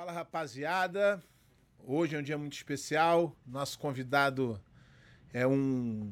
[0.00, 1.22] Fala rapaziada,
[1.86, 3.36] hoje é um dia muito especial.
[3.46, 4.58] Nosso convidado
[5.30, 6.10] é um.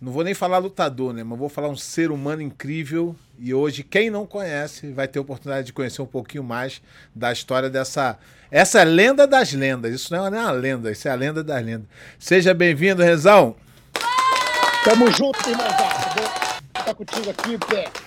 [0.00, 1.24] Não vou nem falar lutador, né?
[1.24, 3.16] Mas vou falar um ser humano incrível.
[3.36, 6.80] E hoje, quem não conhece, vai ter a oportunidade de conhecer um pouquinho mais
[7.12, 8.16] da história dessa.
[8.48, 9.92] Essa é lenda das lendas.
[9.92, 11.88] Isso não é uma lenda, isso é a lenda das lendas.
[12.16, 13.56] Seja bem-vindo, Rezão.
[14.84, 16.22] Tamo junto, irmãozada.
[16.72, 18.03] Tá contigo aqui, pé.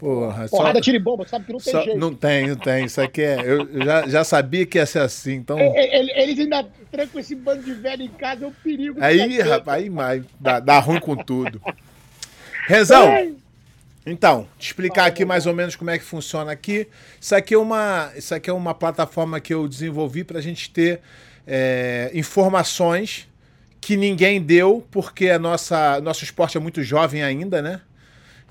[0.00, 0.80] Porra, Porrada, só...
[0.80, 1.82] tira e bomba, sabe que não tem só...
[1.82, 1.98] jeito.
[1.98, 2.86] Não tem, não tem.
[2.86, 3.38] Isso aqui é.
[3.44, 5.58] Eu já, já sabia que ia ser assim, então.
[5.60, 8.96] Eles ainda trancam esse bando de velho em casa, é um perigo.
[8.98, 10.24] Aí, rapaz, aí mais.
[10.40, 11.60] Dá, dá ruim com tudo.
[12.66, 13.36] Rezão,
[14.06, 16.88] então, te explicar aqui mais ou menos como é que funciona aqui.
[17.20, 20.70] Isso aqui é uma, isso aqui é uma plataforma que eu desenvolvi para a gente
[20.70, 21.00] ter
[21.46, 23.28] é, informações
[23.80, 27.82] que ninguém deu, porque a nossa, nosso esporte é muito jovem ainda, né?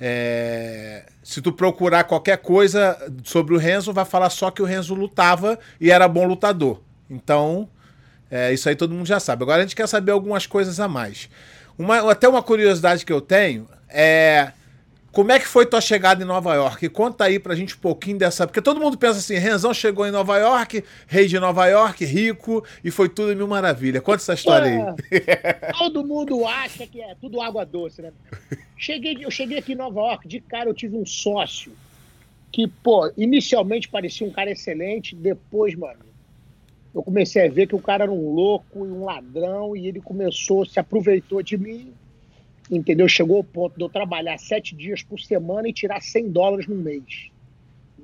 [0.01, 4.93] É, se tu procurar qualquer coisa sobre o Renzo, vai falar só que o Renzo
[4.93, 6.81] lutava e era bom lutador.
[7.09, 7.67] Então,
[8.31, 9.43] é, isso aí todo mundo já sabe.
[9.43, 11.29] Agora a gente quer saber algumas coisas a mais.
[11.77, 14.51] Uma, até uma curiosidade que eu tenho é
[15.11, 16.87] como é que foi tua chegada em Nova York?
[16.89, 18.45] Conta aí pra gente um pouquinho dessa.
[18.45, 22.63] Porque todo mundo pensa assim: Renzão chegou em Nova York, rei de Nova York, rico,
[22.83, 24.01] e foi tudo mil maravilha.
[24.01, 25.71] Conta essa história aí.
[25.77, 28.11] todo mundo acha que é tudo água doce, né?
[28.77, 31.73] Cheguei, eu cheguei aqui em Nova York, de cara eu tive um sócio
[32.51, 35.99] que, pô, inicialmente parecia um cara excelente, depois, mano,
[36.93, 40.01] eu comecei a ver que o cara era um louco e um ladrão, e ele
[40.01, 41.93] começou, se aproveitou de mim
[42.69, 43.07] entendeu?
[43.07, 46.75] Chegou ao ponto de eu trabalhar sete dias por semana e tirar 100 dólares no
[46.75, 47.29] mês,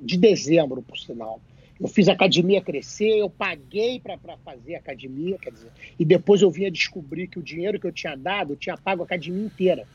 [0.02, 1.40] de dezembro, por sinal.
[1.80, 6.42] Eu fiz a academia crescer, eu paguei para fazer a academia, quer dizer, e depois
[6.42, 9.46] eu vinha descobrir que o dinheiro que eu tinha dado, eu tinha pago a academia
[9.46, 9.86] inteira.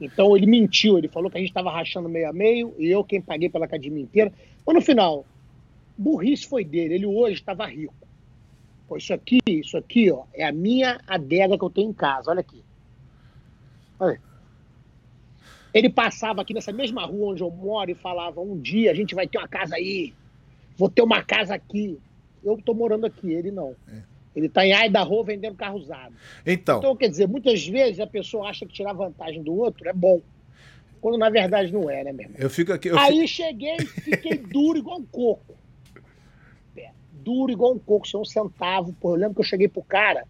[0.00, 3.02] Então ele mentiu, ele falou que a gente estava rachando meio a meio, e eu
[3.02, 4.32] quem paguei pela academia inteira.
[4.66, 5.24] Mas no final,
[5.96, 7.94] burrice foi dele, ele hoje estava rico.
[8.86, 12.30] Pô, isso aqui, isso aqui, ó, é a minha adega que eu tenho em casa,
[12.30, 12.62] olha aqui.
[15.72, 19.14] Ele passava aqui nessa mesma rua onde eu moro e falava: um dia a gente
[19.14, 20.14] vai ter uma casa aí,
[20.76, 21.98] vou ter uma casa aqui.
[22.42, 23.74] Eu estou morando aqui, ele não.
[23.88, 24.02] É.
[24.34, 26.14] Ele está em Idaho vendendo carro usado.
[26.46, 26.78] Então.
[26.78, 30.20] Então, quer dizer, muitas vezes a pessoa acha que tirar vantagem do outro é bom.
[31.00, 32.38] Quando na verdade não é, né, meu irmão?
[32.40, 32.88] Eu fico aqui.
[32.88, 33.28] Eu aí fico...
[33.28, 35.56] cheguei e fiquei duro igual um coco.
[37.12, 38.92] Duro igual um coco, sem um centavo.
[39.00, 40.24] Pô, eu lembro que eu cheguei pro cara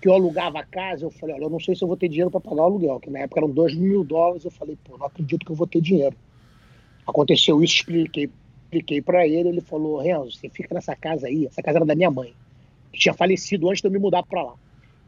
[0.00, 2.08] que eu alugava a casa, eu falei, olha, eu não sei se eu vou ter
[2.08, 4.96] dinheiro para pagar o aluguel, que na época eram 2 mil dólares, eu falei, pô,
[4.96, 6.16] não acredito que eu vou ter dinheiro.
[7.06, 8.30] Aconteceu isso, expliquei,
[8.64, 11.96] expliquei para ele, ele falou, Renzo, você fica nessa casa aí, essa casa era da
[11.96, 12.32] minha mãe,
[12.92, 14.54] que tinha falecido antes de eu me mudar para lá.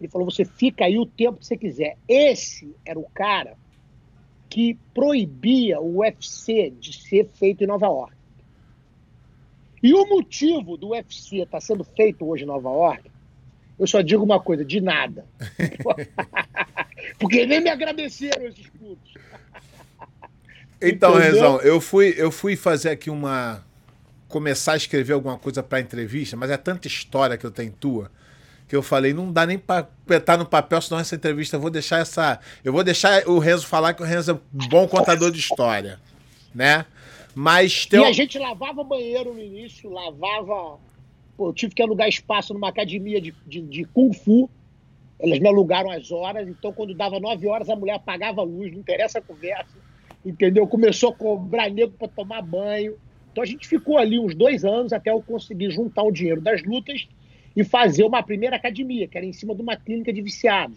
[0.01, 1.97] Ele falou, você fica aí o tempo que você quiser.
[2.09, 3.57] Esse era o cara
[4.49, 8.15] que proibia o UFC de ser feito em Nova York.
[9.83, 13.11] E o motivo do UFC estar tá sendo feito hoje em Nova York
[13.81, 15.25] eu só digo uma coisa, de nada.
[17.19, 19.15] Porque nem me agradeceram esses putos.
[20.83, 23.65] Então, Rezão, eu fui, eu fui fazer aqui uma.
[24.29, 28.11] começar a escrever alguma coisa para entrevista, mas é tanta história que eu tenho tua
[28.69, 31.71] que eu falei, não dá nem para apertar no papel, senão essa entrevista eu vou
[31.71, 32.39] deixar essa.
[32.63, 35.99] Eu vou deixar o Renzo falar que o Renzo é um bom contador de história.
[36.55, 36.87] Né?
[37.35, 38.01] Mas tem.
[38.01, 40.79] E a gente lavava banheiro no início, lavava
[41.41, 44.51] Pô, eu tive que alugar espaço numa academia de, de, de, Kung Fu.
[45.19, 48.71] Elas me alugaram as horas, então quando dava nove horas a mulher apagava a luz,
[48.71, 49.79] não interessa a conversa,
[50.23, 50.67] entendeu?
[50.67, 52.99] Começou a cobrar nego para tomar banho.
[53.33, 56.63] Então a gente ficou ali uns dois anos até eu conseguir juntar o dinheiro das
[56.63, 57.09] lutas
[57.57, 60.77] e fazer uma primeira academia, que era em cima de uma clínica de viciados.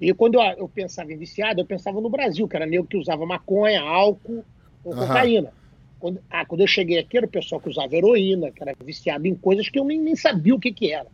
[0.00, 2.96] E quando eu, eu pensava em viciado, eu pensava no Brasil, que era nego que
[2.96, 4.44] usava maconha, álcool
[4.82, 5.06] ou uhum.
[5.06, 5.52] cocaína.
[5.98, 9.26] Quando, ah, quando eu cheguei aqui, era o pessoal que usava heroína, que era viciado
[9.26, 11.08] em coisas que eu nem, nem sabia o que, que era.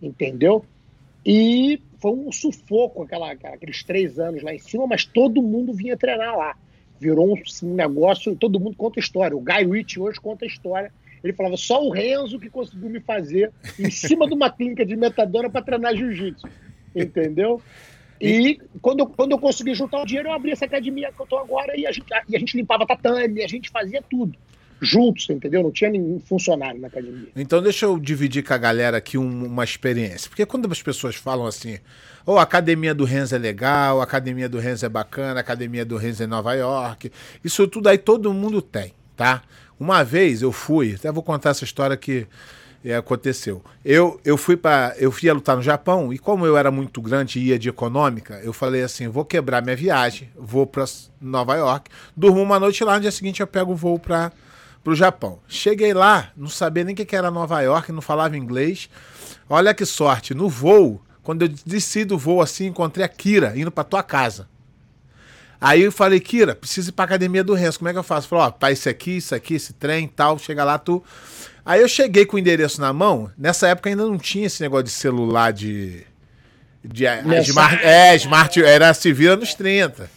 [0.00, 0.64] Entendeu?
[1.24, 5.96] E foi um sufoco aquela, aqueles três anos lá em cima, mas todo mundo vinha
[5.96, 6.56] treinar lá.
[6.98, 9.36] Virou um, negócio, todo mundo conta história.
[9.36, 10.92] O Guy Ritchie hoje conta história.
[11.22, 14.96] Ele falava, só o Renzo que conseguiu me fazer em cima de uma clínica de
[14.96, 16.48] metadona para treinar jiu-jitsu.
[16.94, 17.60] Entendeu?
[18.20, 21.38] E quando, quando eu consegui juntar o dinheiro, eu abri essa academia que eu estou
[21.38, 24.36] agora e a, gente, e a gente limpava tatame, a gente fazia tudo
[24.80, 25.62] juntos, entendeu?
[25.62, 27.28] Não tinha nenhum funcionário na academia.
[27.36, 30.28] Então deixa eu dividir com a galera aqui um, uma experiência.
[30.28, 31.78] Porque quando as pessoas falam assim,
[32.24, 35.42] ou oh, a academia do Renzo é legal, a academia do Renzo é bacana, a
[35.42, 37.12] academia do Renzo é Nova York,
[37.44, 39.42] isso tudo aí todo mundo tem, tá?
[39.78, 42.26] Uma vez eu fui, até vou contar essa história que
[42.84, 43.62] é, aconteceu.
[43.84, 47.38] Eu, eu fui para eu fui lutar no Japão e como eu era muito grande
[47.38, 50.84] e ia de econômica, eu falei assim, vou quebrar minha viagem, vou para
[51.20, 54.32] Nova York, durmo uma noite lá, no dia seguinte eu pego o voo para
[54.82, 55.38] pro Japão.
[55.46, 58.88] Cheguei lá, não sabia nem o que era Nova York, não falava inglês.
[59.48, 63.70] Olha que sorte, no voo, quando eu desci do voo assim, encontrei a Kira indo
[63.70, 64.48] pra tua casa.
[65.60, 68.26] Aí eu falei, Kira, preciso ir pra academia do Renzo, como é que eu faço?
[68.26, 71.04] Falou, ó, tá isso aqui, isso aqui, esse trem e tal, chega lá, tu.
[71.64, 74.84] Aí eu cheguei com o endereço na mão, nessa época ainda não tinha esse negócio
[74.84, 76.02] de celular de.
[76.82, 80.10] de, de smart, é, smart, era se vira nos 30.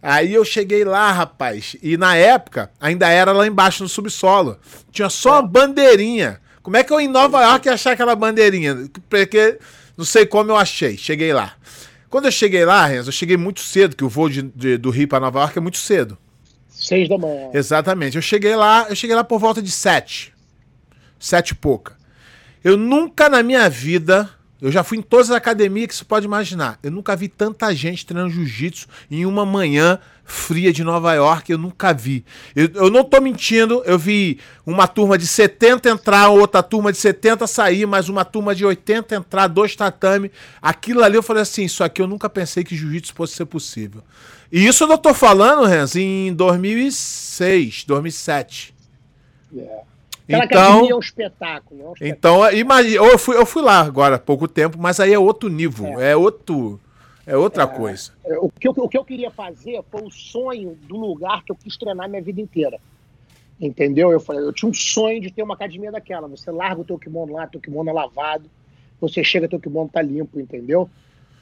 [0.00, 4.56] Aí eu cheguei lá, rapaz, e na época ainda era lá embaixo no subsolo.
[4.92, 6.40] Tinha só uma bandeirinha.
[6.62, 8.88] Como é que eu em Nova York ia achar aquela bandeirinha?
[9.08, 9.58] Porque
[9.96, 10.96] não sei como eu achei.
[10.96, 11.54] Cheguei lá.
[12.08, 14.90] Quando eu cheguei lá, Renzo, eu cheguei muito cedo, que o voo de, de, do
[14.90, 16.16] Rio para Nova York é muito cedo.
[16.68, 17.50] Seis da manhã.
[17.52, 18.16] Exatamente.
[18.16, 20.32] Eu cheguei lá, eu cheguei lá por volta de sete.
[21.18, 21.96] Sete e pouca.
[22.62, 24.28] Eu nunca na minha vida,
[24.60, 26.78] eu já fui em todas as academias que você pode imaginar.
[26.82, 31.56] Eu nunca vi tanta gente treinando jiu-jitsu em uma manhã fria de Nova York, eu
[31.56, 32.24] nunca vi.
[32.54, 36.98] Eu, eu, não tô mentindo, eu vi uma turma de 70 entrar, outra turma de
[36.98, 40.30] 70 sair, mais uma turma de 80 entrar, dois tatame.
[40.60, 44.02] Aquilo ali eu falei assim, isso aqui eu nunca pensei que jiu-jitsu fosse ser possível.
[44.52, 48.74] E isso eu não tô falando, Renz, em 2006, 2007.
[49.50, 49.87] Yeah.
[50.34, 51.80] Aquela então, é um espetáculo.
[51.80, 52.44] É um espetáculo.
[52.46, 55.48] Então, imagina, eu fui, eu fui lá agora há pouco tempo, mas aí é outro
[55.48, 56.80] nível, é, é outro
[57.28, 58.12] é outra é, coisa.
[58.40, 61.56] O que, eu, o que eu queria fazer foi o sonho do lugar que eu
[61.56, 62.80] quis treinar minha vida inteira.
[63.60, 64.10] Entendeu?
[64.10, 66.26] Eu falei, eu tinha um sonho de ter uma academia daquela.
[66.28, 68.48] Você larga o teu kimono lá, teu kimono é lavado,
[68.98, 70.88] você chega, teu kimono tá limpo, entendeu?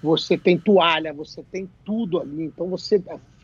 [0.02, 2.44] Você tem toalha, você tem tudo ali.
[2.44, 3.00] Então você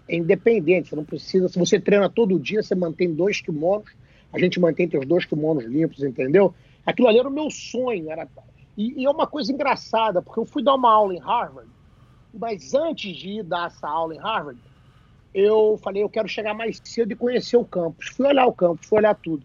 [0.08, 1.48] é independente, você não precisa.
[1.48, 3.92] Se você treina todo dia, você mantém dois kimonos,
[4.32, 6.54] a gente mantém teus dois kimonos limpos, entendeu?
[6.86, 8.10] Aquilo ali era o meu sonho.
[8.10, 8.26] Era...
[8.76, 11.68] E, e é uma coisa engraçada, porque eu fui dar uma aula em Harvard
[12.32, 14.58] mas antes de ir dar essa aula em Harvard,
[15.34, 18.08] eu falei, eu quero chegar mais cedo e conhecer o campus.
[18.08, 19.44] Fui olhar o campus, fui olhar tudo.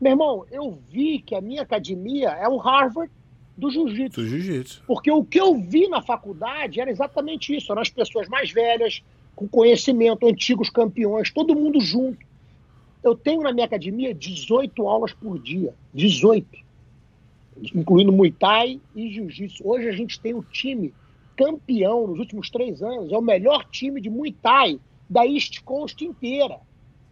[0.00, 3.10] Meu irmão, eu vi que a minha academia é o Harvard
[3.56, 4.20] do jiu-jitsu.
[4.20, 4.82] Do jiu-jitsu.
[4.86, 7.72] Porque o que eu vi na faculdade era exatamente isso.
[7.72, 9.02] Eram as pessoas mais velhas,
[9.34, 12.18] com conhecimento, antigos campeões, todo mundo junto.
[13.06, 15.72] Eu tenho na minha academia 18 aulas por dia.
[15.94, 16.44] 18.
[17.72, 19.62] Incluindo Muay Thai e Jiu-Jitsu.
[19.64, 20.92] Hoje a gente tem o time
[21.36, 26.04] campeão nos últimos três anos, é o melhor time de Muay Thai da East Coast
[26.04, 26.58] inteira.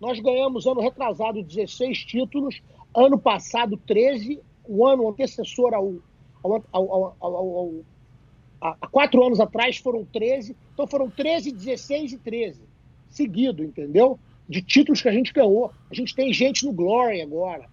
[0.00, 2.60] Nós ganhamos ano retrasado 16 títulos,
[2.92, 5.94] ano passado 13, o ano antecessor ao,
[6.42, 7.74] ao, ao, ao
[8.60, 12.62] há quatro anos atrás foram 13, então foram 13, 16 e 13,
[13.08, 14.18] seguido, entendeu?
[14.48, 15.72] De títulos que a gente ganhou.
[15.90, 17.66] A gente tem gente no Glory agora.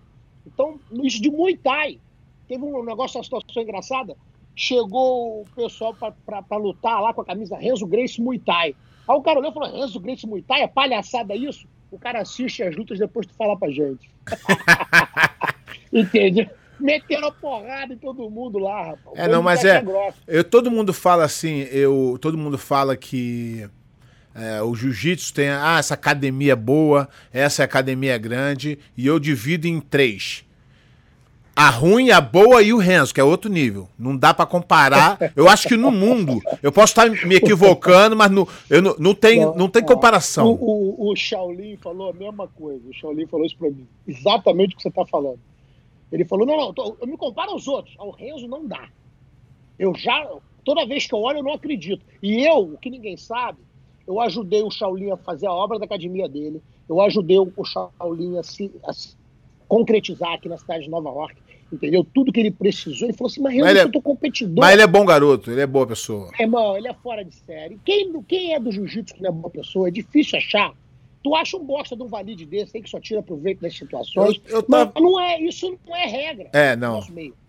[0.46, 2.00] Então, isso de Muay Thai.
[2.48, 4.16] Teve um negócio, uma situação engraçada
[4.56, 8.76] chegou o pessoal para lutar lá com a camisa Renzo Grace Muay Thai.
[9.08, 10.62] Aí o cara olhou e falou: Renzo Grace Muay Thai?
[10.62, 11.68] É palhaçada isso?
[11.92, 14.10] O cara assiste as lutas depois tu fala pra gente.
[15.92, 16.50] Entende?
[16.80, 19.18] Meteram porrada em todo mundo lá, rapaz.
[19.18, 19.84] É, não, mas é.
[20.26, 23.70] Eu, todo mundo fala assim, eu, todo mundo fala que
[24.34, 25.50] é, o jiu-jitsu tem.
[25.50, 30.44] Ah, essa academia é boa, essa academia é grande, e eu divido em três
[31.56, 33.88] a ruim, a boa e o Renzo, que é outro nível.
[34.00, 35.18] Não dá para comparar.
[35.36, 39.14] Eu acho que no mundo, eu posso estar me equivocando, mas no, eu não, não,
[39.14, 40.54] tem, não tem comparação.
[40.54, 42.82] O, o, o Shaolin falou a mesma coisa.
[42.90, 43.86] O Shaolin falou isso para mim.
[44.08, 45.40] Exatamente o que você está falando.
[46.12, 47.96] Ele falou: não, não, eu me comparo aos outros.
[47.98, 48.90] Ao Renzo não dá.
[49.78, 50.28] Eu já,
[50.64, 52.04] toda vez que eu olho, eu não acredito.
[52.24, 53.60] E eu, o que ninguém sabe,
[54.08, 56.62] eu ajudei o Shaolin a fazer a obra da academia dele.
[56.90, 59.16] Eu ajudei o Shaolin a se, a se
[59.68, 61.36] concretizar aqui na cidade de Nova York.
[61.72, 62.06] Entendeu?
[62.14, 64.60] Tudo que ele precisou, ele falou assim, mas eu mas não é, competidor.
[64.60, 66.30] Mas ele é bom garoto, ele é boa pessoa.
[66.38, 67.80] É, irmão, ele é fora de série.
[67.86, 69.88] Quem, quem é do jiu-jitsu que não é boa pessoa?
[69.88, 70.74] É difícil achar.
[71.24, 74.42] Tu acha um bosta de um valide desse aí que só tira proveito das situações.
[74.48, 74.92] Eu, eu tava...
[74.94, 76.50] Mas não é, isso não é regra.
[76.52, 77.00] É, não.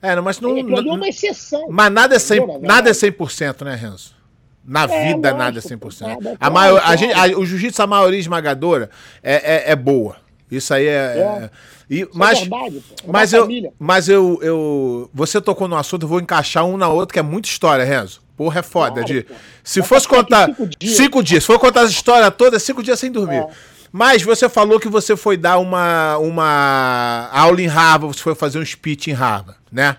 [0.01, 0.57] É, não, mas não.
[0.57, 1.67] É, é uma exceção.
[1.69, 4.22] Mas nada é 100%, nada é 100% né, Renzo?
[4.65, 6.01] Na é, vida, nada é 100%.
[6.01, 8.91] Nada, a maior, a gente, a, o jiu-jitsu, a maioria esmagadora,
[9.23, 10.17] é, é, é boa.
[10.51, 10.91] Isso aí é.
[10.91, 11.45] é.
[11.45, 11.51] é
[11.91, 15.11] e, mas, é verdade, mas, eu, mas eu, eu.
[15.13, 18.23] Você tocou no assunto, eu vou encaixar um na outra, que é muita história, Renzo.
[18.37, 19.03] Porra, é foda.
[19.03, 19.27] Claro, de,
[19.63, 20.47] se fosse contar.
[20.47, 20.97] Cinco dias.
[20.97, 21.43] cinco dias.
[21.43, 23.37] Se for contar a história toda, cinco dias sem dormir.
[23.37, 23.49] É.
[23.93, 28.59] Mas você falou que você foi dar uma, uma aula em Harvard, você foi fazer
[28.59, 29.99] um speech em Harvard, né?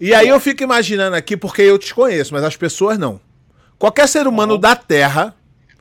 [0.00, 3.20] E aí eu fico imaginando aqui, porque eu te conheço, mas as pessoas não.
[3.78, 4.60] Qualquer ser humano uhum.
[4.60, 5.34] da Terra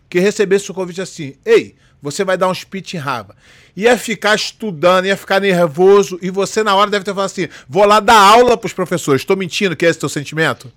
[0.10, 3.39] que recebesse o convite assim, ei, você vai dar um speech em Harvard.
[3.75, 7.86] Ia ficar estudando, ia ficar nervoso, e você na hora deve ter falado assim: vou
[7.86, 9.22] lá dar aula para os professores.
[9.22, 10.72] Estou mentindo que é esse teu sentimento?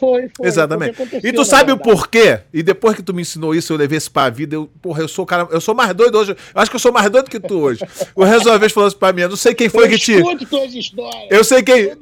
[0.00, 0.48] Foi, foi.
[0.48, 0.96] Exatamente.
[1.22, 2.40] E tu sabe o porquê?
[2.52, 4.56] E depois que tu me ensinou isso, eu levei isso pra vida.
[4.56, 6.30] Eu, porra, eu sou cara, eu sou mais doido hoje.
[6.30, 7.84] Eu acho que eu sou mais doido que tu hoje.
[8.14, 9.20] O Renzo uma vez falou isso pra mim.
[9.20, 10.14] Eu não sei quem foi eu que te.
[11.28, 11.92] Eu sei quem.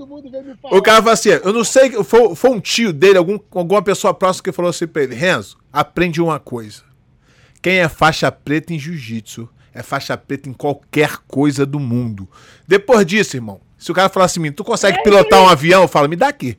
[0.70, 1.90] O cara falou assim: eu não sei.
[2.04, 5.58] Foi, foi um tio dele, algum, alguma pessoa próxima que falou assim pra ele: Renzo,
[5.72, 6.82] aprende uma coisa.
[7.60, 12.28] Quem é faixa preta em jiu-jitsu é faixa preta em qualquer coisa do mundo.
[12.66, 15.88] Depois disso, irmão, se o cara falar assim, tu consegue é pilotar um avião, eu
[15.88, 16.58] falo, me dá aqui.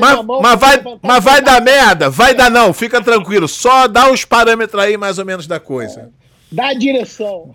[0.00, 3.48] Mas, mão, mas, vai, mas vai dar merda, vai dar não, fica tranquilo.
[3.48, 6.12] Só dá os parâmetros aí mais ou menos da coisa.
[6.50, 7.54] Dá a direção.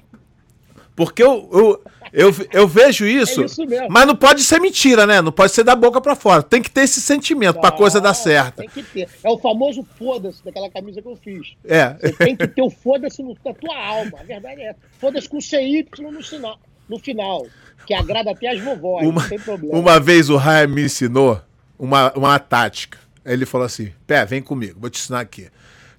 [0.95, 5.21] Porque eu, eu, eu, eu vejo isso, é isso mas não pode ser mentira, né?
[5.21, 6.43] Não pode ser da boca para fora.
[6.43, 8.57] Tem que ter esse sentimento para a coisa dar certo.
[8.57, 9.07] Tem que ter.
[9.23, 11.53] É o famoso foda-se daquela camisa que eu fiz.
[11.63, 11.95] É.
[12.01, 14.19] Você tem que ter o foda-se na tua alma.
[14.19, 16.59] A verdade é Foda-se com CY no, sinal,
[16.89, 17.47] no final.
[17.85, 19.79] Que agrada até as vovós, uma, não tem problema.
[19.79, 21.41] Uma vez o Raya me ensinou
[21.79, 22.99] uma, uma tática.
[23.25, 25.49] Ele falou assim: Pé, vem comigo, vou te ensinar aqui.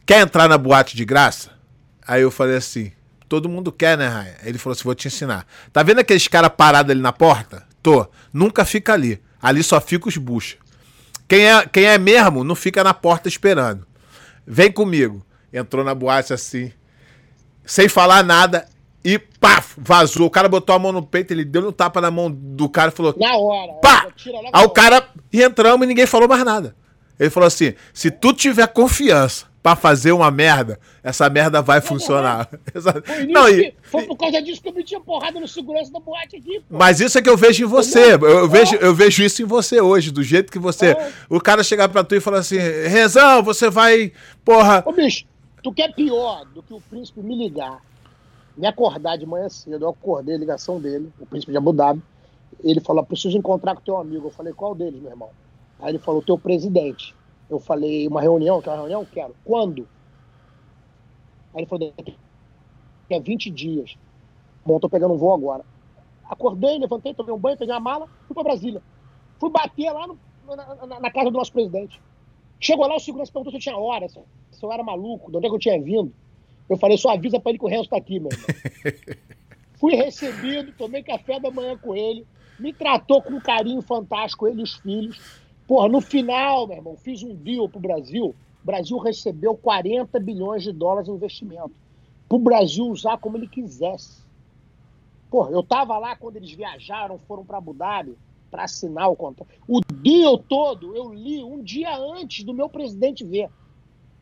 [0.04, 1.50] Quer entrar na boate de graça?
[2.06, 2.92] Aí eu falei assim:
[3.28, 4.36] Todo mundo quer, né, Raia?
[4.42, 5.46] Ele falou assim: vou te ensinar.
[5.72, 7.64] Tá vendo aqueles caras parados ali na porta?
[7.82, 8.06] Tô.
[8.32, 9.22] Nunca fica ali.
[9.40, 10.56] Ali só fica os bucha.
[11.28, 13.86] Quem é, quem é mesmo, não fica na porta esperando.
[14.44, 15.24] Vem comigo.
[15.52, 16.72] Entrou na boate assim,
[17.64, 18.68] sem falar nada,
[19.04, 20.26] e paf, vazou.
[20.26, 22.90] O cara botou a mão no peito, ele deu um tapa na mão do cara
[22.90, 23.72] e falou: Na hora.
[23.74, 24.06] Pá!
[24.52, 25.08] Aí o cara.
[25.32, 26.76] E entramos e ninguém falou mais nada.
[27.20, 32.48] Ele falou assim: se tu tiver confiança pra fazer uma merda, essa merda vai funcionar.
[33.28, 36.36] não, e, foi por causa disso que eu meti a porrada no segurança da boate
[36.36, 36.60] aqui.
[36.60, 36.78] Pô.
[36.78, 38.14] Mas isso é que eu vejo em você.
[38.14, 40.96] Eu, eu vejo, eu vejo isso em você hoje, do jeito que você.
[41.28, 44.12] O cara chegar pra tu e falar assim: Rezão, você vai.
[44.42, 44.82] Porra.
[44.86, 45.26] Ô, bicho,
[45.62, 47.82] tu quer pior do que o príncipe me ligar,
[48.60, 49.84] me acordar de manhã cedo.
[49.84, 52.02] Eu acordei ligação dele, o príncipe de Abu Dhabi.
[52.62, 54.26] Ele falou: preciso encontrar com teu amigo.
[54.26, 55.30] Eu falei: qual deles, meu irmão?
[55.80, 57.14] Aí ele falou: teu presidente.
[57.48, 59.04] Eu falei, uma reunião, quer uma reunião?
[59.04, 59.34] Quero.
[59.44, 59.88] Quando?
[61.52, 61.92] Aí ele falou,
[63.12, 63.96] a 20 dias.
[64.64, 65.64] Bom, tô pegando um voo agora.
[66.28, 68.80] Acordei, levantei, tomei um banho, peguei a mala, fui para Brasília.
[69.40, 72.00] Fui bater lá no, na, na, na, casa do nosso presidente.
[72.60, 74.20] Chegou lá, o segurança perguntou se eu tinha hora, se
[74.62, 76.12] eu era maluco, de onde é que eu tinha vindo.
[76.70, 78.46] Eu falei, só avisa para ele que o Renzo tá aqui, meu irmão.
[79.74, 82.24] Fui recebido, tomei café da manhã com ele,
[82.60, 85.20] me tratou com um carinho fantástico, ele e os filhos.
[85.66, 88.26] Porra, no final, meu irmão, fiz um deal pro Brasil.
[88.62, 91.72] O Brasil recebeu 40 bilhões de dólares em investimento.
[92.28, 94.22] Para o Brasil usar como ele quisesse.
[95.28, 98.16] Porra, eu tava lá quando eles viajaram, foram para Abu Dhabi
[98.48, 99.50] para assinar o contrato.
[99.66, 103.50] O deal todo eu li um dia antes do meu presidente ver.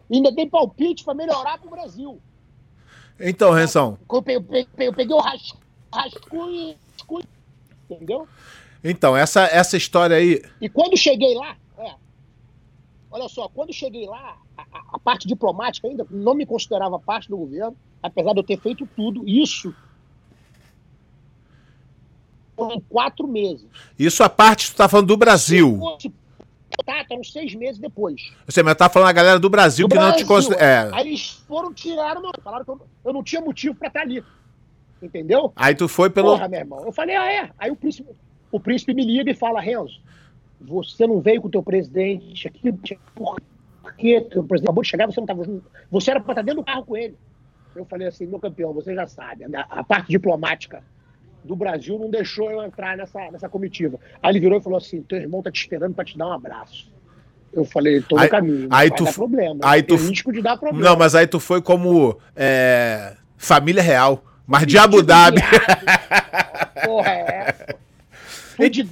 [0.09, 2.19] E ainda dei palpite para melhorar para o Brasil.
[3.21, 3.99] Então, Rensão.
[4.11, 5.23] Eu peguei, eu peguei o
[5.93, 6.77] rascunho,
[7.91, 8.29] entendeu?
[8.83, 10.43] Então, essa, essa história aí.
[10.61, 11.95] E quando cheguei lá, é,
[13.11, 17.37] olha só, quando cheguei lá, a, a, parte diplomática ainda não me considerava parte do
[17.37, 19.75] governo, apesar de eu ter feito tudo, isso
[22.73, 23.67] em quatro meses.
[23.99, 25.81] Isso a parte, tu tá falando do Brasil.
[25.81, 26.11] Tá,
[26.85, 28.33] tá uns seis meses depois.
[28.47, 30.13] Você, mas tá falando a galera do Brasil do que Brasil.
[30.13, 30.63] não te considera.
[30.65, 30.91] É.
[30.93, 34.23] Aí eles foram, tiraram, falaram que eu, eu não tinha motivo pra estar ali.
[35.01, 35.53] Entendeu?
[35.55, 36.33] Aí tu foi pelo.
[36.33, 36.85] Porra, meu irmão.
[36.85, 37.51] Eu falei, ah, é.
[37.59, 38.09] Aí o príncipe,
[38.51, 40.01] o príncipe me liga e fala, Renzo,
[40.61, 42.73] você não veio com o teu presidente aqui,
[43.15, 43.37] por
[43.97, 44.27] quê?
[44.35, 45.65] O presidente acabou de chegar, você não estava junto.
[45.91, 47.17] Você era para estar dentro do carro com ele.
[47.77, 50.83] Eu falei assim, meu campeão, você já sabe, a, parte diplomática
[51.49, 53.99] do Brasil não deixou eu entrar nessa, nessa comitiva.
[54.23, 56.33] Aí ele virou e falou assim, teu irmão tá te esperando para te dar um
[56.33, 56.93] abraço.
[57.53, 58.69] Eu falei, tô no aí, caminho.
[58.71, 59.61] Aí tu, problema.
[59.65, 60.91] Aí tu, risco de dar problema.
[60.91, 64.23] Não, mas aí tu foi como é, família real.
[64.47, 65.41] Mas de Abu Dhabi.
[66.85, 67.55] Porra, é.
[68.57, 68.87] Fui, de,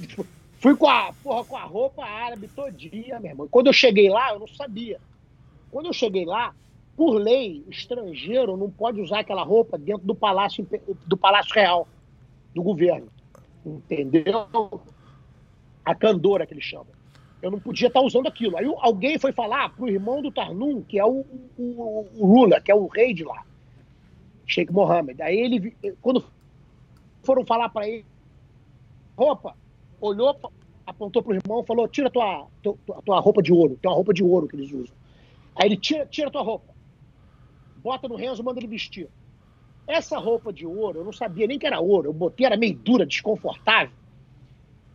[0.59, 3.47] fui com, a, porra, com a roupa árabe todinha, meu irmão.
[3.49, 4.99] Quando eu cheguei lá, eu não sabia.
[5.71, 6.53] Quando eu cheguei lá,
[6.95, 10.67] por lei, estrangeiro não pode usar aquela roupa dentro do palácio,
[11.05, 11.87] do palácio real,
[12.53, 13.07] do governo.
[13.65, 14.47] Entendeu?
[15.83, 16.87] A candora que eles chamam.
[17.41, 18.57] Eu não podia estar usando aquilo.
[18.57, 21.25] Aí alguém foi falar pro irmão do Tarnum, que é o,
[21.57, 23.43] o, o Lula, que é o rei de lá,
[24.45, 25.21] Sheikh Mohammed.
[25.21, 26.25] Aí ele, quando
[27.21, 28.05] foram falar para ele,
[29.15, 29.55] roupa,
[30.01, 30.35] olhou,
[30.85, 34.23] apontou pro irmão, falou: tira tua, tua, tua roupa de ouro, tem uma roupa de
[34.23, 34.95] ouro que eles usam.
[35.55, 36.73] Aí ele tira, tira tua roupa,
[37.83, 39.09] bota no Renzo, manda ele vestir.
[39.87, 42.75] Essa roupa de ouro, eu não sabia nem que era ouro, eu botei, era meio
[42.75, 43.95] dura, desconfortável.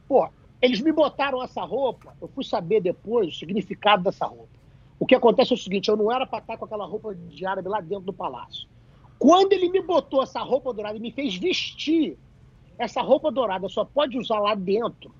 [0.06, 0.28] Pô,
[0.60, 4.52] eles me botaram essa roupa, eu fui saber depois o significado dessa roupa.
[5.00, 7.46] O que acontece é o seguinte: eu não era para estar com aquela roupa de
[7.46, 8.68] árabe lá dentro do palácio.
[9.18, 12.18] Quando ele me botou essa roupa dourada e me fez vestir
[12.78, 15.14] essa roupa dourada só pode usar lá dentro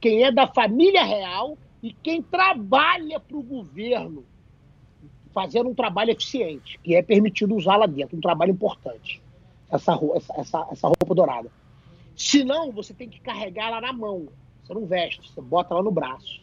[0.00, 4.24] quem é da família real e quem trabalha para o governo
[5.32, 9.20] fazendo um trabalho eficiente, que é permitido usar lá dentro, um trabalho importante,
[9.70, 11.50] essa, essa, essa, essa roupa dourada.
[12.16, 14.28] Se não, você tem que carregar ela na mão.
[14.64, 16.42] Você não veste, você bota ela no braço.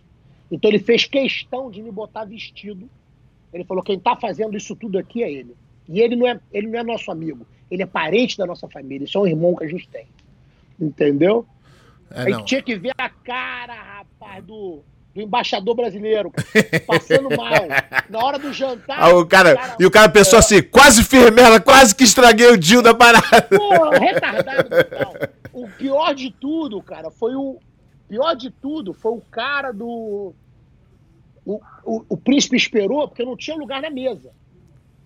[0.49, 2.89] Então ele fez questão de me botar vestido.
[3.53, 5.55] Ele falou: quem está fazendo isso tudo aqui é ele.
[5.87, 9.05] E ele não é, ele não é nosso amigo, ele é parente da nossa família.
[9.05, 10.07] Isso é um irmão que a gente tem.
[10.79, 11.45] Entendeu?
[12.09, 14.81] É, a gente tinha que ver a cara, rapaz, do,
[15.15, 16.29] do embaixador brasileiro,
[16.85, 17.53] passando mal.
[18.09, 19.01] Na hora do jantar.
[19.01, 22.47] Ah, o cara, cara, e o cara pensou é, assim, quase firmeza, quase que estraguei
[22.47, 23.47] o deal da parada.
[23.49, 25.13] Pô, retardado total.
[25.53, 27.57] O pior de tudo, cara, foi o.
[28.09, 30.33] Pior de tudo foi o cara do.
[31.45, 34.31] O, o, o príncipe esperou, porque não tinha lugar na mesa.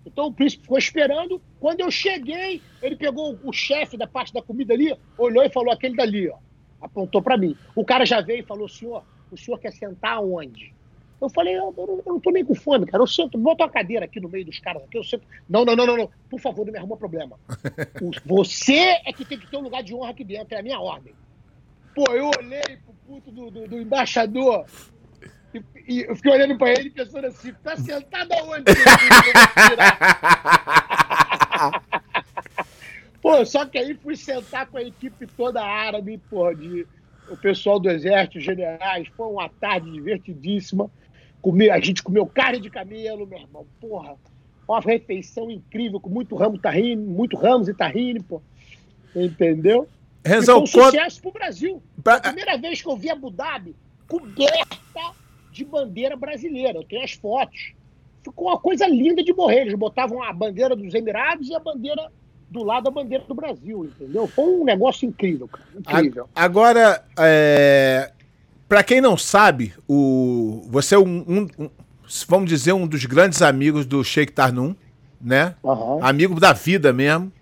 [0.04, 1.40] Então o príncipe ficou esperando.
[1.60, 5.72] Quando eu cheguei, ele pegou o chefe da parte da comida ali, olhou e falou:
[5.72, 6.36] aquele dali, ó.
[6.80, 7.56] Apontou para mim.
[7.76, 10.72] O cara já veio e falou: senhor, o senhor quer sentar aonde?
[11.20, 13.02] Eu falei, eu, eu, eu não tô nem com fome, cara.
[13.02, 15.22] Eu sento, bota uma cadeira aqui no meio dos caras aqui, eu sento.
[15.48, 16.10] Não, não, não, não, não.
[16.30, 17.38] Por favor, não me arruma problema.
[18.24, 20.80] Você é que tem que ter um lugar de honra aqui dentro, é a minha
[20.80, 21.12] ordem.
[21.94, 24.64] Pô, eu olhei pro puto do, do, do embaixador
[25.52, 28.64] e, e, eu fiquei olhando pra ele pensando assim, tá sentado aonde?
[33.20, 36.86] Pô, só que aí fui sentar com a equipe toda árabe, pô, de
[37.30, 40.90] o pessoal do Exército, generais, foi uma tarde divertidíssima.
[41.40, 44.16] Comi, a gente comeu carne de camelo, meu irmão, porra.
[44.68, 48.42] Uma refeição incrível, com muito ramo tahine, muito ramos e tahine, pô.
[49.14, 49.88] Entendeu?
[50.24, 51.82] Rezão, e foi um sucesso pro Brasil.
[52.02, 52.16] Pra...
[52.16, 53.74] A primeira vez que eu vi Abu Dhabi
[54.06, 55.14] coberta
[55.52, 56.78] de bandeira brasileira.
[56.78, 57.72] Eu tenho as fotos.
[58.22, 59.62] Ficou uma coisa linda de morrer.
[59.62, 62.10] Eles botavam a bandeira dos Emirados e a bandeira
[62.50, 64.26] do lado da bandeira do Brasil, entendeu?
[64.26, 65.64] Foi um negócio incrível, cara.
[65.78, 66.28] Incrível.
[66.34, 68.10] Agora, é...
[68.68, 70.66] para quem não sabe, o...
[70.68, 71.70] você é um, um, um,
[72.26, 74.74] vamos dizer, um dos grandes amigos do Sheikh Tarnum,
[75.20, 75.54] né?
[75.62, 76.04] Uhum.
[76.04, 77.32] Amigo da vida mesmo.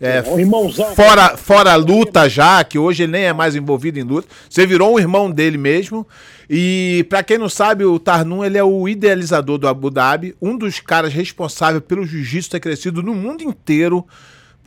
[0.00, 0.94] É, é um irmãozão.
[0.94, 4.28] Fora, fora a luta já, que hoje ele nem é mais envolvido em luta.
[4.48, 6.06] Você virou um irmão dele mesmo.
[6.48, 10.56] E para quem não sabe, o Tarnum ele é o idealizador do Abu Dhabi, um
[10.56, 14.06] dos caras responsáveis pelo jiu-jitsu ter crescido no mundo inteiro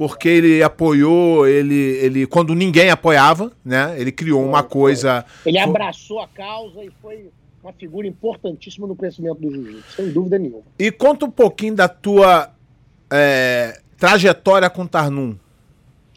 [0.01, 3.93] porque ele apoiou, ele, ele quando ninguém apoiava, né?
[3.99, 5.23] Ele criou uma coisa.
[5.45, 7.29] Ele abraçou a causa e foi
[7.63, 10.63] uma figura importantíssima no crescimento do jiu-jitsu, sem dúvida nenhuma.
[10.79, 12.49] E conta um pouquinho da tua
[13.11, 15.37] é, trajetória com o Tarnum.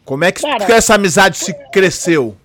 [0.03, 2.35] Como é que, Cara, essa amizade se cresceu?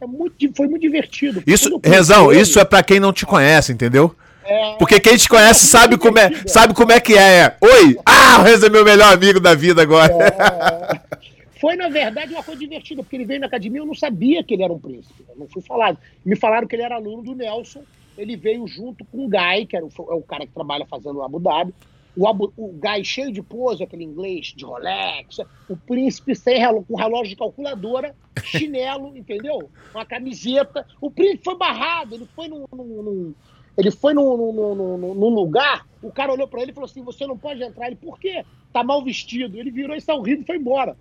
[0.00, 1.42] É muito, foi muito divertido.
[1.44, 4.14] Isso, Rezão, isso é para quem não te conhece, entendeu?
[4.44, 7.56] É, Porque quem te conhece sabe como é, sabe como é que é.
[7.60, 7.96] Oi!
[8.04, 10.12] Ah, o Renzo é meu melhor amigo da vida agora.
[10.12, 11.18] É,
[11.58, 14.52] foi, na verdade, uma coisa divertida, porque ele veio na academia eu não sabia que
[14.52, 15.24] ele era um príncipe.
[15.28, 15.98] Eu não fui falado.
[16.24, 17.82] Me falaram que ele era aluno do Nelson.
[18.18, 21.18] Ele veio junto com o Guy, que era o, é o cara que trabalha fazendo
[21.18, 21.74] o Abu Dhabi.
[22.16, 25.38] O, Abu, o Guy cheio de pose, aquele inglês de Rolex.
[25.68, 29.68] O príncipe sem relógio, com relógio de calculadora, chinelo, entendeu?
[29.92, 30.86] Uma camiseta.
[31.00, 33.34] O príncipe foi barrado, ele foi num, num, num
[33.76, 37.02] ele foi num, num, num, num lugar, o cara olhou para ele e falou assim:
[37.02, 37.86] Você não pode entrar.
[37.86, 38.44] Ele, por quê?
[38.72, 39.58] Tá mal vestido.
[39.58, 40.96] Ele virou e saiu rindo e foi embora.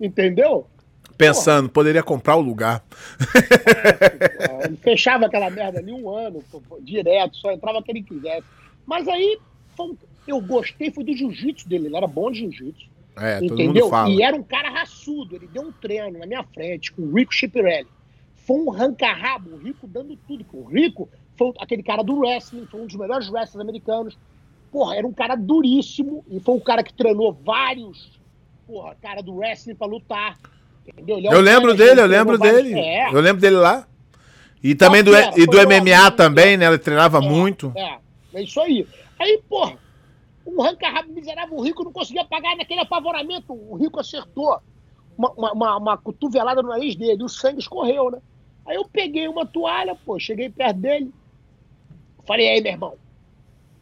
[0.00, 0.66] Entendeu?
[1.16, 1.74] Pensando, Porra.
[1.74, 2.84] poderia comprar o lugar.
[4.38, 6.42] É, ele fechava aquela merda ali um ano,
[6.80, 8.46] direto, só entrava quem ele quisesse.
[8.86, 9.38] Mas aí
[10.26, 12.88] eu gostei, foi do jiu-jitsu dele, ele era bom de jiu-jitsu.
[13.18, 13.90] É, entendeu?
[14.08, 17.34] E era um cara raçudo, ele deu um treino na minha frente com o Rico
[17.34, 17.88] Chipirelli.
[18.46, 20.44] Foi um ranca-rabo, o Rico dando tudo.
[20.52, 21.08] O Rico
[21.40, 24.18] foi aquele cara do wrestling, foi um dos melhores wrestlers americanos.
[24.70, 28.20] Porra, era um cara duríssimo e foi um cara que treinou vários,
[28.66, 30.36] porra, cara do wrestling pra lutar.
[30.86, 31.16] Entendeu?
[31.16, 32.78] É eu lembro dele, eu lembro dele.
[32.78, 33.08] É.
[33.08, 33.86] Eu lembro dele lá.
[34.62, 36.66] E também do, era, e do MMA também, né?
[36.66, 37.72] Ele treinava é, muito.
[37.74, 37.98] É,
[38.34, 38.86] é isso aí.
[39.18, 39.78] Aí, porra,
[40.46, 43.54] um ranca-rabo miserável, o Rico não conseguia pagar naquele apavoramento.
[43.54, 44.60] O Rico acertou
[45.16, 48.18] uma, uma, uma, uma cotovelada no nariz dele, o sangue escorreu, né?
[48.66, 51.10] Aí eu peguei uma toalha, pô, cheguei perto dele,
[52.30, 52.94] Falei, aí, meu irmão,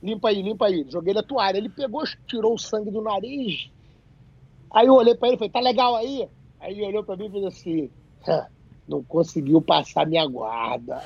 [0.03, 0.87] limpa aí, limpa aí.
[0.89, 1.59] Joguei na toalha.
[1.59, 3.71] Ele pegou, tirou o sangue do nariz.
[4.73, 6.27] Aí eu olhei pra ele e falei, tá legal aí?
[6.59, 7.91] Aí ele olhou pra mim e fez assim,
[8.89, 10.99] não conseguiu passar minha guarda.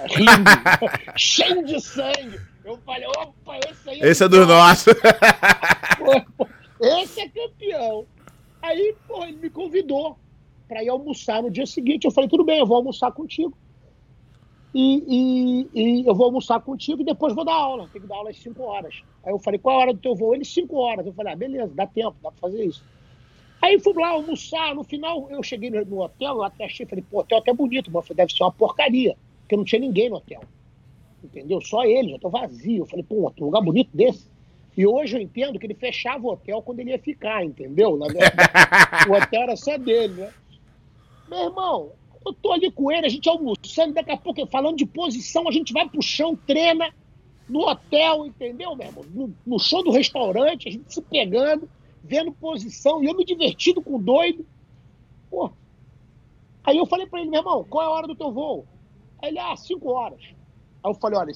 [1.19, 2.41] cheio de sangue.
[2.65, 4.91] Eu falei, opa, esse aí é Esse é do nosso.
[6.81, 8.07] esse é campeão.
[8.63, 10.17] Aí, pô, ele me convidou
[10.69, 12.05] para ir almoçar no dia seguinte.
[12.05, 13.53] Eu falei, tudo bem, eu vou almoçar contigo
[14.75, 17.89] e, e, e, eu vou almoçar contigo e depois vou dar aula.
[17.93, 19.03] Tem que dar aula às 5 horas.
[19.23, 20.35] Aí eu falei, qual a hora do teu voo?
[20.35, 21.07] Ele, 5 horas.
[21.07, 22.83] Eu falei, ah, beleza, dá tempo, dá pra fazer isso.
[23.61, 27.05] Aí fui lá almoçar, no final eu cheguei no, no hotel, eu até achei, falei,
[27.09, 30.41] pô, hotel até bonito, mas deve ser uma porcaria, porque não tinha ninguém no hotel.
[31.23, 31.61] entendeu?
[31.61, 32.83] Só ele, já tô vazio.
[32.83, 34.27] Eu falei, pô, um lugar bonito desse.
[34.77, 37.97] E hoje eu entendo que ele fechava o hotel quando ele ia ficar, entendeu?
[37.99, 38.35] Na verdade,
[39.09, 40.33] o hotel era só dele, né?
[41.29, 41.93] Meu irmão,
[42.25, 45.53] eu tô ali com ele, a gente almoçando, daqui a pouco, falando de posição, a
[45.53, 46.93] gente vai pro chão, treina
[47.49, 49.05] no hotel, entendeu, meu irmão?
[49.13, 51.69] No, no show do restaurante, a gente se pegando,
[52.03, 54.47] vendo posição, e eu me divertindo com o doido.
[55.31, 55.51] Pô.
[56.65, 58.67] Aí eu falei pra ele, meu irmão, qual é a hora do teu voo?
[59.21, 60.21] Aí ele, ah, cinco horas.
[60.23, 61.33] Aí eu falei, olha,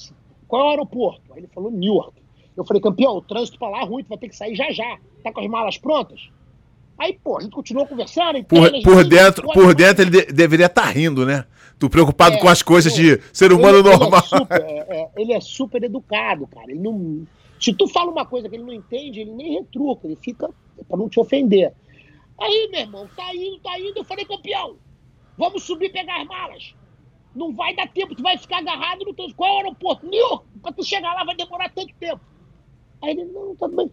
[0.48, 1.32] qual é o aeroporto?
[1.32, 2.22] Aí ele falou, Newark.
[2.56, 4.70] Eu falei, campeão, o trânsito pra lá é ruim, tu vai ter que sair já
[4.70, 4.98] já.
[5.22, 6.30] Tá com as malas prontas?
[6.98, 8.42] Aí, pô, a gente continuou conversando.
[8.44, 11.44] Por, por dentro, por dentro ele de, deveria estar tá rindo, né?
[11.78, 14.08] Tu preocupado é, com as coisas pô, de ser humano ele, normal.
[14.08, 16.70] Ele é, super, é, é, ele é, super, educado, cara.
[16.70, 17.26] Ele não,
[17.60, 20.48] se tu fala uma coisa que ele não entende, ele nem retruca, ele fica
[20.88, 21.72] pra não te ofender.
[22.40, 23.98] Aí, meu irmão, tá indo, tá indo.
[23.98, 24.76] Eu falei, campeão,
[25.36, 26.74] vamos subir pegar as malas.
[27.34, 29.26] Não vai dar tempo, tu vai ficar agarrado no teu.
[29.36, 30.06] Qual é o aeroporto?
[30.06, 32.20] New pra tu chegar lá vai demorar tanto tempo.
[33.02, 33.90] Aí ele, não, tá bem.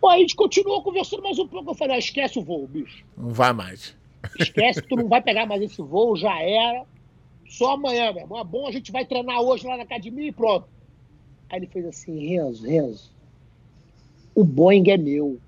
[0.00, 1.70] Pô, aí a gente continuou conversando mais um pouco.
[1.70, 3.04] Eu falei, ah, esquece o voo, bicho.
[3.16, 3.96] Não vai mais.
[4.38, 6.84] Esquece, tu não vai pegar mais esse voo, já era.
[7.48, 8.40] Só amanhã, meu irmão.
[8.40, 10.68] É bom, a gente vai treinar hoje lá na academia e pronto.
[11.48, 13.12] Aí ele fez assim, Renzo, Renzo,
[14.34, 15.38] o Boeing é meu.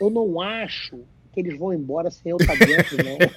[0.00, 1.00] Eu não acho
[1.32, 3.18] que eles vão embora sem eu estar dentro, não.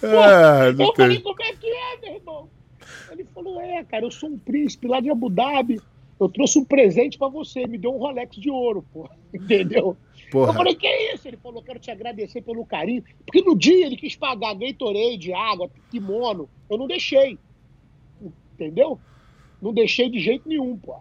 [0.00, 2.48] Pô, ah, eu falei, como é que é, meu irmão?
[3.10, 5.80] Ele falou, é, cara, eu sou um príncipe lá de Abu Dhabi
[6.18, 9.08] eu trouxe um presente para você, me deu um Rolex de ouro, pô.
[9.32, 9.96] Entendeu?
[10.30, 10.50] Porra.
[10.50, 11.28] Eu falei, que é isso?
[11.28, 13.04] Ele falou, quero te agradecer pelo carinho.
[13.24, 16.48] Porque no dia ele quis pagar Gatorade, água, kimono.
[16.70, 17.38] Eu não deixei.
[18.54, 18.98] Entendeu?
[19.60, 20.96] Não deixei de jeito nenhum, pô.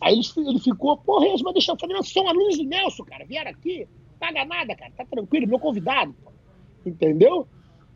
[0.00, 3.24] Aí ele, ele ficou, porra, mas deixa eu falei, não, são alunos do Nelson, cara.
[3.24, 3.88] Vieram aqui,
[4.20, 4.92] paga nada, cara.
[4.96, 6.30] Tá tranquilo, meu convidado, pô.
[6.86, 7.46] Entendeu?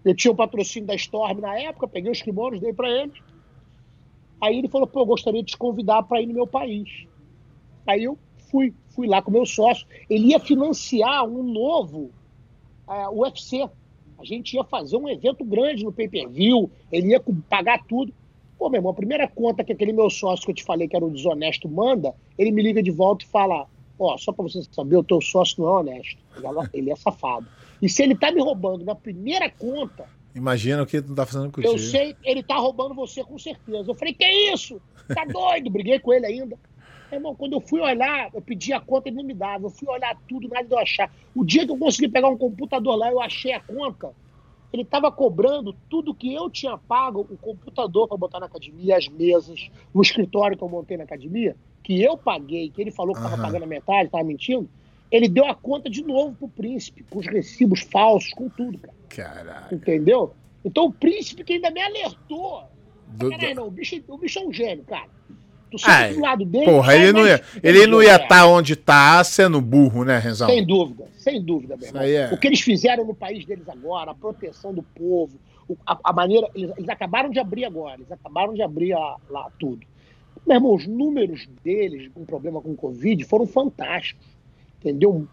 [0.05, 3.15] Eu tinha o patrocínio da Storm na época, peguei os kimonos, dei para eles.
[4.43, 7.07] Aí ele falou, pô, eu gostaria de te convidar para ir no meu país.
[7.87, 8.19] Aí eu
[8.51, 9.87] fui, fui lá com meu sócio.
[10.11, 12.11] Ele ia financiar um novo
[12.89, 13.63] uh, UFC.
[14.19, 18.13] A gente ia fazer um evento grande no pay-per-view, ele ia pagar tudo.
[18.59, 20.97] Pô, meu irmão, a primeira conta que aquele meu sócio que eu te falei que
[20.97, 24.63] era o desonesto manda, ele me liga de volta e fala: Ó, só pra você
[24.73, 26.19] saber, o teu sócio não é honesto.
[26.73, 27.47] Ele é safado.
[27.81, 31.51] E se ele tá me roubando na primeira conta, Imagina o que não tá fazendo
[31.51, 31.75] contigo.
[31.75, 33.91] Eu sei, ele tá roubando você com certeza.
[33.91, 34.81] Eu falei, que isso?
[35.09, 35.69] Tá doido?
[35.71, 36.59] Briguei com ele ainda.
[37.13, 39.67] Irmão, quando eu fui olhar, eu pedi a conta, ele não me dava.
[39.67, 41.13] Eu fui olhar tudo, nada de eu achar.
[41.35, 44.15] O dia que eu consegui pegar um computador lá, eu achei a conta.
[44.73, 49.07] Ele estava cobrando tudo que eu tinha pago, o computador para botar na academia, as
[49.07, 53.21] mesas, o escritório que eu montei na academia, que eu paguei, que ele falou que
[53.21, 53.43] estava uhum.
[53.43, 54.69] pagando a metade, estava mentindo.
[55.13, 58.95] Ele deu a conta de novo pro príncipe, com os recibos falsos, com tudo, cara.
[59.11, 59.75] Caralho.
[59.77, 60.35] Entendeu?
[60.65, 62.65] Então o príncipe que ainda me alertou.
[63.09, 65.09] Do, Caralho, não, o bicho, o bicho é um gênio, cara.
[65.71, 66.65] Tu sempre do lado dele.
[66.65, 70.49] Porra, ele não ia, ele não ia estar tá onde tá sendo burro, né, Renzão?
[70.49, 72.03] Sem dúvida, sem dúvida, meu irmão.
[72.03, 72.33] É.
[72.33, 75.39] O que eles fizeram no país deles agora, a proteção do povo,
[75.87, 76.49] a, a maneira.
[76.55, 79.87] Eles, eles, acabaram de abrir agora, eles acabaram de abrir a, lá tudo.
[80.47, 84.32] Meu irmão, os números deles com problema com Covid foram fantásticos.
[84.83, 85.29] Entendeu?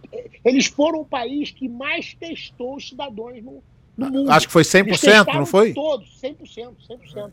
[0.46, 3.64] Eles foram o país que mais testou os cidadãos no,
[3.98, 4.32] no mundo.
[4.32, 5.74] Acho que foi 100%, não foi?
[5.74, 7.32] Todos, 100%, 100%.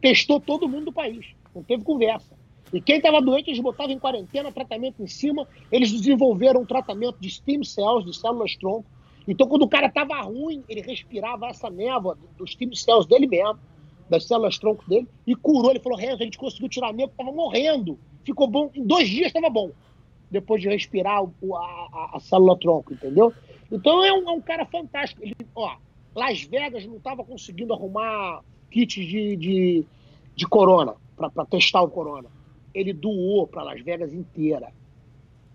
[0.00, 1.26] Testou todo mundo do país.
[1.54, 2.36] Não teve conversa.
[2.72, 5.46] E quem estava doente, eles botavam em quarentena, tratamento em cima.
[5.70, 8.86] Eles desenvolveram um tratamento de stem cells, de células tronco.
[9.26, 13.58] Então, quando o cara estava ruim, ele respirava essa névoa dos stem cells dele mesmo,
[14.08, 15.70] das células tronco dele, e curou.
[15.70, 17.98] Ele falou: Renzo, a gente conseguiu tirar nego que estava morrendo.
[18.24, 18.70] Ficou bom.
[18.74, 19.70] Em dois dias estava bom
[20.30, 23.32] depois de respirar o, a, a, célula tronco, entendeu?
[23.70, 25.22] Então é um, é um cara fantástico.
[25.22, 25.76] Ele, ó,
[26.14, 29.84] Las Vegas não estava conseguindo arrumar kits de, de,
[30.34, 32.28] de corona, para testar o corona.
[32.74, 34.68] Ele doou para Las Vegas inteira.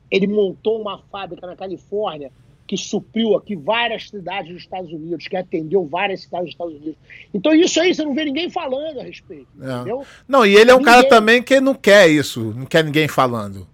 [0.09, 2.31] Ele montou uma fábrica na Califórnia
[2.65, 6.95] que supriu aqui várias cidades dos Estados Unidos, que atendeu várias cidades dos Estados Unidos.
[7.33, 9.47] Então, isso aí você não vê ninguém falando a respeito.
[9.61, 9.75] É.
[9.75, 10.05] Entendeu?
[10.27, 10.93] Não, e ele é um ninguém...
[10.93, 13.67] cara também que não quer isso, não quer ninguém falando.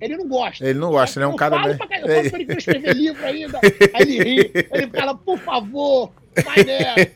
[0.00, 0.64] Ele não gosta.
[0.64, 1.72] Ele não gosta, ele é um cara bem.
[1.72, 3.60] Eu falo pra ele escrever livro ainda.
[3.94, 4.52] Aí ele ri.
[4.72, 6.10] Ele fala, por favor,
[6.44, 7.10] vai nessa.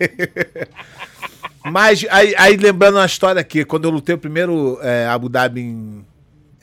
[1.65, 5.63] Mas aí, aí, lembrando uma história aqui, quando eu lutei o primeiro é, Abu Dhabi
[5.63, 6.05] em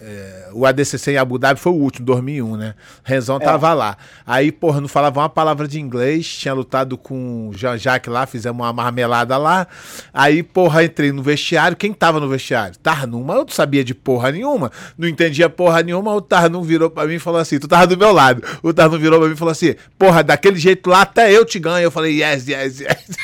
[0.04, 2.74] é, o ADCC em Abu Dhabi foi o último, 2001, né?
[3.04, 3.40] Renzão é.
[3.40, 3.96] tava lá.
[4.26, 8.60] Aí, porra, não falava uma palavra de inglês, tinha lutado com o Jean-Jacques lá, fizemos
[8.60, 9.68] uma marmelada lá.
[10.12, 11.78] Aí, porra, entrei no vestiário.
[11.78, 12.76] Quem tava no vestiário?
[12.80, 16.16] Tarnum, eu não sabia de porra nenhuma, não entendia porra nenhuma.
[16.16, 18.42] O Tarnum virou pra mim e falou assim: Tu tava do meu lado.
[18.64, 21.60] O Tarnum virou pra mim e falou assim: Porra, daquele jeito lá até eu te
[21.60, 21.84] ganho.
[21.84, 23.18] Eu falei: Yes, yes, yes.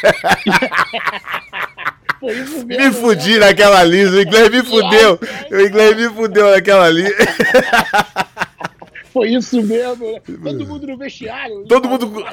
[2.21, 5.19] me fudi naquela ali, o inglês me fudeu.
[5.51, 7.05] O inglês me fudeu naquela ali.
[9.17, 10.11] Foi isso mesmo.
[10.11, 10.21] Né?
[10.43, 11.65] Todo mundo no vestiário.
[11.65, 12.23] Todo mundo.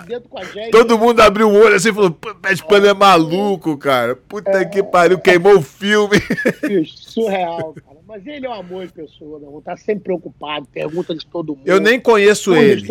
[0.70, 4.14] Todo mundo abriu o olho assim e falou: Pet Pano é maluco, cara.
[4.14, 6.18] Puta é, que pariu, queimou o filme.
[6.86, 7.94] Surreal, cara.
[8.06, 9.46] Mas ele é um amor de pessoa, né?
[9.64, 11.66] Tá sempre preocupado, pergunta de todo mundo.
[11.66, 12.86] Eu nem conheço ele.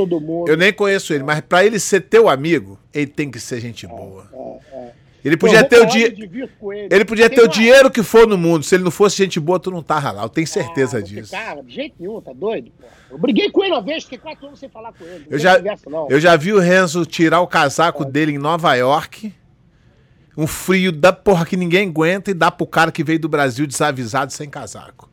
[0.47, 3.85] Eu nem conheço ele, mas pra ele ser teu amigo, ele tem que ser gente
[3.85, 4.27] boa.
[4.33, 5.02] É, é, é.
[5.23, 6.15] Ele podia ter o dinheiro.
[6.15, 6.87] Ele.
[6.91, 7.05] ele.
[7.05, 8.63] podia ter o dinheiro que for no mundo.
[8.63, 10.23] Se ele não fosse gente boa, tu não tava lá.
[10.23, 11.31] Eu tenho certeza ah, disso.
[11.31, 12.71] Cara, de jeito nenhum, tá doido?
[12.77, 12.85] Pô.
[13.11, 15.25] Eu briguei com ele uma vez, fiquei quatro anos sem falar com ele.
[15.29, 18.05] Eu já, conversa, eu já vi o Renzo tirar o casaco é.
[18.05, 19.33] dele em Nova York.
[20.35, 23.67] Um frio da porra que ninguém aguenta e dá pro cara que veio do Brasil
[23.67, 25.09] desavisado sem casaco.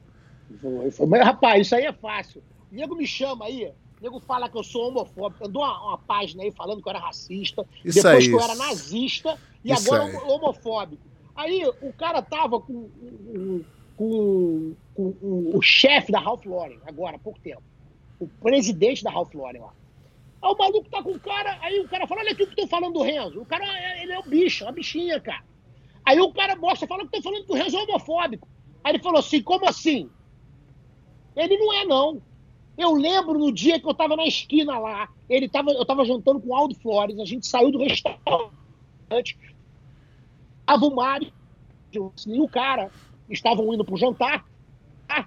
[0.61, 1.07] Foi, foi.
[1.07, 2.43] Mas, rapaz, isso aí é fácil.
[2.73, 5.47] O nego me chama aí, o nego fala que eu sou homofóbico.
[5.47, 7.67] Andou uma, uma página aí falando que eu era racista.
[7.85, 10.17] Isso depois aí, que eu era nazista e agora aí.
[10.17, 11.03] homofóbico.
[11.37, 12.89] Aí o cara tava com,
[13.97, 17.63] com, com, com o chefe da Ralph Lauren, agora, há pouco tempo.
[18.19, 19.73] O presidente da Ralph Lauren lá.
[20.43, 22.53] Aí o maluco tá com o cara, aí o cara fala, olha aqui o que
[22.53, 23.41] eu tô falando do Renzo.
[23.41, 23.65] O cara,
[24.03, 25.45] ele é um bicho, uma bichinha, cara.
[26.05, 28.49] Aí o cara mostra, fala que eu tô falando que o Renzo é homofóbico.
[28.83, 30.11] Aí ele falou assim, como assim?
[31.37, 32.23] Ele não é, não.
[32.81, 36.41] Eu lembro no dia que eu estava na esquina lá, ele tava, eu estava jantando
[36.41, 39.39] com o Aldo Flores, a gente saiu do restaurante,
[40.65, 41.31] tava o Mário
[41.93, 42.91] e o cara
[43.29, 44.47] estavam indo pro jantar.
[45.07, 45.27] Ah,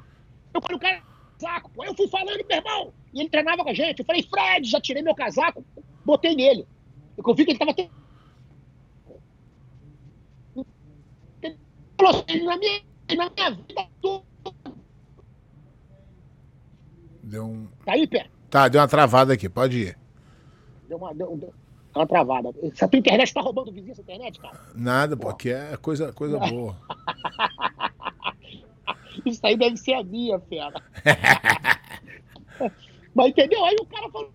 [0.51, 1.03] eu falei, o cara.
[1.45, 3.99] Aí eu fui falando, meu irmão, e ele treinava com a gente.
[3.99, 5.63] Eu falei, Fred, já tirei meu casaco,
[6.03, 6.65] botei nele.
[7.15, 7.75] Eu vi que ele tava.
[11.43, 11.59] Ele
[11.99, 12.81] falou assim, na minha,
[13.15, 14.33] na minha vida toda
[17.23, 17.67] Deu um.
[17.86, 18.27] Tá aí, pé?
[18.49, 19.97] Tá, deu uma travada aqui, pode ir.
[20.88, 21.53] Deu uma, deu, deu
[21.95, 22.53] uma travada.
[22.62, 24.59] Essa tua internet tá roubando o vizinho essa internet, cara?
[24.75, 26.77] Nada, pô, aqui é coisa, coisa boa.
[29.25, 30.81] Isso aí deve ser a minha, fera.
[33.15, 33.63] Mas entendeu?
[33.63, 34.33] Aí o cara falou.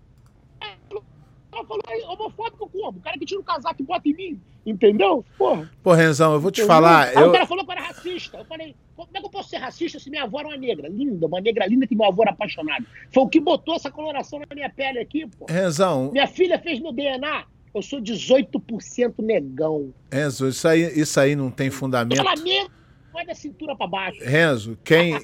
[1.01, 2.99] O cara falou homofóbico como?
[2.99, 4.41] O cara que tira o casaco e bota em mim.
[4.69, 5.25] Entendeu?
[5.37, 5.71] Porra.
[5.83, 7.09] Pô, Renzão, eu vou te falar.
[7.09, 7.29] Aí eu...
[7.29, 8.39] o cara falou que era racista.
[8.39, 10.89] Eu falei, como é que eu posso ser racista se minha avó era uma negra?
[10.89, 12.85] Linda, uma negra linda que meu avô era apaixonado.
[13.13, 15.47] Foi o que botou essa coloração na minha pele aqui, pô.
[15.49, 16.11] Renzão.
[16.13, 17.45] Minha filha fez meu DNA.
[17.75, 19.93] Eu sou 18% negão.
[20.11, 22.21] Renzo, isso aí, isso aí não tem fundamento.
[22.21, 22.71] Flamengo
[23.13, 24.19] vai da cintura pra baixo.
[24.23, 25.19] Renzo, quem,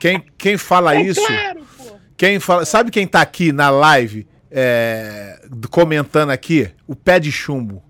[0.00, 1.24] quem, quem fala é isso.
[1.24, 1.96] Claro, pô.
[2.16, 2.64] Quem fala.
[2.64, 6.70] Sabe quem tá aqui na live é, comentando aqui?
[6.86, 7.82] O pé de chumbo.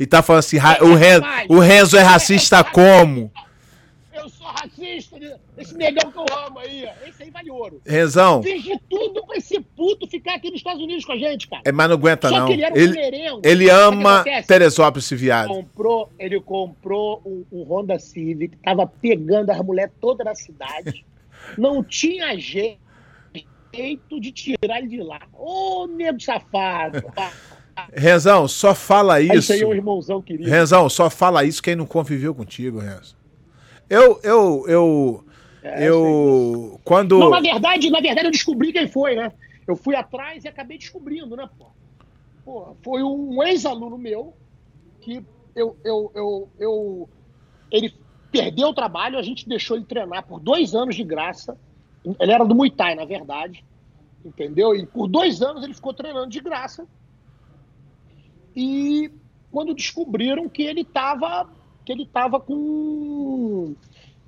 [0.00, 3.30] E tá falando assim, o, Renzo, o Renzo é racista como?
[4.14, 7.82] Eu sou racista, esse negão que eu amo aí, esse aí vale ouro.
[7.86, 8.42] Renzão.
[8.42, 11.60] Fiz de tudo pra esse puto ficar aqui nos Estados Unidos com a gente, cara.
[11.66, 12.50] É, mas não aguenta Só não.
[12.50, 12.98] ele, ele,
[13.44, 15.48] ele ama Teresópolis, esse viado.
[15.48, 21.04] Comprou, ele comprou um, um Honda Civic, tava pegando as mulheres toda na cidade.
[21.58, 22.80] não tinha jeito
[24.18, 25.20] de tirar ele de lá.
[25.34, 27.04] Ô, nego safado.
[27.92, 29.34] Renzão, só fala isso.
[29.34, 30.48] Isso aí é um irmãozão querido.
[30.48, 33.16] Renzão, só fala isso quem não conviveu contigo, Renzo.
[33.88, 35.24] Eu, eu, eu,
[35.62, 37.18] é, eu, quando...
[37.18, 39.32] Não, na verdade, na verdade eu descobri quem foi, né?
[39.66, 41.66] Eu fui atrás e acabei descobrindo, né, pô?
[42.44, 44.34] pô foi um ex-aluno meu
[45.00, 47.08] que eu, eu, eu, eu,
[47.70, 47.94] ele
[48.30, 51.58] perdeu o trabalho, a gente deixou ele treinar por dois anos de graça.
[52.04, 53.64] Ele era do Muay Thai, na verdade,
[54.24, 54.74] entendeu?
[54.74, 56.86] E por dois anos ele ficou treinando de graça
[58.54, 59.10] e
[59.50, 61.48] quando descobriram que ele estava
[61.84, 63.74] que ele estava com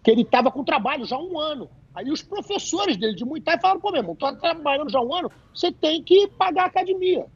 [0.03, 1.69] que ele estava com trabalho já há um ano.
[1.95, 4.99] Aí os professores dele de Muay Thai falaram, pô, meu irmão, tu tá trabalhando já
[4.99, 7.27] há um ano, você tem que pagar a academia.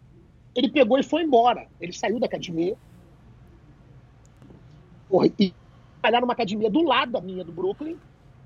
[0.54, 1.68] Ele pegou e foi embora.
[1.78, 2.76] Ele saiu da academia.
[5.08, 5.54] Porra, e
[6.00, 7.96] trabalhar numa academia do lado da minha, do Brooklyn.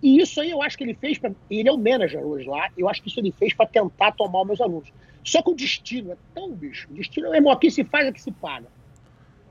[0.03, 1.33] E isso aí eu acho que ele fez para.
[1.51, 2.71] Ele é o manager hoje lá.
[2.77, 4.89] Eu acho que isso ele fez para tentar tomar os meus alunos.
[5.23, 6.89] Só que o destino é tão bicho.
[6.91, 8.67] O destino, meu irmão, aqui se faz, aqui se paga.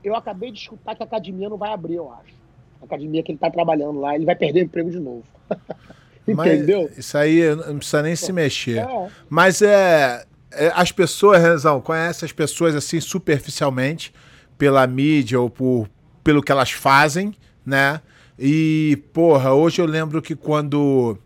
[0.02, 2.34] Eu acabei de escutar que a academia não vai abrir, eu acho.
[2.80, 5.24] A academia que ele está trabalhando lá, ele vai perder o emprego de novo.
[6.26, 6.82] Entendeu?
[6.88, 8.78] Mas isso aí não precisa nem se mexer.
[8.78, 9.08] É.
[9.28, 14.12] Mas é, é, As pessoas, Rezão, conhecem as pessoas assim superficialmente,
[14.58, 15.88] pela mídia ou por,
[16.22, 17.34] pelo que elas fazem,
[17.64, 18.00] né?
[18.42, 21.18] E, porra, hoje eu lembro que quando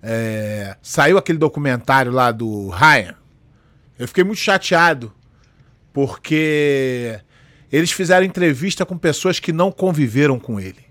[0.00, 3.16] é, saiu aquele documentário lá do Ryan,
[3.98, 5.12] eu fiquei muito chateado,
[5.92, 7.18] porque
[7.72, 10.84] eles fizeram entrevista com pessoas que não conviveram com ele,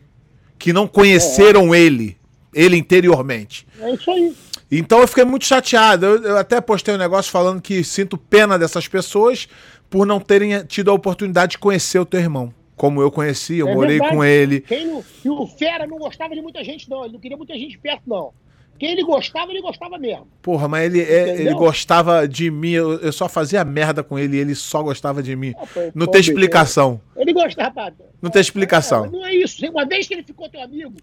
[0.58, 1.80] que não conheceram é.
[1.80, 2.18] ele,
[2.54, 3.66] ele interiormente.
[3.80, 4.36] É isso aí.
[4.70, 6.06] Então eu fiquei muito chateado.
[6.06, 9.48] Eu, eu, até postei um negócio falando que sinto pena dessas pessoas
[9.90, 12.54] por não terem tido a oportunidade de conhecer o teu irmão.
[12.80, 14.16] Como eu conheci, eu é morei verdade.
[14.16, 14.62] com ele.
[14.62, 17.04] Quem não, e o Fera não gostava de muita gente, não.
[17.04, 18.32] Ele não queria muita gente perto, não.
[18.80, 20.30] Quem ele gostava, ele gostava mesmo.
[20.42, 22.72] Porra, mas ele, é, ele gostava de mim.
[22.72, 25.54] Eu, eu, só fazia merda com ele e ele só gostava de mim.
[25.60, 27.02] Ah, foi, não tem explicação.
[27.18, 27.94] Ele gostava.
[28.22, 29.04] Não tem explicação.
[29.04, 29.70] É, não é isso.
[29.70, 30.96] Uma vez que ele ficou teu amigo.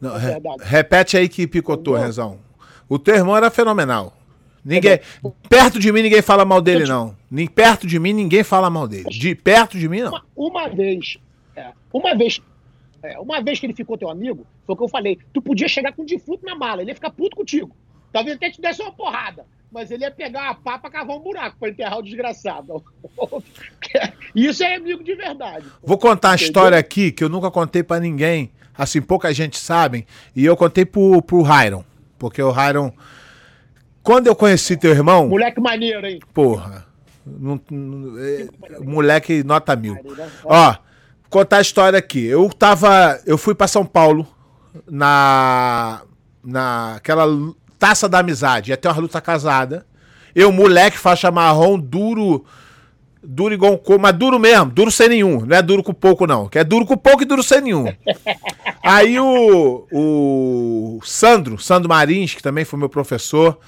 [0.00, 2.38] Não, re, repete aí que picotou, Rezão.
[2.88, 4.16] O teu irmão era fenomenal.
[4.64, 5.00] Ninguém,
[5.48, 7.16] perto de mim ninguém fala mal dele, não.
[7.30, 9.08] Nem perto de mim ninguém fala mal dele.
[9.08, 10.10] De perto de mim, não.
[10.10, 11.16] Uma, uma vez,
[11.56, 12.40] é, uma vez,
[13.02, 15.18] é, uma vez que ele ficou teu amigo, foi o que eu falei.
[15.32, 17.74] Tu podia chegar com um defunto na mala, ele ia ficar puto contigo.
[18.12, 21.20] Talvez até te desse uma porrada, mas ele ia pegar a pá pra cavar um
[21.20, 22.84] buraco pra enterrar o desgraçado.
[24.34, 25.66] Isso é amigo de verdade.
[25.82, 28.50] Vou contar uma história aqui que eu nunca contei para ninguém.
[28.82, 30.06] Assim, pouca gente sabe.
[30.34, 31.84] E eu contei pro, pro Hyron.
[32.18, 32.92] Porque o Hyron
[34.02, 35.28] quando eu conheci teu irmão.
[35.28, 36.20] Moleque maneiro, hein?
[36.32, 36.86] Porra.
[37.26, 38.48] Não, não, é,
[38.80, 39.96] moleque nota mil.
[40.44, 40.74] Ó,
[41.28, 42.24] contar a história aqui.
[42.24, 43.20] Eu tava.
[43.26, 44.26] Eu fui para São Paulo
[44.90, 46.02] na.
[46.42, 47.26] Naquela
[47.78, 48.70] taça da amizade.
[48.70, 49.86] Ia ter uma luta casada.
[50.34, 52.44] Eu, moleque, faixa marrom, duro.
[53.22, 55.44] Duro igual um coco, mas duro mesmo, duro sem nenhum.
[55.44, 56.48] Não é duro com pouco, não.
[56.48, 57.86] Que é duro com pouco e duro sem nenhum.
[58.82, 63.58] Aí o, o Sandro, Sandro Marins, que também foi meu professor,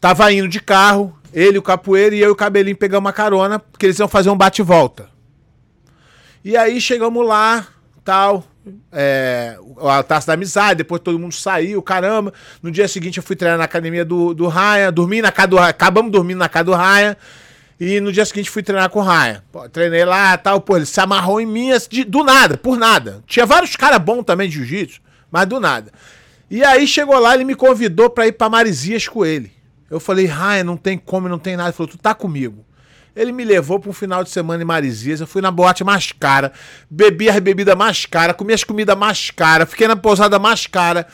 [0.00, 3.58] Tava indo de carro, ele, o capoeira e eu e o cabelinho pegamos uma carona,
[3.58, 5.10] porque eles iam fazer um bate-volta.
[6.42, 7.66] E aí chegamos lá,
[8.02, 8.42] tal,
[8.90, 12.32] é, a taça da amizade, depois todo mundo saiu, caramba.
[12.62, 15.56] No dia seguinte eu fui treinar na academia do, do Raia, dormi na casa do
[15.56, 17.18] Raia, acabamos dormindo na casa do Raia.
[17.80, 19.04] E no dia seguinte fui treinar com o.
[19.50, 22.76] Pô, treinei lá tal, pô, ele se amarrou em mim assim, de, do nada, por
[22.76, 23.24] nada.
[23.26, 25.90] Tinha vários caras bons também de jiu-jitsu, mas do nada.
[26.50, 29.50] E aí chegou lá, ele me convidou pra ir pra Marizias com ele.
[29.88, 31.70] Eu falei, Ryan, não tem como, não tem nada.
[31.70, 32.66] Ele falou, tu tá comigo.
[33.16, 35.20] Ele me levou para um final de semana em Marizias.
[35.20, 36.52] Eu fui na boate mais cara,
[36.90, 41.06] bebi as bebidas mais caras, comi as comidas mais caras, fiquei na pousada mais cara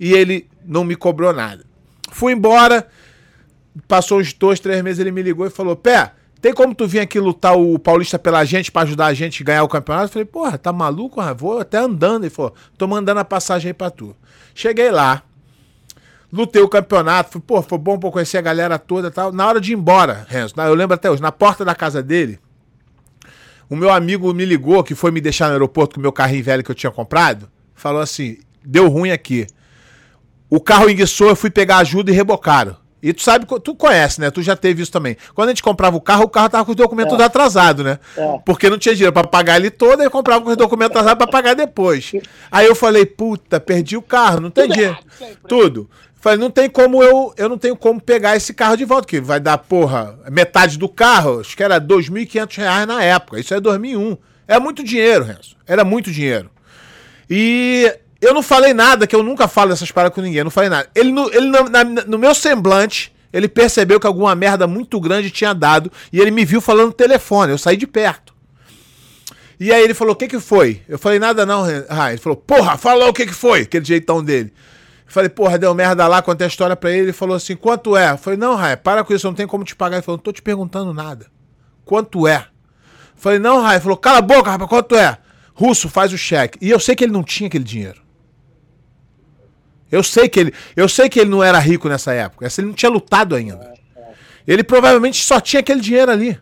[0.00, 1.64] e ele não me cobrou nada.
[2.10, 2.86] Fui embora,
[3.86, 7.00] passou uns dois, três meses, ele me ligou e falou: Pé, tem como tu vir
[7.00, 10.06] aqui lutar o Paulista pela gente para ajudar a gente a ganhar o campeonato?
[10.06, 11.20] Eu falei: Porra, tá maluco?
[11.36, 12.24] Vou até andando.
[12.24, 14.14] Ele falou: Tô mandando a passagem aí pra tu.
[14.54, 15.22] Cheguei lá,
[16.32, 19.32] lutei o campeonato, fui, pô, foi bom pra conhecer a galera toda e tal.
[19.32, 22.40] Na hora de ir embora, Renzo, eu lembro até hoje, na porta da casa dele,
[23.68, 26.44] o meu amigo me ligou, que foi me deixar no aeroporto com o meu carrinho
[26.44, 29.46] velho que eu tinha comprado, falou assim: deu ruim aqui.
[30.48, 32.76] O carro enguiçou, eu fui pegar ajuda e rebocaram.
[33.02, 34.30] E tu sabe, tu conhece, né?
[34.30, 35.16] Tu já teve isso também.
[35.34, 37.24] Quando a gente comprava o carro, o carro tava com os documentos é.
[37.24, 37.98] atrasados, né?
[38.16, 38.38] É.
[38.44, 41.18] Porque não tinha dinheiro para pagar ele todo, aí eu comprava com os documentos atrasados
[41.18, 42.12] para pagar depois.
[42.50, 44.96] Aí eu falei, puta, perdi o carro, não tem dinheiro.
[45.48, 45.90] Tudo.
[46.22, 47.34] Falei, não tem como eu.
[47.36, 50.88] Eu não tenho como pegar esse carro de volta, que vai dar, porra, metade do
[50.88, 51.40] carro.
[51.40, 53.40] Acho que era R$ 2.500 na época.
[53.40, 54.16] Isso é 2001.
[54.46, 55.56] É muito dinheiro, Renzo.
[55.66, 56.48] Era muito dinheiro.
[57.28, 60.38] E eu não falei nada, que eu nunca falo dessas paradas com ninguém.
[60.38, 60.88] Eu não falei nada.
[60.94, 65.52] Ele, no, ele na, no meu semblante, ele percebeu que alguma merda muito grande tinha
[65.52, 65.90] dado.
[66.12, 67.50] E ele me viu falando no telefone.
[67.50, 68.32] Eu saí de perto.
[69.58, 70.82] E aí ele falou: O que que foi?
[70.88, 73.62] Eu falei: Nada não, Ah, ele falou: Porra, fala o que que foi.
[73.62, 74.52] Aquele jeitão dele.
[75.12, 77.00] Falei, porra, deu merda lá, contei a história pra ele.
[77.00, 78.12] Ele falou assim: quanto é?
[78.12, 79.96] Eu falei, não, Raia, para com isso, não tem como te pagar.
[79.96, 81.26] Ele falou, não tô te perguntando nada.
[81.84, 82.36] Quanto é?
[82.36, 83.74] Eu falei, não, Raia.
[83.74, 85.18] Ele falou, cala a boca, rapaz, quanto é?
[85.52, 86.58] Russo, faz o cheque.
[86.62, 88.00] E eu sei que ele não tinha aquele dinheiro.
[89.92, 92.48] Eu sei que ele, eu sei que ele não era rico nessa época.
[92.58, 93.74] Ele não tinha lutado ainda.
[94.48, 96.38] Ele provavelmente só tinha aquele dinheiro ali.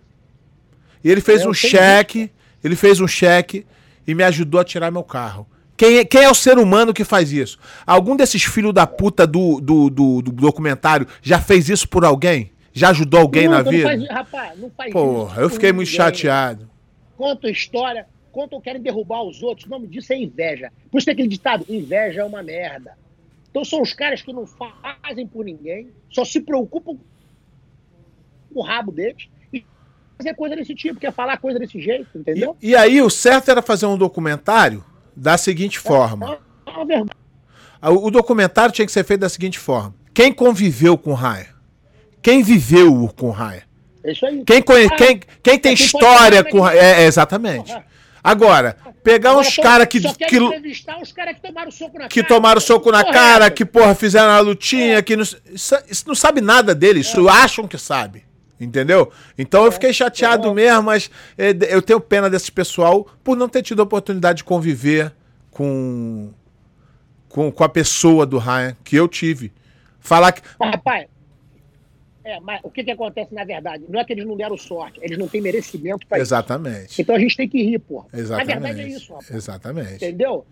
[1.03, 2.31] E ele fez um cheque,
[2.63, 3.67] ele fez um cheque
[4.07, 5.49] e me ajudou a tirar meu carro.
[5.77, 7.59] Quem é, quem é o ser humano que faz isso?
[7.87, 12.53] Algum desses filhos da puta do, do, do, do documentário já fez isso por alguém?
[12.73, 13.89] Já ajudou alguém na vida?
[13.89, 15.41] Faz, rapaz, não faz Porra, isso.
[15.41, 15.97] eu fiquei muito ninguém.
[15.97, 16.71] chateado.
[17.17, 19.67] Conta história, conta querem derrubar os outros.
[19.67, 20.71] O nome disso é inveja.
[20.91, 22.93] Por isso tem aquele ditado: inveja é uma merda.
[23.51, 26.97] Então são os caras que não fazem por ninguém, só se preocupam
[28.53, 29.65] com o rabo deles e
[30.17, 32.57] fazer coisa desse tipo, quer falar coisa desse jeito, entendeu?
[32.63, 34.85] E, e aí o certo era fazer um documentário
[35.17, 36.39] da seguinte forma.
[37.83, 39.95] O documentário tinha que ser feito da seguinte forma.
[40.15, 41.49] Quem conviveu com Raia?
[42.23, 43.65] Quem viveu com Raia?
[44.05, 44.45] É isso aí.
[44.45, 44.89] Quem, conhe...
[44.97, 46.79] quem, quem tem é história com Raia?
[46.79, 47.75] É, é, exatamente.
[48.23, 50.01] Agora, pegar uns caras que.
[50.01, 50.39] que...
[50.39, 52.35] os caras que tomaram soco na que cara.
[52.35, 55.03] tomaram soco na cara, que, porra, fizeram a lutinha, é.
[55.03, 57.33] que não, isso, isso, não sabe nada deles, isso é.
[57.33, 58.25] acham que sabe.
[58.61, 59.11] Entendeu?
[59.39, 63.63] Então eu fiquei chateado mesmo, mas é, eu tenho pena desse pessoal por não ter
[63.63, 65.15] tido a oportunidade de conviver
[65.51, 66.31] com
[67.31, 69.53] com, com a pessoa do Ryan, que eu tive.
[70.01, 70.43] Falar que.
[70.61, 71.07] Rapaz,
[72.23, 73.85] é, mas o que, que acontece na verdade?
[73.89, 76.29] Não é que eles não deram sorte, eles não têm merecimento para isso.
[76.29, 77.01] Exatamente.
[77.01, 78.07] Então a gente tem que rir, porra.
[78.13, 78.55] Exatamente.
[78.55, 79.31] Na verdade é isso, rapaz.
[79.31, 79.95] Exatamente.
[79.95, 80.47] Entendeu?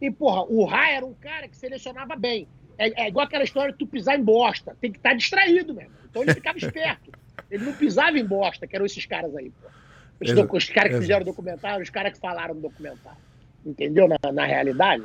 [0.00, 2.48] E, porra, o Ryan era um cara que selecionava bem.
[2.78, 4.76] É, é igual aquela história de tu pisar em bosta.
[4.80, 5.92] Tem que estar tá distraído mesmo.
[6.10, 7.12] Então ele ficava esperto.
[7.50, 9.72] Ele não pisava em bosta, que eram esses caras aí, porra.
[10.20, 13.18] Os, os caras que fizeram o documentário, os caras que falaram do documentário.
[13.64, 14.08] Entendeu?
[14.08, 15.04] Na, na realidade.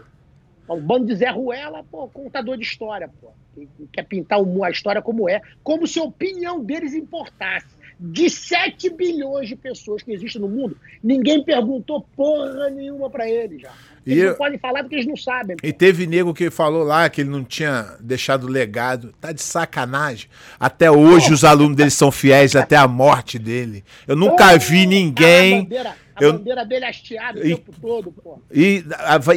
[0.69, 3.31] Um bando de Zé Ruela, pô, contador de história, pô.
[3.57, 7.76] Que, quer pintar a história como é, como se a opinião deles importasse.
[7.99, 13.61] De 7 bilhões de pessoas que existem no mundo, ninguém perguntou porra nenhuma para eles
[13.61, 13.71] já.
[14.07, 15.57] Eles e não podem falar porque eles não sabem.
[15.61, 19.13] E teve nego que falou lá que ele não tinha deixado legado.
[19.19, 20.29] Tá de sacanagem.
[20.57, 21.33] Até hoje oh.
[21.33, 23.83] os alunos dele são fiéis até a morte dele.
[24.07, 25.55] Eu nunca oh, vi ninguém.
[25.55, 26.33] A bandeira, a eu...
[26.33, 27.55] bandeira dele hasteada o e...
[27.55, 28.39] tempo todo, pô.
[28.49, 28.83] E,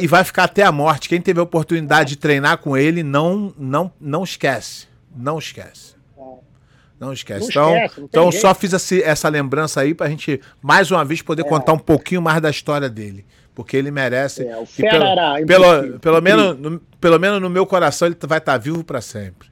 [0.01, 1.09] e vai ficar até a morte.
[1.09, 4.87] Quem teve a oportunidade de treinar com ele, não, não, não esquece.
[5.13, 5.99] Não esquece.
[7.01, 7.41] Não esquece.
[7.41, 11.23] Não então, esquece, então só fiz essa, essa lembrança aí pra gente, mais uma vez,
[11.23, 11.49] poder é.
[11.49, 13.25] contar um pouquinho mais da história dele.
[13.55, 14.45] Porque ele merece.
[14.45, 18.51] É, o pelo, pelo, pelo, menos, no, pelo menos no meu coração ele vai estar
[18.51, 19.49] tá vivo para sempre.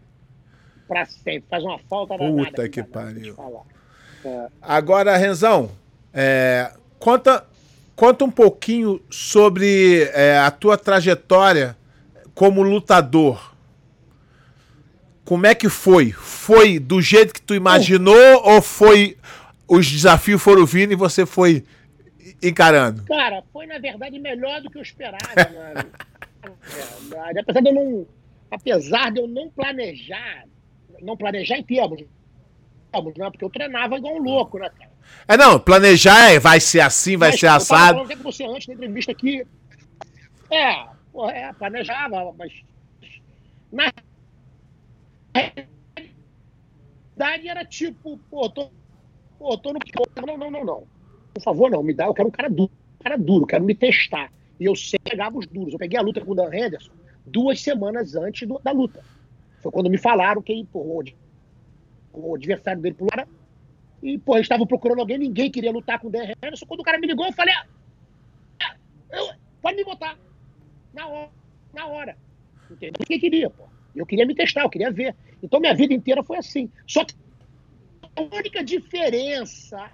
[0.88, 1.44] Para sempre.
[1.50, 3.36] Faz uma falta Puta que pariu.
[4.24, 4.48] É.
[4.62, 5.72] Agora, Renzão,
[6.14, 7.44] é, conta,
[7.96, 11.76] conta um pouquinho sobre é, a tua trajetória
[12.36, 13.49] como lutador.
[15.30, 16.12] Como é que foi?
[16.12, 19.16] Foi do jeito que tu imaginou ou foi
[19.68, 21.64] os desafios foram vindo e você foi
[22.42, 23.04] encarando?
[23.04, 25.22] Cara, foi na verdade melhor do que eu esperava,
[25.54, 25.92] mano.
[27.36, 28.08] É, apesar de eu não,
[28.50, 30.46] apesar de eu não planejar,
[31.00, 33.30] não planejar em termos, né?
[33.30, 34.90] Porque eu treinava igual um louco, né, cara?
[35.28, 38.00] É não, planejar é vai ser assim, vai mas, ser assado.
[38.00, 39.46] Eu tava você antes da entrevista aqui.
[40.50, 42.52] É, porra, é, planejava, mas
[43.72, 43.94] na
[45.34, 45.70] realidade
[47.48, 48.70] era tipo, pô, tô,
[49.38, 49.80] pô, tô no.
[50.26, 50.88] Não, não, não, não
[51.34, 53.76] por favor, não, me dá, eu quero um cara duro, um cara duro, quero me
[53.76, 54.32] testar.
[54.60, 55.74] E eu sempre pegava os duros.
[55.74, 56.92] Eu peguei a luta com o Dan Henderson
[57.26, 59.04] duas semanas antes do, da luta.
[59.62, 61.04] Foi quando me falaram que pô,
[62.14, 63.12] o, adversário dele pulou.
[64.02, 66.66] E, pô, eles estavam procurando alguém, ninguém queria lutar com o Dan Henderson.
[66.66, 68.76] Quando o cara me ligou, eu falei, ah,
[69.12, 69.30] eu,
[69.62, 70.18] pode me botar.
[70.94, 71.30] Na hora.
[71.74, 72.18] Na hora.
[72.72, 72.94] Entendeu?
[73.00, 73.66] Ninguém queria, pô.
[74.00, 75.16] Eu queria me testar, eu queria ver.
[75.42, 76.70] Então minha vida inteira foi assim.
[76.88, 77.14] Só que
[78.16, 79.92] a única diferença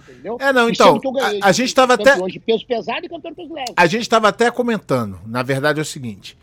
[0.08, 0.36] Entendeu?
[0.40, 1.00] É, não, então.
[1.42, 2.16] A, a, gente estava até.
[2.16, 3.72] De peso pesado e campeão de peso leve.
[3.76, 5.18] A gente estava até comentando.
[5.26, 6.36] Na verdade é o seguinte: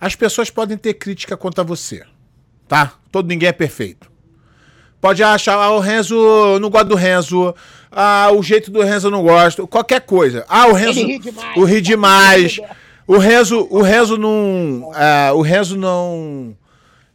[0.00, 2.04] as pessoas podem ter crítica contra você.
[2.66, 2.94] Tá?
[3.10, 4.10] Todo ninguém é perfeito.
[5.00, 7.54] Pode achar, ah, o Renzo, eu não gosto do Renzo.
[7.90, 9.66] Ah, o jeito do Renzo eu não gosto.
[9.66, 10.44] Qualquer coisa.
[10.48, 11.06] Ah, o Renzo.
[11.06, 12.60] Ri demais, o ri demais.
[13.08, 14.90] O Renzo, o Renzo não.
[14.90, 16.54] Uh, o Renzo não.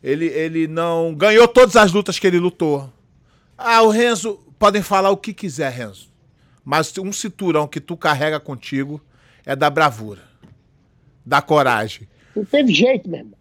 [0.04, 2.92] Ele, ele não ganhou todas as lutas que ele lutou.
[3.56, 4.40] Ah, o Renzo.
[4.64, 6.08] Podem falar o que quiser, Renzo.
[6.64, 9.02] Mas um cinturão que tu carrega contigo
[9.46, 10.22] é da bravura.
[11.26, 12.08] Da coragem.
[12.34, 13.38] Não teve jeito, meu irmão.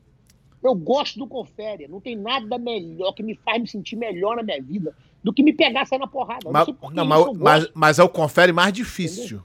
[0.61, 1.87] Eu gosto do confere.
[1.87, 5.45] Não tem nada melhor que me faz me sentir melhor na minha vida do que
[5.45, 6.51] me pegar sair na porrada.
[6.51, 9.23] Mas, não, não mas, mas, mas, é o confere mais difícil.
[9.23, 9.45] Entendeu?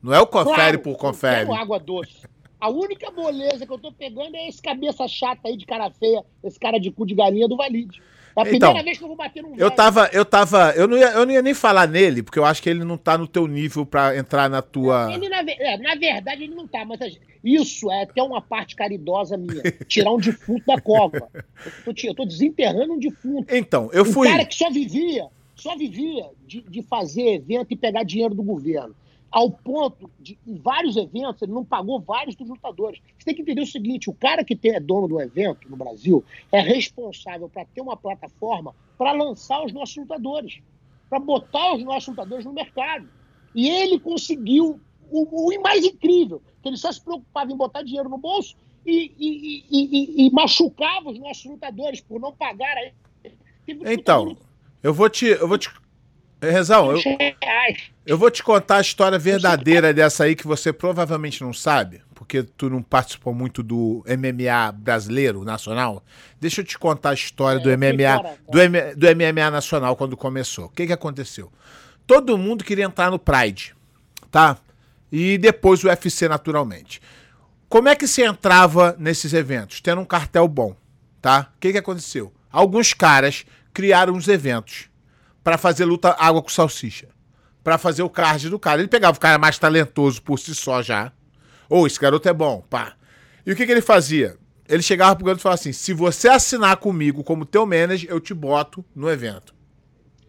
[0.00, 1.50] Não é o confere claro, por confere.
[1.50, 2.28] Eu água doce.
[2.60, 6.24] A única moleza que eu tô pegando é esse cabeça chata aí de cara feia,
[6.44, 8.00] esse cara de cu de galinha do Valide.
[8.38, 9.62] É a primeira então, vez que eu vou bater num velho.
[9.62, 12.44] Eu tava, eu tava, eu não, ia, eu não ia nem falar nele, porque eu
[12.44, 15.12] acho que ele não tá no teu nível para entrar na tua.
[15.12, 19.36] Ele, na, é, na, verdade, ele não tá, mas isso é até uma parte caridosa
[19.36, 19.62] minha.
[19.86, 21.28] Tirar um defunto da cova.
[21.86, 23.54] Eu tô, eu tô desenterrando um defunto.
[23.54, 24.28] Então, eu fui.
[24.28, 28.42] Um cara que só vivia, só vivia de, de fazer evento e pegar dinheiro do
[28.42, 28.94] governo
[29.30, 33.00] ao ponto de, em vários eventos, ele não pagou vários dos lutadores.
[33.18, 35.76] Você tem que entender o seguinte: o cara que tem, é dono do evento no
[35.76, 40.60] Brasil é responsável para ter uma plataforma para lançar os nossos lutadores,
[41.08, 43.08] para botar os nossos lutadores no mercado.
[43.54, 48.08] E ele conseguiu o, o mais incrível, que ele só se preocupava em botar dinheiro
[48.08, 52.74] no bolso e, e, e, e machucava os nossos lutadores por não pagar
[53.66, 54.36] Então,
[54.82, 55.70] eu vou te, eu vou te
[56.40, 57.00] Rezão, eu,
[58.06, 62.44] eu vou te contar a história verdadeira dessa aí que você provavelmente não sabe, porque
[62.44, 66.02] tu não participou muito do MMA brasileiro, nacional.
[66.40, 70.66] Deixa eu te contar a história do MMA, do, M, do MMA nacional quando começou.
[70.66, 71.52] O que que aconteceu?
[72.06, 73.74] Todo mundo queria entrar no Pride,
[74.30, 74.56] tá?
[75.10, 77.02] E depois o UFC naturalmente.
[77.68, 79.80] Como é que se entrava nesses eventos?
[79.80, 80.76] Tendo um cartel bom,
[81.20, 81.50] tá?
[81.56, 82.32] O que que aconteceu?
[82.50, 84.88] Alguns caras criaram os eventos
[85.48, 87.08] para fazer luta água com salsicha.
[87.64, 88.82] para fazer o card do cara.
[88.82, 91.10] Ele pegava o cara mais talentoso por si só já.
[91.70, 92.92] Ou oh, esse garoto é bom, pá.
[93.46, 94.36] E o que, que ele fazia?
[94.68, 98.20] Ele chegava pro garoto e falava assim: se você assinar comigo como teu manager, eu
[98.20, 99.54] te boto no evento.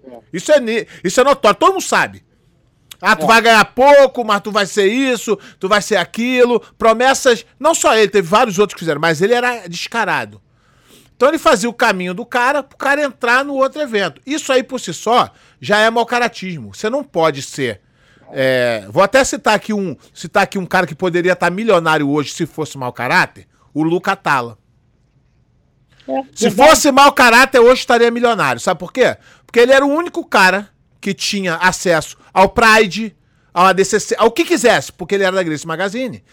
[0.06, 0.20] É.
[0.32, 0.58] Isso, é,
[1.04, 2.24] isso é notório, todo mundo sabe.
[3.02, 3.28] Ah, tu é.
[3.28, 6.62] vai ganhar pouco, mas tu vai ser isso, tu vai ser aquilo.
[6.78, 7.46] Promessas.
[7.60, 10.42] Não só ele, teve vários outros que fizeram, mas ele era descarado.
[11.20, 14.22] Então ele fazia o caminho do cara pro cara entrar no outro evento.
[14.26, 16.74] Isso aí por si só já é mau caratismo.
[16.74, 17.82] Você não pode ser.
[18.32, 22.32] É, vou até citar aqui um citar aqui um cara que poderia estar milionário hoje
[22.32, 24.58] se fosse mau caráter, o Luca Tala.
[26.08, 28.62] É, se fosse mau caráter, hoje estaria milionário.
[28.62, 29.18] Sabe por quê?
[29.46, 30.70] Porque ele era o único cara
[31.02, 33.14] que tinha acesso ao Pride,
[33.54, 36.24] ao ADCC, ao que quisesse, porque ele era da Grace Magazine.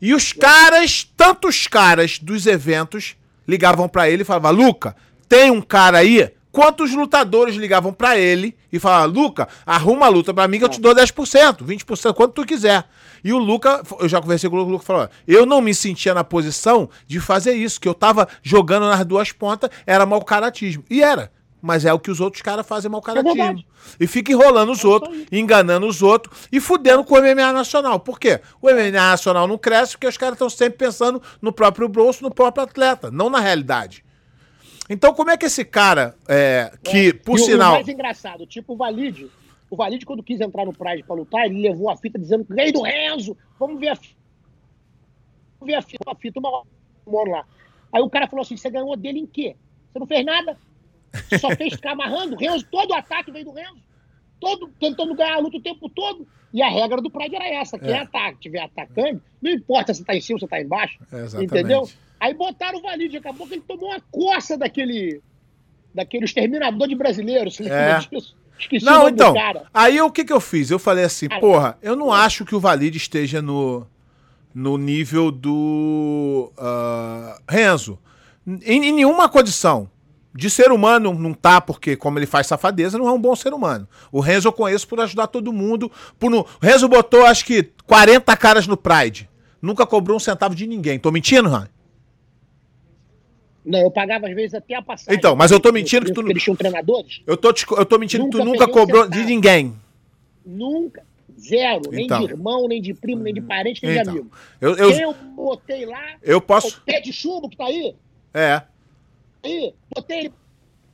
[0.00, 3.14] E os caras, tantos caras dos eventos,
[3.46, 4.96] ligavam para ele e falavam: Luca,
[5.28, 6.30] tem um cara aí.
[6.50, 10.68] Quantos lutadores ligavam para ele e falavam: Luca, arruma a luta para mim que eu
[10.68, 12.84] te dou 10%, 20%, quanto tu quiser.
[13.24, 16.22] E o Luca, eu já conversei com o Luca, falou: eu não me sentia na
[16.22, 20.84] posição de fazer isso, que eu tava jogando nas duas pontas, era mau caratismo.
[20.88, 21.32] E era
[21.64, 23.42] mas é o que os outros caras fazem mal caratismo.
[23.42, 27.54] É e fica enrolando os é outros, enganando os outros e fudendo com o MMA
[27.54, 27.98] nacional.
[27.98, 28.38] Por quê?
[28.60, 32.30] O MMA nacional não cresce porque os caras estão sempre pensando no próprio bolso, no
[32.30, 34.04] próprio atleta, não na realidade.
[34.90, 37.12] Então, como é que esse cara, é, que, é.
[37.14, 37.72] por e sinal.
[37.72, 39.30] O mais engraçado, tipo o Valide.
[39.70, 42.72] O Valide, quando quis entrar no Pride pra lutar, ele levou a fita dizendo: ganhei
[42.72, 44.20] do Renzo, vamos ver a fita.
[45.58, 46.62] Vamos ver a fita, a fita uma
[47.06, 47.46] hora lá.
[47.90, 49.56] Aí o cara falou assim: você ganhou dele em quê?
[49.90, 50.58] Você não fez nada?
[51.40, 52.36] Só fez ficar amarrando.
[52.36, 53.82] Renzo, todo o ataque veio do Renzo.
[54.40, 56.26] Todo, tentando ganhar a luta o tempo todo.
[56.52, 57.98] E a regra do Pride era essa: quem é.
[57.98, 60.98] ataca, estiver atacando, não importa se tá em cima ou se tá embaixo.
[61.12, 61.88] É, entendeu?
[62.20, 65.20] Aí botaram o Valide, acabou que ele tomou uma coça daquele.
[65.92, 67.56] daquele exterminador de brasileiros.
[67.56, 67.98] Você lembra é.
[67.98, 68.36] disso?
[68.58, 69.34] Esqueci não, então.
[69.72, 70.70] Aí o que, que eu fiz?
[70.70, 73.84] Eu falei assim, porra, eu não acho que o Valide esteja no,
[74.54, 77.98] no nível do uh, Renzo.
[78.46, 79.90] Em, em nenhuma condição
[80.34, 83.54] de ser humano não tá, porque como ele faz safadeza, não é um bom ser
[83.54, 83.88] humano.
[84.10, 85.90] O Renzo eu conheço por ajudar todo mundo.
[86.18, 86.40] Por no...
[86.40, 89.30] O Renzo botou, acho que, 40 caras no Pride.
[89.62, 90.98] Nunca cobrou um centavo de ninguém.
[90.98, 91.68] Tô mentindo, Ran?
[93.64, 95.16] Não, eu pagava às vezes até a passagem.
[95.16, 96.28] Então, mas eu tô mentindo que tu...
[96.28, 97.22] Eles tinham treinadores?
[97.26, 97.64] Eu tô, te...
[97.70, 99.74] eu tô mentindo nunca que tu nunca cobrou um de ninguém.
[100.44, 101.06] Nunca.
[101.38, 101.82] Zero.
[101.92, 102.18] Então.
[102.18, 104.12] Nem de irmão, nem de primo, nem de parente, nem então.
[104.12, 104.32] de amigo.
[104.60, 104.90] Eu, eu...
[104.90, 106.16] Eu botei lá...
[106.22, 106.76] Eu posso...
[106.76, 107.94] O pé de chumbo que tá aí...
[108.34, 108.62] É
[109.44, 110.32] aí, botei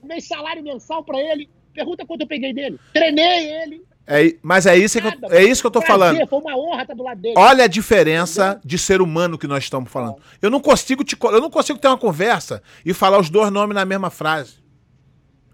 [0.03, 1.49] meu salário mensal para ele.
[1.73, 2.79] Pergunta quanto eu peguei dele.
[2.93, 3.83] Treinei ele.
[4.07, 6.29] É, mas é isso, Nada, que eu, é isso que eu tô prazer, falando.
[6.29, 7.35] Foi uma honra estar do lado dele.
[7.39, 8.61] Olha a diferença Entendeu?
[8.65, 10.17] de ser humano que nós estamos falando.
[10.43, 13.75] Eu não consigo te, eu não consigo ter uma conversa e falar os dois nomes
[13.75, 14.59] na mesma frase.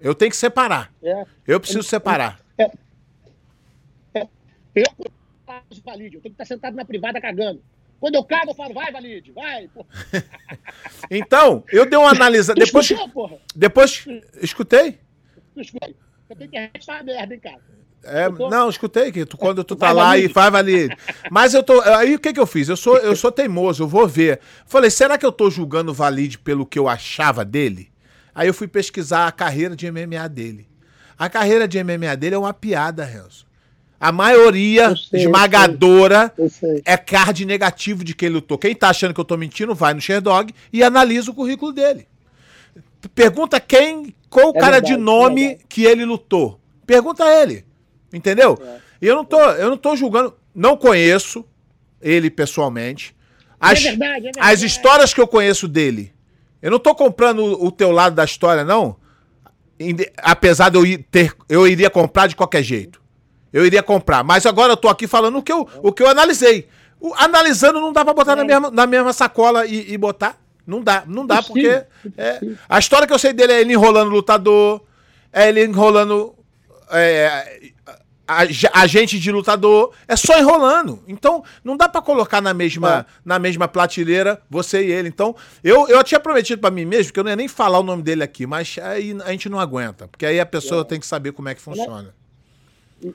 [0.00, 0.90] Eu tenho que separar.
[1.02, 1.24] É.
[1.46, 2.40] Eu preciso separar.
[2.56, 2.70] É.
[4.14, 4.28] É.
[4.74, 7.60] Eu, eu tenho que estar sentado na privada cagando.
[8.00, 9.70] Quando eu cago, eu falo, vai, Valide, vai.
[11.10, 12.58] então, eu dei uma analisada.
[12.58, 13.36] depois, escutou, porra?
[13.54, 14.04] Depois,
[14.40, 14.98] escutei?
[15.56, 15.96] Escutei.
[16.28, 17.60] Que merda, hein, cara.
[18.04, 20.26] É, não, escutei que tu, quando tu tá vai, lá valide.
[20.26, 20.96] e faz valide.
[21.30, 21.80] Mas eu tô.
[21.80, 22.68] Aí o que que eu fiz?
[22.68, 24.40] Eu sou, eu sou teimoso, eu vou ver.
[24.64, 27.90] Falei, será que eu tô julgando o Valide pelo que eu achava dele?
[28.34, 30.68] Aí eu fui pesquisar a carreira de MMA dele.
[31.18, 33.45] A carreira de MMA dele é uma piada, Renzo.
[33.98, 36.82] A maioria sei, esmagadora eu sei, eu sei.
[36.84, 38.58] é card negativo de quem lutou.
[38.58, 42.06] Quem tá achando que eu tô mentindo, vai no Sherdog e analisa o currículo dele.
[43.14, 45.64] pergunta quem, qual o É cara verdade, de é nome verdade.
[45.68, 46.60] que ele lutou.
[46.86, 47.64] Pergunta a ele.
[48.12, 48.58] Entendeu?
[48.62, 48.76] É.
[49.02, 51.44] E eu não tô, eu não tô julgando, não conheço
[52.00, 53.14] ele pessoalmente.
[53.58, 54.52] As, É verdade, é verdade.
[54.52, 56.12] as histórias que eu conheço dele,
[56.60, 58.96] eu não tô comprando o, o teu lado da história, não.
[60.18, 63.00] Apesar de eu, ir ter, eu iria comprar de qualquer jeito.
[63.56, 64.22] Eu iria comprar.
[64.22, 66.68] Mas agora eu tô aqui falando o que eu, o que eu analisei.
[67.00, 68.44] O- analisando não dá pra botar na, É.
[68.44, 70.38] mesma, na mesma sacola e, e botar.
[70.66, 71.82] Não dá, não dá, porque.
[72.18, 74.82] É, a história que eu sei dele é ele enrolando lutador,
[75.32, 76.34] é ele enrolando
[76.90, 77.70] é,
[78.26, 81.02] ag- agente de lutador, é só enrolando.
[81.06, 85.08] Então, não dá pra colocar na mesma, na mesma prateleira você e ele.
[85.08, 87.82] Então, eu, eu tinha prometido pra mim mesmo que eu não ia nem falar o
[87.84, 91.06] nome dele aqui, mas aí a gente não aguenta, porque aí a pessoa tem que
[91.06, 92.14] saber como é que funciona.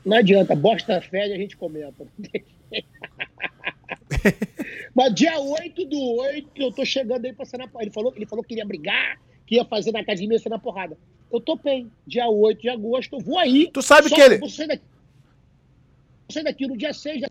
[0.05, 2.05] Não adianta, bosta fede, a gente comenta.
[4.93, 7.85] Mas dia 8 do 8, eu tô chegando aí pra ser na porrada.
[7.85, 10.97] Ele falou, ele falou que iria brigar, que ia fazer na academia ser na porrada.
[11.31, 11.87] Eu topei.
[12.05, 13.69] Dia 8 de agosto, eu vou aí.
[13.73, 14.83] Tu sabe que ele- Vou sair daqui,
[16.27, 17.23] vou sair daqui no dia 6.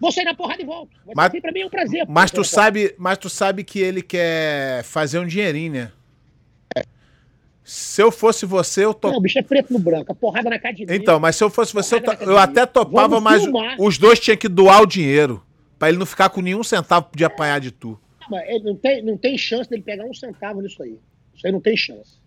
[0.00, 0.90] Vou sair na porrada e volto.
[1.06, 2.04] Vai Mas- pra mim é um prazer.
[2.08, 5.92] Mas tu sabe, mas tu sabe que ele quer fazer um dinheirinho, né?
[7.72, 9.06] Se eu fosse você, eu to...
[9.08, 10.10] Não, o bicho é preto no branco.
[10.10, 10.92] A porrada na academia.
[10.96, 13.76] Então, mas se eu fosse você, eu, to- eu até topava, Vamos mas filmar.
[13.80, 15.40] os dois tinham que doar o dinheiro.
[15.78, 17.96] Pra ele não ficar com nenhum centavo de apanhar de tu.
[18.48, 20.98] Ele não, tem, não tem chance dele pegar um centavo nisso aí.
[21.32, 22.18] Isso aí não tem chance.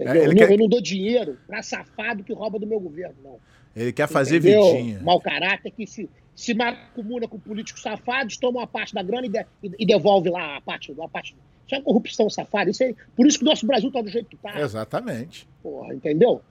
[0.00, 3.14] É, eu, não, quer- eu não dou dinheiro pra safado que rouba do meu governo,
[3.22, 3.36] não.
[3.76, 4.72] Ele quer fazer Entendeu?
[4.74, 5.00] vidinha.
[5.02, 9.30] Mau caráter que se, se macumuna com políticos safados, toma uma parte da grana e,
[9.30, 9.46] de-
[9.78, 11.36] e- devolve lá a parte, a parte.
[11.66, 12.70] Isso é corrupção safada.
[12.70, 14.60] Isso aí, por isso que o nosso Brasil tá do jeito que tá.
[14.60, 15.48] Exatamente.
[15.62, 16.42] Porra, entendeu?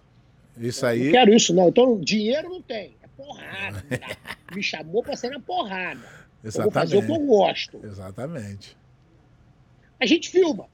[0.57, 1.11] Isso Não aí.
[1.11, 1.69] quero isso, não.
[1.69, 2.95] Então, dinheiro não tem.
[3.03, 3.83] É porrada.
[4.55, 6.01] Me chamou pra ser na porrada.
[6.43, 7.27] Eu vou fazer o que eu Exatamente.
[7.27, 7.79] gosto.
[7.85, 8.77] Exatamente.
[9.99, 10.67] A gente filma.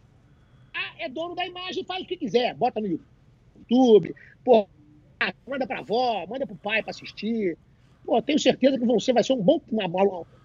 [0.74, 2.54] Ah, é dono da imagem, faz o que quiser.
[2.56, 4.16] Bota no YouTube.
[5.20, 7.58] Ah, manda pra avó, manda pro pai pra assistir.
[8.08, 9.86] Pô, tenho certeza que você vai ser um bom, uma,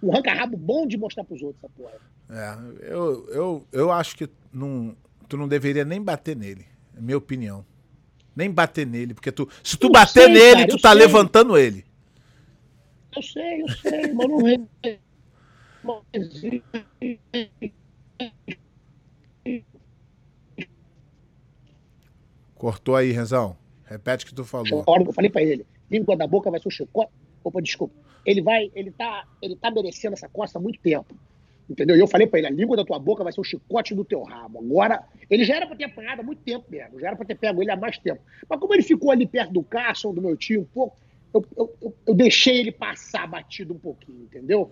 [0.02, 1.92] um ranca-rabo bom de mostrar pros outros essa porra.
[2.28, 4.96] É, eu, eu, eu acho que não,
[5.28, 6.66] tu não deveria nem bater nele.
[6.96, 7.64] É minha opinião.
[8.34, 10.98] Nem bater nele, porque tu, se tu Eu bater sei, nele, cara, tu tá sei.
[10.98, 11.84] levantando ele.
[13.14, 14.58] Eu sei, eu sei, mas não.
[22.56, 23.56] Cortou aí, Renzão.
[23.84, 24.82] Repete o que tu falou.
[24.84, 27.21] A hora que eu falei pra ele, língua da boca vai ser o chicote.
[27.44, 27.94] Opa, desculpa.
[28.24, 31.14] Ele vai, ele tá, ele tá merecendo essa costa há muito tempo.
[31.68, 31.96] Entendeu?
[31.96, 34.04] E eu falei pra ele, a língua da tua boca vai ser o chicote do
[34.04, 34.58] teu rabo.
[34.58, 37.36] Agora, ele já era pra ter apanhado há muito tempo mesmo, já era pra ter
[37.36, 38.20] pego ele há mais tempo.
[38.48, 40.96] Mas como ele ficou ali perto do Carson, do meu tio, um pouco,
[41.32, 44.70] eu, eu, eu, eu deixei ele passar batido um pouquinho, entendeu?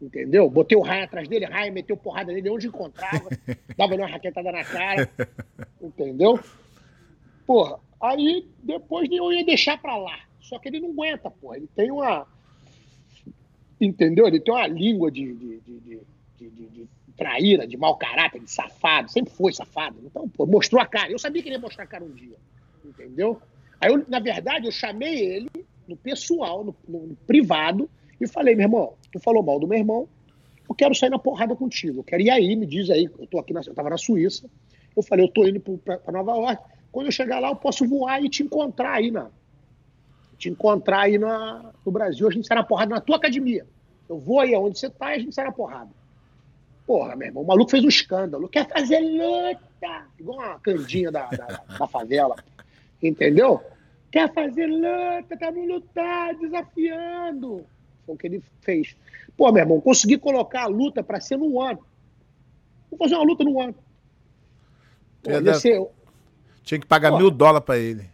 [0.00, 0.48] Entendeu?
[0.48, 3.28] Botei o raio atrás dele, raio, meteu porrada nele onde encontrava,
[3.76, 5.08] dava uma raquetada na cara,
[5.80, 6.40] entendeu?
[7.46, 10.18] Porra, aí depois eu ia deixar pra lá.
[10.40, 11.56] Só que ele não aguenta, porra.
[11.56, 12.26] Ele tem uma.
[13.80, 14.26] Entendeu?
[14.26, 19.10] Ele tem uma língua de, de, de, de, de- traíra, de mau caráter, de safado.
[19.10, 19.98] Sempre foi safado.
[20.04, 21.10] Então, pô, mostrou a cara.
[21.10, 22.36] Eu sabia que ele ia mostrar a cara um dia.
[22.84, 23.40] Entendeu?
[23.80, 25.50] Aí, eu, na verdade, eu chamei ele
[25.86, 27.88] no pessoal, no, no privado,
[28.20, 30.08] e falei, meu irmão, tu falou mal do meu irmão,
[30.68, 32.00] eu quero sair na porrada contigo.
[32.00, 34.48] Eu quero ir aí, me diz aí, eu tô aqui na, eu tava na Suíça.
[34.96, 36.62] Eu falei, eu tô indo pra Nova York.
[36.92, 39.30] Quando eu chegar lá, eu posso voar e te encontrar aí na.
[40.40, 43.66] Te encontrar aí na, no Brasil, a gente sai na porrada na tua academia.
[44.08, 45.90] Eu vou aí aonde você tá e a gente sai na porrada.
[46.86, 48.48] Porra, meu irmão, o maluco fez um escândalo.
[48.48, 50.06] Quer fazer luta!
[50.18, 52.36] Igual uma candinha da, da, da favela.
[53.02, 53.60] Entendeu?
[54.10, 57.66] Quer fazer luta, tá no lutar, desafiando.
[58.06, 58.96] Foi o que ele fez.
[59.36, 61.84] Pô, meu irmão, consegui colocar a luta pra ser no ano.
[62.90, 63.74] Vou fazer uma luta no ano.
[65.22, 65.30] Pô,
[66.64, 68.08] Tinha que pagar mil dólares pra ele.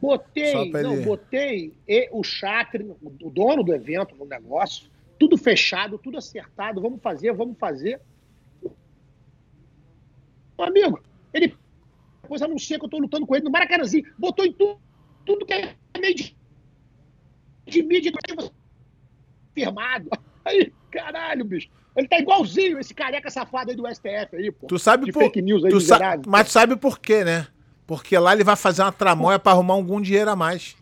[0.00, 4.88] Botei, não, ele- botei e o Chatre, o dono do evento, no negócio,
[5.18, 8.00] tudo fechado, tudo acertado, vamos fazer, vamos fazer.
[10.58, 11.02] Meu amigo,
[11.34, 11.54] ele
[12.22, 14.80] depois anuncia que eu tô lutando com ele no Maracanãzinho, botou em tudo,
[15.26, 16.36] tudo que é meio de,
[17.66, 18.12] de mídia
[19.54, 20.08] firmado.
[20.44, 21.68] Aí, caralho, bicho.
[21.94, 24.66] Ele tá igualzinho esse careca safado aí do STF aí, pô.
[24.68, 25.98] Tu sabe de por fake news aí, tu sa-.
[26.26, 27.48] Mas tu sabe por quê, né?
[27.90, 30.76] Porque lá ele vai fazer uma tramóia pra arrumar algum dinheiro a mais.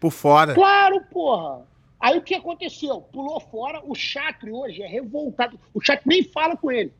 [0.00, 0.54] Por fora.
[0.54, 1.62] Claro, porra.
[2.00, 3.00] Aí o que aconteceu?
[3.00, 5.56] Pulou fora, o Chatre hoje é revoltado.
[5.72, 6.92] O Chatre nem fala com ele.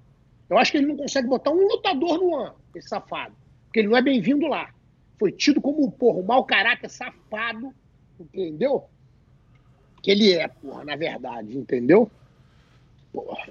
[0.48, 3.34] Eu acho que ele não consegue botar um lutador no ano, esse safado.
[3.64, 4.70] Porque ele não é bem-vindo lá.
[5.18, 7.74] Foi tido como, porra, um mau caráter safado,
[8.20, 8.84] entendeu?
[10.00, 12.08] Que ele é, porra, na verdade, entendeu?
[13.12, 13.48] Porra.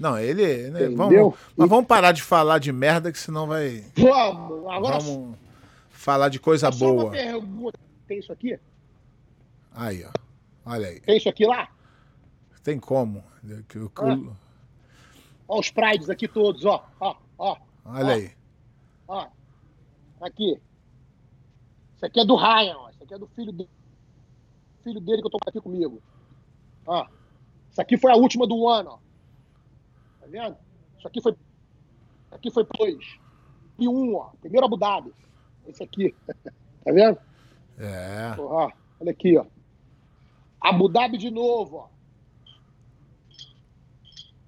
[0.00, 0.70] Não, ele.
[0.70, 3.84] Né, vamos, mas vamos parar de falar de merda, que senão vai.
[3.94, 4.98] Vamos, agora.
[4.98, 5.38] Vamos
[5.90, 7.12] falar de coisa boa.
[8.08, 8.58] Tem isso aqui?
[9.72, 10.10] Aí, ó.
[10.64, 11.00] Olha aí.
[11.00, 11.68] Tem isso aqui lá?
[12.64, 13.22] Tem como.
[13.68, 14.36] Que, ah.
[15.46, 16.88] Olha os prides aqui todos, ó.
[16.98, 18.30] ó, ó Olha ó, aí.
[19.06, 19.26] Ó.
[20.22, 20.58] Aqui.
[21.96, 22.88] Isso aqui é do Ryan, ó.
[22.88, 23.70] Isso aqui é do filho dele.
[24.82, 26.00] Filho dele que eu tô aqui comigo.
[26.86, 27.06] Ó.
[27.70, 29.09] Isso aqui foi a última do ano, ó.
[30.30, 30.56] Tá vendo?
[30.96, 31.32] Isso aqui foi.
[31.32, 33.18] Isso aqui foi dois.
[33.78, 34.30] E um, ó.
[34.40, 35.12] Primeiro Abu Dhabi.
[35.66, 36.14] Esse aqui.
[36.84, 37.18] tá vendo?
[37.78, 38.34] É.
[38.38, 38.70] Ó,
[39.00, 39.44] olha aqui, ó.
[40.60, 41.88] Abu Dhabi de novo, ó.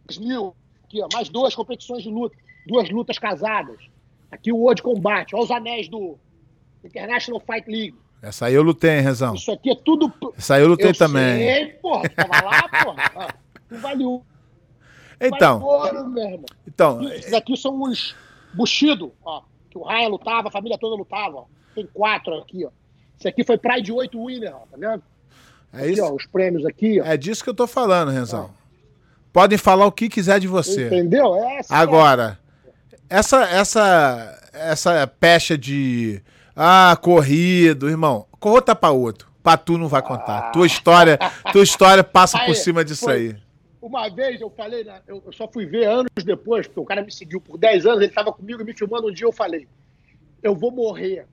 [0.07, 0.55] 2000.
[0.85, 1.09] Aqui, ó.
[1.13, 2.37] Mais duas competições de luta.
[2.67, 3.79] Duas lutas casadas.
[4.31, 5.35] Aqui o World Combate.
[5.35, 6.17] Olha os anéis do
[6.85, 7.99] International Fight League.
[8.23, 9.35] Essa aí eu lutei, hein, Rezão?
[9.35, 10.13] Isso aqui é tudo.
[10.39, 11.39] Essa aí eu lutei eu também.
[11.39, 12.09] Sei, porra.
[12.09, 13.35] Tava lá, porra.
[13.69, 14.23] Não vale um.
[15.29, 15.63] Então.
[16.67, 17.13] Então.
[17.13, 18.15] Esses aqui são os
[18.53, 19.43] Bushido, ó.
[19.71, 21.45] Que o Ryan lutava, a família toda lutava, ó.
[21.75, 22.71] Tem quatro aqui, ó.
[23.19, 24.61] Esse aqui foi Pride 8 Winner, ó.
[24.71, 25.03] Tá vendo?
[25.73, 26.03] É isso.
[26.03, 27.05] Aqui, ó, os prêmios aqui, ó.
[27.05, 28.51] É disso que eu tô falando, Renzão.
[29.33, 30.87] Podem falar o que quiser de você.
[30.87, 31.35] Entendeu?
[31.35, 32.39] É essa Agora,
[33.09, 36.21] essa, essa, essa pecha de
[36.55, 39.33] ah, corrido, irmão, conta pra outro.
[39.43, 40.39] Pra tu não vai contar.
[40.39, 40.51] Ah.
[40.51, 41.19] Tua história,
[41.51, 43.37] tua história passa aí, por cima disso foi, aí.
[43.83, 47.13] Uma vez eu falei, né, eu só fui ver anos depois, porque o cara me
[47.13, 49.69] seguiu por 10 anos, ele estava comigo me filmando um dia, eu falei,
[50.43, 51.27] eu vou morrer.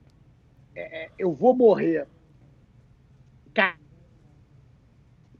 [0.74, 2.06] É, é eu vou morrer.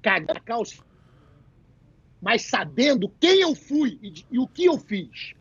[0.00, 0.82] Cagar calça.
[2.22, 5.34] Mas sabendo quem eu fui e, e o que eu fiz.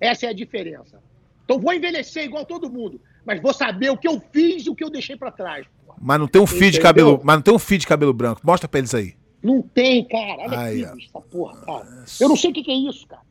[0.00, 1.02] Essa é a diferença.
[1.44, 4.74] Então vou envelhecer igual todo mundo mas vou saber o que eu fiz e o
[4.74, 5.66] que eu deixei para trás.
[6.00, 8.40] Mas não tem um fio de cabelo, mas não tem um fio de cabelo branco.
[8.42, 9.14] Mostra para eles aí.
[9.42, 10.42] Não tem, cara.
[10.42, 12.04] Olha Ai, aqui, essa porra, cara.
[12.20, 13.22] Eu não sei o que, que é isso, cara.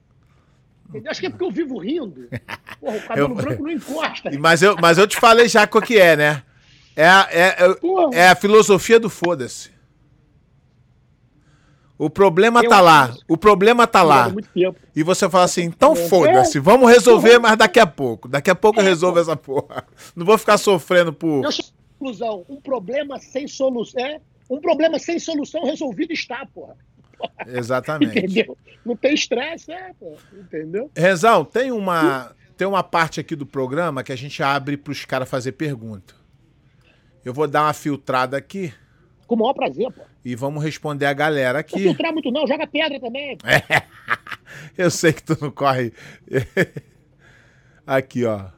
[1.08, 2.28] Acho que é porque eu vivo rindo.
[2.80, 4.32] Porra, o cabelo eu, branco não encosta.
[4.40, 6.44] Mas eu, mas eu te falei já o que é, né?
[6.96, 9.70] É, é, é, é a filosofia do foda-se.
[11.98, 13.14] O problema eu tá lá.
[13.28, 14.34] O problema tá lá.
[14.96, 16.08] E você fala assim, então é.
[16.08, 18.28] foda-se, vamos resolver, mas daqui a pouco.
[18.28, 19.86] Daqui a pouco eu é, resolvo essa porra.
[20.16, 21.44] Não vou ficar sofrendo por.
[21.44, 21.52] Eu
[22.00, 24.02] conclusão, um problema sem solução.
[24.02, 26.76] É, um problema sem solução resolvido está, porra.
[27.48, 28.18] Exatamente.
[28.18, 28.58] Entendeu?
[28.86, 30.18] Não tem estresse, é, pô.
[30.34, 30.90] Entendeu?
[30.96, 35.06] Rezão, tem uma, tem uma parte aqui do programa que a gente abre para os
[35.06, 36.16] caras fazer pergunta.
[37.24, 38.74] Eu vou dar uma filtrada aqui.
[39.28, 40.02] Com o maior prazer, pô.
[40.24, 41.76] E vamos responder a galera aqui.
[41.76, 43.38] Não filtrar muito não, joga pedra também.
[43.44, 43.84] É.
[44.78, 45.94] Eu sei que tu não corre.
[47.86, 48.50] aqui, ó.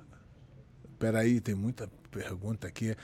[0.98, 2.96] Peraí, tem muita pergunta aqui.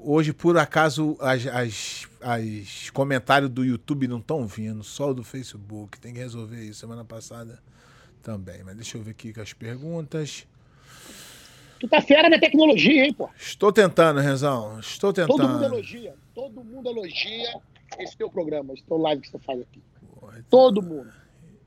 [0.00, 5.24] Hoje, por acaso, as, as, as comentários do YouTube não estão vindo, só o do
[5.24, 5.98] Facebook.
[6.00, 6.80] Tem que resolver isso.
[6.80, 7.58] Semana passada
[8.22, 8.62] também.
[8.64, 10.46] Mas deixa eu ver aqui com as perguntas.
[11.80, 13.28] Tu tá fera na tecnologia, hein, pô?
[13.36, 14.78] Estou tentando, Rezão.
[14.78, 15.36] Estou tentando.
[15.36, 16.14] Todo mundo elogia.
[16.34, 17.60] Todo mundo elogia
[17.98, 19.82] esse teu programa, esse teu live que você faz aqui.
[20.16, 21.10] Então, Todo mundo.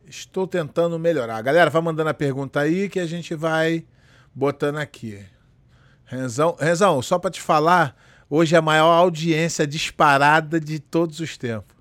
[0.08, 1.42] Estou tentando melhorar.
[1.42, 3.86] Galera, vai mandando a pergunta aí que a gente vai
[4.34, 5.26] botando aqui.
[6.06, 7.96] Renzão, Renzão só para te falar,
[8.30, 11.76] hoje é a maior audiência disparada de todos os tempos.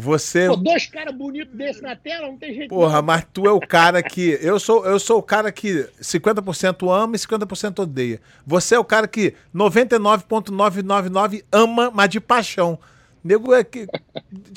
[0.00, 0.46] Você.
[0.46, 2.68] Pô, dois caras bonitos desses na tela, não tem jeito.
[2.68, 4.38] Porra, mas tu é o cara que.
[4.40, 8.20] Eu sou, eu sou o cara que 50% ama e 50% odeia.
[8.46, 12.78] Você é o cara que 99,999 ama, mas de paixão.
[13.24, 13.88] Nego é que.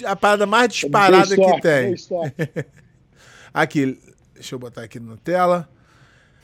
[0.05, 1.95] A parada mais disparada sorte, que tem.
[3.51, 3.99] aqui,
[4.36, 5.68] deixa eu botar aqui na tela.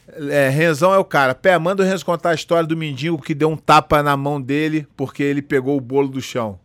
[0.07, 1.35] É, Renzão é o cara.
[1.35, 4.41] Pé, manda o Renzo contar a história do mendigo que deu um tapa na mão
[4.41, 6.59] dele porque ele pegou o bolo do chão.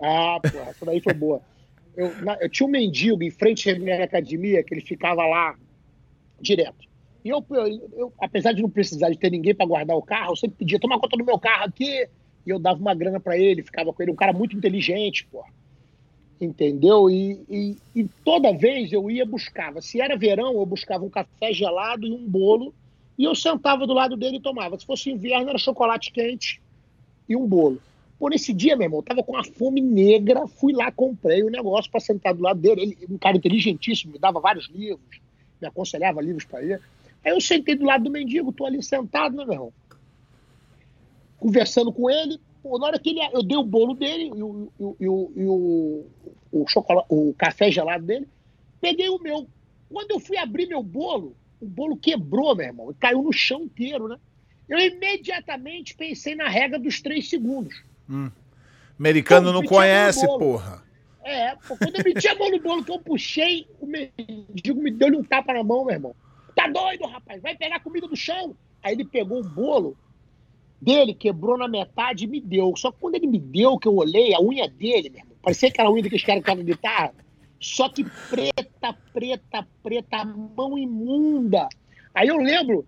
[0.00, 1.40] Ah, porra, essa daí foi boa.
[1.96, 5.54] Eu, eu tinha um mendigo em frente à minha academia que ele ficava lá
[6.40, 6.84] direto.
[7.24, 10.32] E eu, eu, eu apesar de não precisar de ter ninguém para guardar o carro,
[10.32, 12.06] eu sempre pedia, toma conta do meu carro aqui,
[12.46, 15.42] e eu dava uma grana para ele, ficava com ele, um cara muito inteligente, pô.
[16.40, 17.08] Entendeu?
[17.08, 19.80] E, e, e, toda vez eu ia buscava.
[19.80, 22.74] Se era verão, eu buscava um café gelado e um bolo,
[23.16, 24.78] e eu sentava do lado dele e tomava.
[24.78, 26.60] Se fosse inverno, era chocolate quente
[27.28, 27.80] e um bolo.
[28.18, 31.48] Por esse dia, meu irmão, eu tava com uma fome negra, fui lá, comprei o
[31.48, 32.82] um negócio para sentar do lado dele.
[32.82, 35.20] Ele, um cara inteligentíssimo, me dava vários livros,
[35.60, 36.80] me aconselhava livros para ler.
[37.24, 39.72] Aí eu sentei do lado do mendigo, tô ali sentado, né, meu irmão?
[41.38, 42.38] Conversando com ele.
[42.64, 45.44] Pô, na hora que ele, eu dei o bolo dele e o, e o, e
[45.44, 45.52] o,
[46.50, 48.26] o, o, chocolate, o café gelado dele,
[48.80, 49.46] peguei o meu.
[49.92, 53.64] Quando eu fui abrir meu bolo, o bolo quebrou, meu irmão, e caiu no chão
[53.64, 54.18] inteiro, né?
[54.66, 57.84] Eu imediatamente pensei na regra dos três segundos.
[58.08, 58.30] Hum.
[58.98, 60.82] Americano não conhece, porra.
[61.22, 64.90] É, pô, quando eu meti a mão no bolo que eu puxei, o mendigo me
[64.90, 66.16] deu-lhe um tapa na mão, meu irmão.
[66.56, 67.42] Tá doido, rapaz?
[67.42, 68.56] Vai pegar comida do chão.
[68.82, 69.98] Aí ele pegou o bolo
[70.84, 72.74] dele, quebrou na metade e me deu.
[72.76, 75.68] Só que quando ele me deu, que eu olhei, a unha dele, meu irmão, parecia
[75.68, 77.14] aquela unha que os caras tocam guitarra.
[77.60, 81.68] Só que preta, preta, preta, mão imunda.
[82.14, 82.86] Aí eu lembro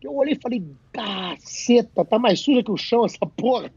[0.00, 3.70] que eu olhei e falei, caceta, tá mais suja que o chão essa porra.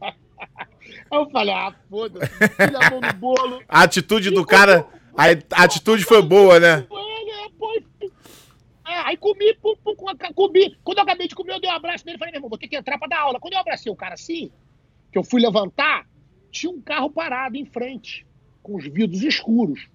[1.10, 2.32] Aí eu falei, ah, foda-se,
[2.62, 3.62] a mão no bolo.
[3.68, 4.86] A atitude do cara,
[5.16, 6.86] a atitude foi boa, né?
[8.90, 9.94] É, aí comi, pum, pum,
[10.34, 10.76] comi.
[10.82, 12.58] Quando eu acabei de comer, eu dei um abraço nele e falei, meu irmão, vou
[12.58, 13.38] ter que entrar pra dar aula.
[13.38, 14.50] Quando eu abracei o cara assim,
[15.12, 16.08] que eu fui levantar,
[16.50, 18.26] tinha um carro parado em frente,
[18.60, 19.88] com os vidros escuros.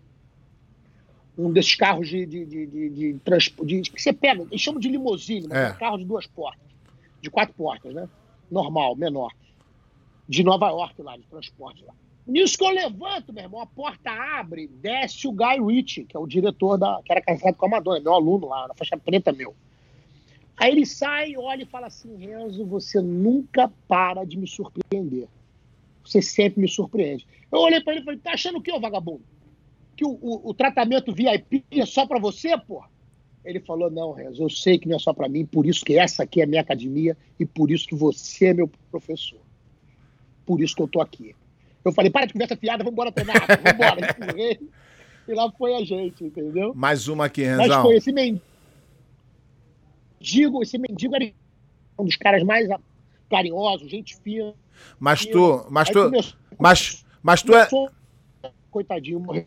[1.37, 4.87] Um desses carros de, de, de, de, de transporte, que você pega, eles chamam de
[4.87, 5.67] limousine, mas é.
[5.67, 6.65] é um carro de duas portas,
[7.19, 8.07] de quatro portas, né?
[8.49, 9.33] Normal, menor.
[10.29, 11.93] De Nova York lá, de transporte lá.
[12.27, 16.19] Nisso que eu levanto, meu irmão, a porta abre, desce o Guy Ritchie, que é
[16.19, 16.99] o diretor da.
[17.05, 19.55] que era casado com a Madonna, meu aluno lá, na faixa preta meu.
[20.57, 25.27] Aí ele sai, olha e fala assim: Renzo, você nunca para de me surpreender.
[26.03, 27.27] Você sempre me surpreende.
[27.51, 29.23] Eu olhei para ele e falei: tá achando o quê, ô vagabundo?
[29.95, 32.89] Que o, o, o tratamento VIP é só para você, porra?
[33.43, 35.99] Ele falou: não, Renzo, eu sei que não é só para mim, por isso que
[35.99, 39.39] essa aqui é minha academia e por isso que você é meu professor.
[40.43, 41.35] Por isso que eu tô aqui.
[41.85, 43.99] Eu falei, para de conversa fiada, vamos embora treinar, vamos embora.
[45.27, 46.73] e lá foi a gente, entendeu?
[46.73, 47.67] Mais uma aqui, Renzão.
[47.67, 48.11] Mas foi esse
[50.19, 51.31] mendigo, esse mendigo era
[51.99, 52.67] um dos caras mais
[53.29, 54.55] carinhosos, gente fina.
[54.99, 57.67] Mas tu, mas tu, começou, mas, mas tu é...
[58.71, 59.45] Coitadinho, morreu.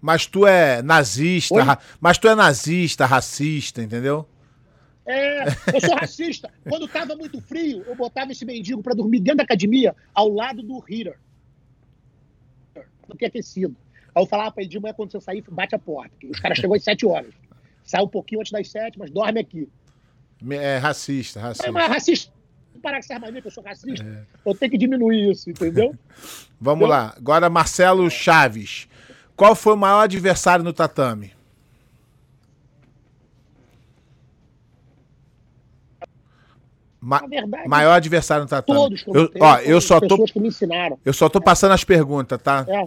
[0.00, 1.78] Mas tu é nazista, ra...
[2.00, 4.26] mas tu é nazista, racista, entendeu?
[5.06, 6.50] É, eu sou racista.
[6.68, 10.62] Quando tava muito frio, eu botava esse mendigo para dormir dentro da academia, ao lado
[10.62, 11.16] do heater.
[13.08, 13.76] Do que aquecido.
[14.12, 16.12] Aí eu falava pra ele, de manhã, quando você sair, bate a porta.
[16.28, 17.32] Os caras chegou às 7 horas.
[17.84, 19.68] Sai um pouquinho antes das 7, mas dorme aqui.
[20.50, 21.68] É racista, racista.
[21.68, 22.32] É, mas racista.
[22.82, 24.04] Parar com essa mania que eu sou racista.
[24.04, 24.24] É.
[24.44, 25.94] Eu tenho que diminuir isso, entendeu?
[26.60, 26.88] Vamos eu...
[26.88, 27.14] lá.
[27.16, 28.88] Agora, Marcelo Chaves.
[29.36, 31.35] Qual foi o maior adversário no tatame?
[37.00, 38.78] Ma verdade, maior adversário no tatame.
[38.78, 40.98] Todos que eu, eu ó, eu só tô que me ensinaram.
[41.04, 42.66] Eu só tô passando as perguntas, tá?
[42.68, 42.86] É.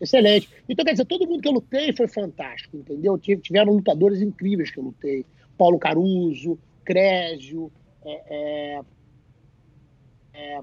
[0.00, 0.48] Excelente.
[0.68, 3.16] Então, quer dizer, todo mundo que eu lutei foi fantástico, entendeu?
[3.18, 5.24] Tiveram lutadores incríveis que eu lutei.
[5.56, 7.70] Paulo Caruso, Crésio,
[8.04, 8.80] é, é,
[10.34, 10.60] é,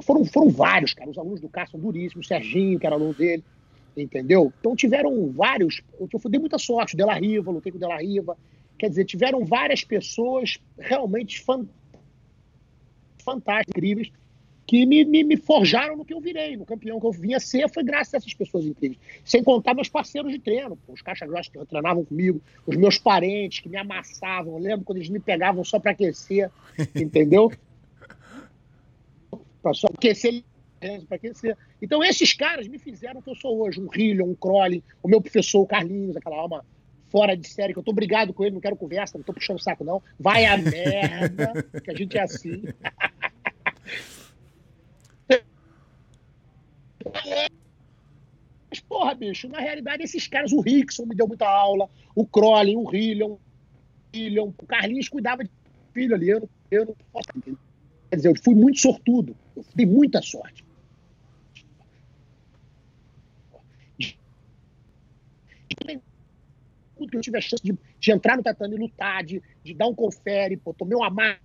[0.00, 1.10] foram, foram vários, cara.
[1.10, 3.44] Os alunos do Cássio são duríssimos, o Serginho, que era aluno dele,
[3.94, 4.52] entendeu?
[4.58, 5.82] Então tiveram vários.
[6.00, 8.36] Eu, dei muita sorte, Della Riva, lutei com Della Riva.
[8.82, 11.64] Quer dizer, tiveram várias pessoas realmente fan...
[13.24, 14.10] fantásticas, incríveis,
[14.66, 17.72] que me, me, me, forjaram no que eu virei, no campeão que eu vinha ser,
[17.72, 18.98] foi graças a essas pessoas incríveis.
[19.24, 22.98] Sem contar meus parceiros de treino, pô, os caixas grossas que treinavam comigo, os meus
[22.98, 24.54] parentes que me amassavam.
[24.54, 26.50] Eu lembro quando eles me pegavam só para aquecer,
[26.92, 27.52] entendeu?
[29.62, 30.42] para só aquecer
[31.06, 31.56] para aquecer.
[31.80, 33.80] Então, esses caras me fizeram o que eu sou hoje.
[33.80, 36.64] Um Hillion, um Crowley, o meu professor, o Carlinhos, aquela alma
[37.12, 39.58] fora de série, que eu tô brigado com ele, não quero conversa, não tô puxando
[39.58, 40.02] o saco, não.
[40.18, 41.52] Vai a merda,
[41.84, 42.64] que a gente é assim.
[48.70, 52.74] Mas, porra, bicho, na realidade, esses caras, o Rickson me deu muita aula, o Crowley,
[52.74, 53.36] o Hillion,
[54.48, 55.50] o Carlinhos cuidava de
[55.92, 57.58] filho ali, eu não, eu não posso entender.
[58.08, 60.64] Quer dizer, eu fui muito sortudo, eu dei muita sorte.
[67.10, 69.86] Que eu tive a chance de, de entrar no tatame e lutar, de, de dar
[69.86, 71.40] um confere, pô, tomei uma massa,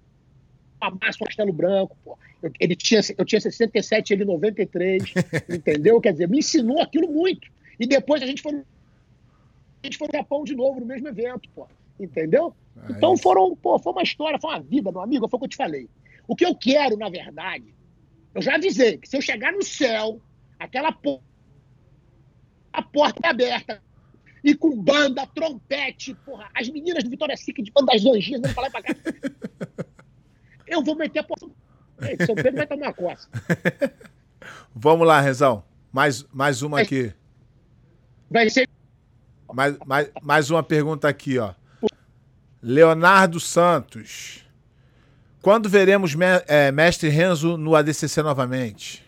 [0.82, 2.18] uma massa no Castelo Branco, pô.
[2.42, 5.04] Eu, ele tinha, eu tinha 67, ele 93,
[5.50, 6.00] entendeu?
[6.00, 7.50] Quer dizer, me ensinou aquilo muito.
[7.80, 11.50] E depois a gente foi, a gente foi no Japão de novo, no mesmo evento,
[11.56, 11.68] pô.
[12.00, 12.54] Entendeu?
[12.76, 15.46] Ah, então foram, pô, foi uma história, foi uma vida, meu amigo, foi o que
[15.46, 15.90] eu te falei.
[16.28, 17.74] O que eu quero, na verdade,
[18.36, 20.22] eu já avisei que se eu chegar no céu,
[20.60, 21.24] aquela porta,
[22.72, 23.82] a porta é aberta,
[24.48, 28.50] e com banda, trompete, porra, as meninas do Vitória Sica de banda das anjinhas, não
[28.52, 28.96] falar pra cá.
[30.66, 31.52] Eu vou meter a porra.
[32.02, 33.28] Ei, São Pedro vai tomar coça.
[34.74, 35.66] Vamos lá, Rezão.
[35.92, 37.14] Mais, mais uma aqui.
[38.32, 38.70] Vai ser.
[39.54, 41.54] Mais, mais, mais uma pergunta aqui, ó.
[42.62, 44.46] Leonardo Santos.
[45.42, 49.06] Quando veremos me, é, mestre Renzo no ADCC novamente?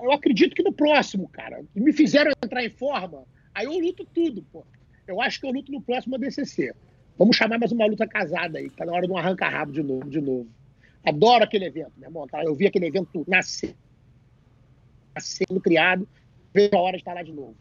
[0.00, 1.64] Eu acredito que no próximo, cara.
[1.74, 3.24] Me fizeram entrar em forma
[3.54, 4.64] Aí eu luto tudo, pô.
[5.06, 6.74] Eu acho que eu luto no próximo ADCC.
[7.16, 10.08] Vamos chamar mais uma luta casada aí, tá na hora de um arranca-rabo de novo,
[10.08, 10.48] de novo.
[11.04, 12.26] Adoro aquele evento, meu irmão.
[12.28, 12.44] Tá?
[12.44, 13.74] Eu vi aquele evento nascer,
[15.18, 16.06] sendo criado,
[16.54, 17.56] vejo a hora de estar lá de novo.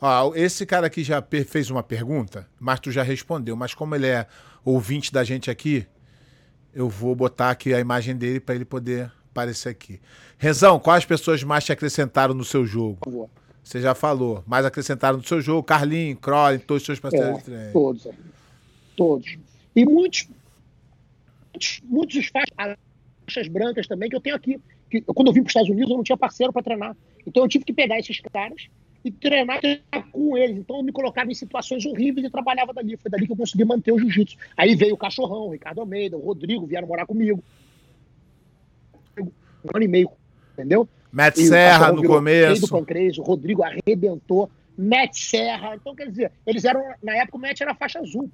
[0.00, 3.56] Ó, esse cara aqui já fez uma pergunta, mas tu já respondeu.
[3.56, 4.26] Mas como ele é
[4.64, 5.86] ouvinte da gente aqui,
[6.74, 10.00] eu vou botar aqui a imagem dele para ele poder aparecer aqui.
[10.38, 13.30] Rezão, quais pessoas mais te acrescentaram no seu jogo?
[13.62, 17.38] Você já falou, mais acrescentaram no seu jogo, Carlinho, Crowley, todos os seus parceiros é,
[17.38, 17.72] de treino.
[17.72, 18.08] Todos,
[18.96, 19.38] todos.
[19.74, 20.28] E muitos,
[21.52, 24.60] muitos, muitos faixas brancas também que eu tenho aqui.
[24.90, 26.96] Que, quando eu vim para os Estados Unidos, eu não tinha parceiro para treinar.
[27.26, 28.68] Então eu tive que pegar esses caras
[29.04, 29.60] e treinar
[30.10, 30.58] com eles.
[30.58, 32.96] Então eu me colocava em situações horríveis e trabalhava dali.
[32.96, 34.36] Foi dali que eu consegui manter o jiu-jitsu.
[34.56, 37.42] Aí veio o Cachorrão, o Ricardo Almeida, o Rodrigo vieram morar comigo.
[39.18, 39.30] Um
[39.72, 40.10] ano e meio,
[40.52, 40.88] entendeu?
[41.12, 42.66] Matt e Serra no começo.
[42.66, 42.74] do
[43.20, 44.50] o Rodrigo arrebentou.
[44.76, 45.76] Matt Serra.
[45.76, 46.82] Então, quer dizer, eles eram.
[47.02, 48.30] Na época o Matt era faixa azul.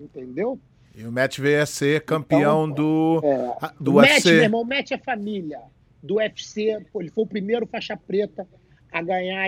[0.00, 0.58] Entendeu?
[0.96, 4.14] E o Matt veio a ser campeão então, do, é, do o UFC.
[4.14, 5.60] Matt, meu irmão, o Matt é família
[6.02, 6.62] do UFC.
[6.94, 8.48] Ele foi o primeiro faixa preta
[8.90, 9.42] a ganhar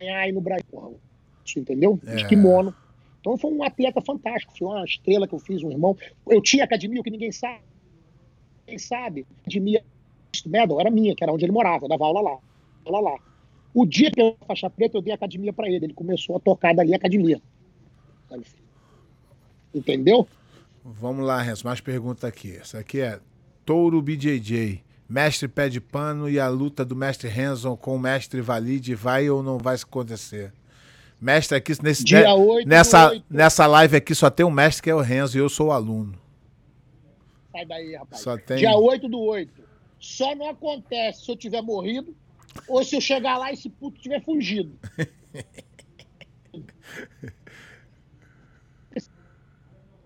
[0.00, 0.98] aí no Brasil.
[1.56, 2.00] Entendeu?
[2.04, 2.16] É.
[2.16, 2.74] De kimono.
[3.20, 5.96] Então foi um atleta fantástico, foi uma estrela que eu fiz, um irmão.
[6.28, 7.62] Eu tinha academia, o que ninguém sabe.
[8.66, 9.26] Quem sabe?
[9.42, 9.84] Academia
[10.44, 12.38] Medal era minha, que era onde ele morava, eu dava aula lá.
[12.84, 13.18] Aula lá.
[13.74, 15.84] O dia que eu faixa preta, eu dei academia para ele.
[15.84, 17.40] Ele começou a tocar dali a academia.
[19.74, 20.26] Entendeu?
[20.82, 22.56] Vamos lá, Renzo, mais pergunta aqui.
[22.56, 23.20] Essa aqui é
[23.66, 24.82] Touro BJJ.
[25.08, 29.28] Mestre pé de pano e a luta do mestre Renzo com o mestre Valide vai
[29.28, 30.52] ou não vai acontecer?
[31.20, 33.24] Mestre aqui nesse Dia 8 nessa 8.
[33.30, 35.72] nessa live aqui só tem um mestre que é o Renzo e eu sou o
[35.72, 36.18] aluno.
[37.52, 38.22] Sai daí, rapaz.
[38.22, 38.56] Só tem...
[38.56, 39.65] Dia 8 do 8.
[39.98, 42.14] Só não acontece se eu tiver morrido
[42.68, 44.78] ou se eu chegar lá e esse puto tiver fugido.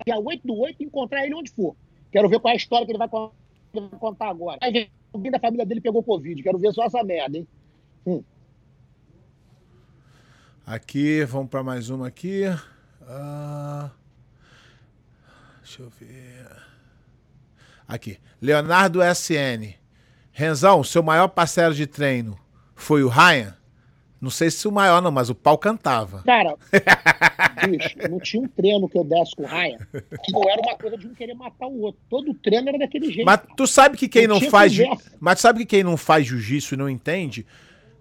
[0.04, 1.76] Dia 8 do 8 encontrar ele onde for.
[2.10, 3.08] Quero ver qual é a história que ele vai
[3.98, 4.58] contar agora.
[5.12, 6.42] alguém da família dele pegou Covid.
[6.42, 7.46] Quero ver só essa merda, hein?
[8.06, 8.22] Hum.
[10.66, 12.44] Aqui, vamos para mais uma aqui.
[13.02, 13.90] Ah,
[15.62, 16.46] deixa eu ver.
[17.86, 18.18] Aqui.
[18.40, 19.79] Leonardo SN.
[20.40, 22.38] Renzão, seu maior parceiro de treino
[22.74, 23.54] foi o Ryan?
[24.18, 26.22] Não sei se o maior, não, mas o pau cantava.
[26.24, 26.56] Cara,
[27.68, 29.78] bicho, não tinha um treino que eu desse com o Ryan
[30.24, 32.00] que não era uma coisa de um querer matar o outro.
[32.08, 33.26] Todo treino era daquele jeito.
[33.26, 34.76] Mas tu sabe que quem não, não faz.
[34.76, 35.12] Conversa.
[35.20, 37.46] Mas tu sabe que quem não faz jiu-jitsu e não entende,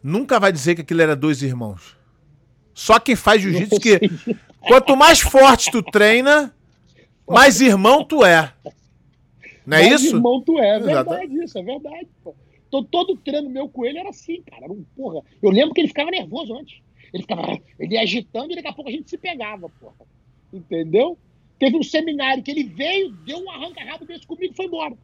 [0.01, 1.97] nunca vai dizer que aquilo era dois irmãos.
[2.73, 3.99] Só quem faz jiu-jitsu que.
[4.61, 6.53] Quanto mais forte tu treina,
[7.27, 8.53] mais irmão tu é.
[9.69, 10.15] Não é isso?
[10.15, 12.33] irmão tu é, é verdade isso, é verdade, pô.
[12.67, 14.65] Então, todo treino meu com ele era assim, cara.
[14.65, 15.21] Era um, porra.
[15.41, 16.81] Eu lembro que ele ficava nervoso antes.
[17.13, 17.43] Ele ficava
[17.79, 20.07] ele ia agitando e daqui a pouco a gente se pegava, porra.
[20.51, 21.17] Entendeu?
[21.59, 24.97] Teve um seminário que ele veio, deu um arranca-rabo desse comigo e foi embora.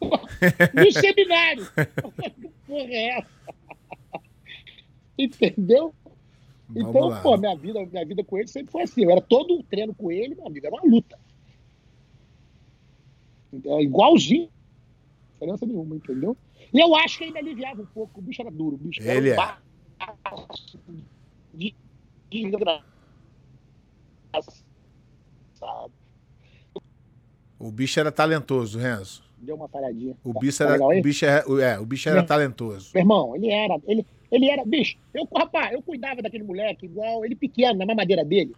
[0.74, 1.66] No seminário.
[2.40, 3.28] que porra é essa?
[5.16, 5.94] Entendeu?
[6.68, 7.20] Vamos então, lá.
[7.20, 9.04] pô, minha vida, minha vida com ele sempre foi assim.
[9.04, 11.18] Eu era todo um treino com ele, meu amigo, era uma luta.
[13.54, 14.48] Então, igualzinho.
[15.34, 16.36] Diferença nenhuma, entendeu?
[16.72, 18.20] E eu acho que ainda aliviava um pouco.
[18.20, 18.76] O bicho era duro.
[18.76, 19.56] O bicho Ele era um é.
[21.54, 21.74] De,
[27.58, 29.22] o bicho era talentoso, Renzo.
[29.38, 30.16] Deu uma paradinha.
[30.24, 32.90] O bicho era, tá o bicho era, é, o bicho era Meu, talentoso.
[32.92, 37.24] Meu irmão, ele era, ele, ele era, bicho, eu, rapaz, eu cuidava daquele moleque igual,
[37.24, 38.54] ele pequeno, na mamadeira dele.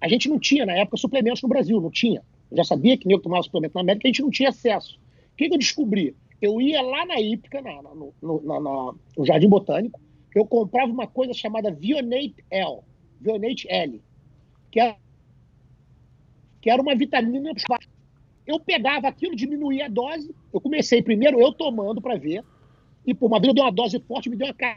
[0.00, 2.22] A gente não tinha, na época, suplementos no Brasil, não tinha.
[2.50, 4.98] Eu já sabia que nego tomava suplemento na América, a gente não tinha acesso.
[5.32, 6.14] O que, que eu descobri?
[6.40, 10.00] eu ia lá na Ípica, na, no, no, na, no, Jardim Botânico,
[10.34, 12.80] eu comprava uma coisa chamada Vionate L,
[13.20, 14.02] Vionate L,
[14.70, 14.96] que era,
[16.60, 17.52] que era uma vitamina.
[18.46, 20.34] Eu pegava aquilo, diminuía a dose.
[20.52, 22.42] Eu comecei primeiro eu tomando para ver,
[23.06, 24.76] e por uma vez eu dei uma dose forte, me deu uma,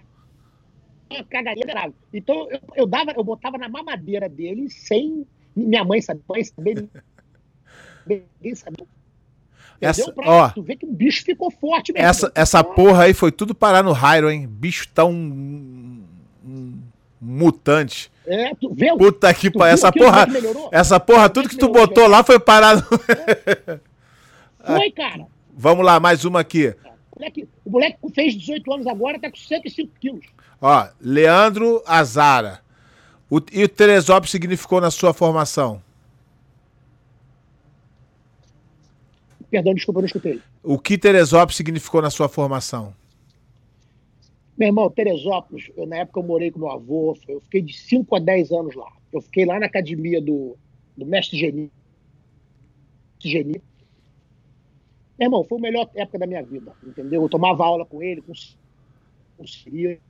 [1.12, 1.94] uma cagaria grave.
[2.14, 6.90] Então eu, eu, dava, eu botava na mamadeira dele sem minha mãe saber, mãe saber,
[8.08, 8.56] ninguém
[9.84, 12.08] essa, pra, ó, tu vê que o bicho ficou forte mesmo.
[12.08, 14.48] Essa, essa porra aí foi tudo parar no Hyro, hein?
[14.48, 15.12] Bicho tão.
[15.12, 16.06] Um,
[16.46, 16.80] um
[17.20, 18.10] mutante.
[18.26, 19.74] É, tu vê Puta que pariu.
[19.74, 20.26] Essa porra.
[20.72, 22.84] Essa porra, tudo que tu botou lá foi parar no.
[23.74, 23.80] É.
[24.78, 25.28] Foi, cara.
[25.54, 26.74] Vamos lá, mais uma aqui.
[27.12, 30.26] O moleque, o moleque fez 18 anos agora, tá com 105 quilos.
[30.62, 32.62] Ó, Leandro Azara.
[33.30, 35.82] O, e o Teresópolis significou na sua formação?
[39.54, 40.42] Perdão, desculpa, não escutei.
[40.64, 42.92] O que Teresópolis significou na sua formação?
[44.58, 48.16] Meu irmão, Teresópolis, eu, na época eu morei com meu avô, eu fiquei de 5
[48.16, 48.92] a 10 anos lá.
[49.12, 50.58] Eu fiquei lá na academia do,
[50.98, 51.72] do mestre Geni.
[53.18, 53.62] oxigenia.
[55.20, 57.22] Meu irmão, foi a melhor época da minha vida, entendeu?
[57.22, 58.34] Eu tomava aula com ele, com,
[59.38, 60.02] com o Cirilo.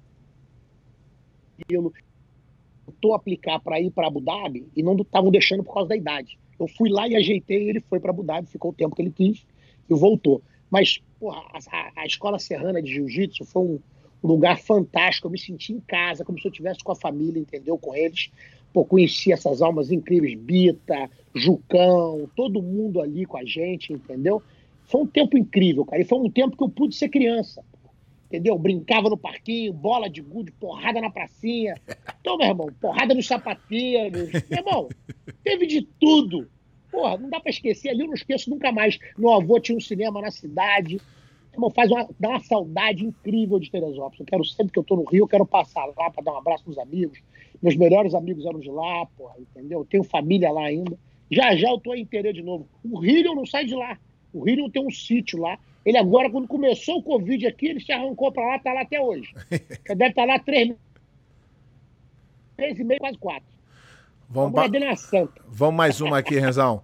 [2.85, 6.39] Tentou aplicar para ir para Abu Dhabi e não estavam deixando por causa da idade.
[6.59, 9.11] Eu fui lá e ajeitei, ele foi para Abu Dhabi, ficou o tempo que ele
[9.11, 9.45] quis
[9.89, 10.41] e voltou.
[10.69, 11.41] Mas, porra,
[11.71, 13.79] a, a escola serrana de jiu-jitsu foi um,
[14.23, 15.27] lugar fantástico.
[15.27, 17.77] Eu me senti em casa, como se eu estivesse com a família, entendeu?
[17.77, 18.31] Com eles.
[18.71, 24.41] Pô, conheci essas almas incríveis, Bita, Jucão, todo mundo ali com a gente, entendeu?
[24.85, 26.01] Foi um tempo incrível, cara.
[26.01, 27.63] E foi um tempo que eu pude ser criança.
[28.33, 28.57] Entendeu?
[28.57, 31.79] Brincava no parquinho, bola de gude, porrada na pracinha.
[32.19, 34.31] Então, meu irmão, porrada nos sapateiros.
[34.49, 34.89] Meu irmão,
[35.43, 36.49] teve de tudo.
[36.91, 37.89] Porra, não dá pra esquecer.
[37.89, 38.97] Ali eu não esqueço nunca mais.
[39.15, 40.99] Meu avô tinha um cinema na cidade.
[41.53, 44.21] Irmão, faz uma, dá uma saudade incrível de Teresópolis.
[44.21, 46.37] Eu quero, sempre que eu tô no Rio, eu quero passar lá para dar um
[46.37, 47.19] abraço nos amigos.
[47.61, 49.81] Meus melhores amigos eram de lá, porra, entendeu?
[49.81, 50.97] Eu tenho família lá ainda.
[51.29, 52.67] Já já eu tô em Terê de novo.
[52.83, 53.95] O Rio não sai de lá.
[54.33, 55.59] O Rio tem um sítio lá.
[55.85, 59.01] Ele agora, quando começou o Covid aqui, ele se arrancou para lá, tá lá até
[59.01, 59.33] hoje.
[59.87, 60.73] Deve estar tá lá três,
[62.55, 63.47] três e meio, quase quatro.
[64.29, 64.63] Vamos, ba...
[65.47, 66.81] Vamos mais uma aqui, Renzão.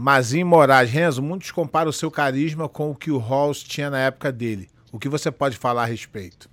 [0.00, 0.88] Mazin Moraes.
[0.88, 4.68] Renzo, muitos comparam o seu carisma com o que o Halls tinha na época dele.
[4.92, 6.48] O que você pode falar a respeito?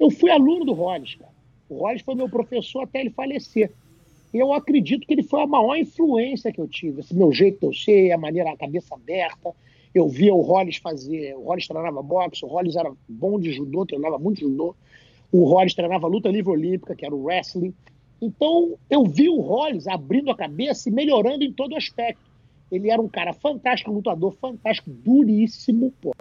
[0.00, 1.30] Eu fui aluno do Hollis, cara.
[1.68, 3.70] O Hollis foi meu professor até ele falecer.
[4.32, 7.00] Eu acredito que ele foi a maior influência que eu tive.
[7.00, 9.54] Esse meu jeito de eu ser, a maneira, a cabeça aberta.
[9.94, 11.34] Eu via o Hollis fazer.
[11.36, 14.74] O Hollis treinava boxe, o Hollis era bom de judô, treinava muito judô.
[15.30, 17.74] O Hollis treinava luta livre olímpica, que era o wrestling.
[18.20, 22.22] Então, eu vi o Hollis abrindo a cabeça e melhorando em todo aspecto.
[22.70, 26.14] Ele era um cara fantástico, um lutador fantástico, duríssimo, pô.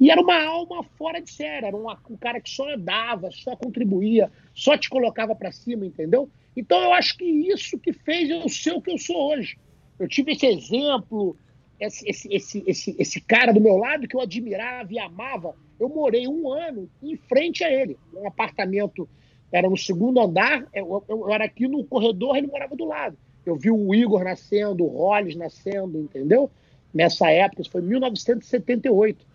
[0.00, 3.56] E era uma alma fora de série, era um, um cara que só andava, só
[3.56, 6.30] contribuía, só te colocava para cima, entendeu?
[6.56, 9.58] Então eu acho que isso que fez eu ser o que eu sou hoje.
[9.98, 11.36] Eu tive esse exemplo,
[11.80, 15.54] esse, esse, esse, esse, cara do meu lado que eu admirava e amava.
[15.78, 19.08] Eu morei um ano em frente a ele, num apartamento
[19.50, 23.16] era no segundo andar, eu, eu, era aqui no corredor, ele morava do lado.
[23.46, 26.50] Eu vi o Igor nascendo, o Hollis nascendo, entendeu?
[26.92, 29.26] Nessa época, isso foi 1978.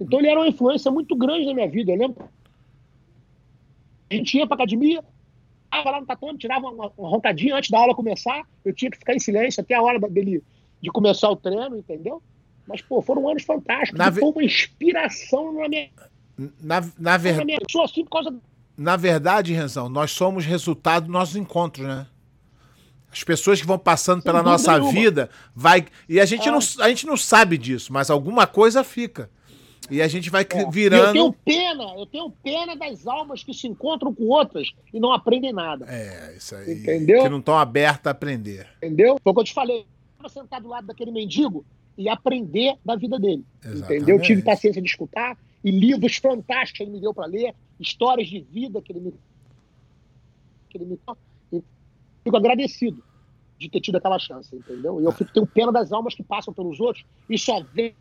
[0.00, 1.92] Então ele era uma influência muito grande na minha vida.
[1.92, 2.28] Eu lembro.
[4.10, 5.02] A gente ia para academia,
[5.64, 8.98] estava lá no tatame, tirava uma, uma, roncadinha antes da aula começar, eu tinha que
[8.98, 10.42] ficar em silêncio até a hora dele
[10.84, 12.22] de começar o treino, entendeu?
[12.66, 13.98] Mas, pô, foram anos fantásticos.
[13.98, 15.90] Na Foi uma inspiração na minha.
[16.62, 17.52] Na, na verdade.
[17.52, 18.34] Eu sou assim por causa
[18.76, 22.06] na verdade, Renzão, nós somos resultado dos nossos encontros, né?
[23.10, 24.92] As pessoas que vão passando pela nossa nenhuma.
[24.92, 25.86] vida, vai.
[26.08, 26.52] E a gente, ah.
[26.52, 29.30] não, a gente não sabe disso, mas alguma coisa fica.
[29.88, 30.70] E a gente vai é.
[30.70, 31.06] virando.
[31.06, 35.12] eu tenho pena, eu tenho pena das almas que se encontram com outras e não
[35.12, 35.86] aprendem nada.
[35.88, 36.72] É, isso aí.
[36.72, 37.22] Entendeu?
[37.22, 38.66] Que não estão abertas a aprender.
[38.78, 39.16] Entendeu?
[39.22, 39.86] Foi o que eu te falei.
[40.24, 41.64] Eu sentar do lado daquele mendigo
[41.96, 43.44] e aprender da vida dele.
[43.62, 43.84] Exatamente.
[43.84, 44.16] Entendeu?
[44.16, 48.28] Eu tive paciência de escutar e livros fantásticos que ele me deu para ler histórias
[48.28, 49.14] de vida que ele me.
[50.70, 50.98] Que ele me
[52.24, 53.04] fico agradecido
[53.58, 55.00] de ter tido aquela chance, entendeu?
[55.00, 57.94] E eu fico, tenho pena das almas que passam pelos outros e só vem,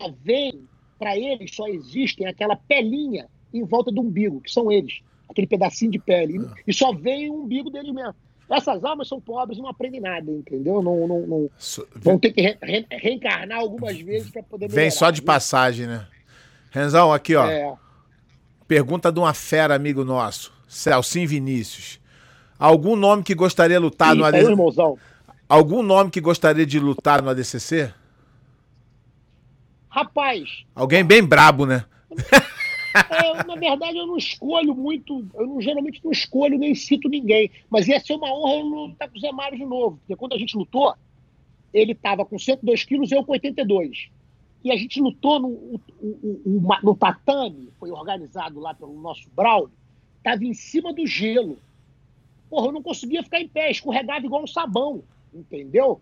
[0.00, 5.00] só vem para eles, só existem aquela pelinha em volta do umbigo, que são eles,
[5.28, 6.38] aquele pedacinho de pele.
[6.38, 8.14] E, e só vem o umbigo deles mesmo.
[8.50, 10.82] Essas almas são pobres e não aprendem nada, entendeu?
[10.82, 11.50] Não, não, não
[11.96, 15.86] vão ter que re, re, reencarnar algumas vezes para poder melhorar, Vem só de passagem,
[15.86, 16.06] né?
[16.70, 17.46] Renzão, aqui, ó.
[17.46, 17.74] É.
[18.68, 22.00] Pergunta de uma fera amigo nosso, Celcinho Vinícius.
[22.58, 24.54] Algum nome que gostaria de lutar Ih, no ADCC?
[25.48, 27.92] Algum nome que gostaria de lutar no ADCC?
[29.88, 30.64] Rapaz.
[30.74, 31.84] Alguém bem brabo, né?
[32.94, 37.50] É, na verdade, eu não escolho muito, eu não, geralmente não escolho nem cito ninguém.
[37.68, 39.96] Mas ia ser uma honra eu lutar com o Zé Mário de novo.
[39.98, 40.94] Porque quando a gente lutou,
[41.72, 44.10] ele estava com 102 quilos e eu com 82
[44.64, 49.28] e a gente lutou no, o, o, o, no tatame, foi organizado lá pelo nosso
[49.36, 49.70] Braulio,
[50.16, 51.58] estava em cima do gelo.
[52.48, 55.04] Porra, eu não conseguia ficar em pé, escorregava igual um sabão,
[55.34, 56.00] entendeu?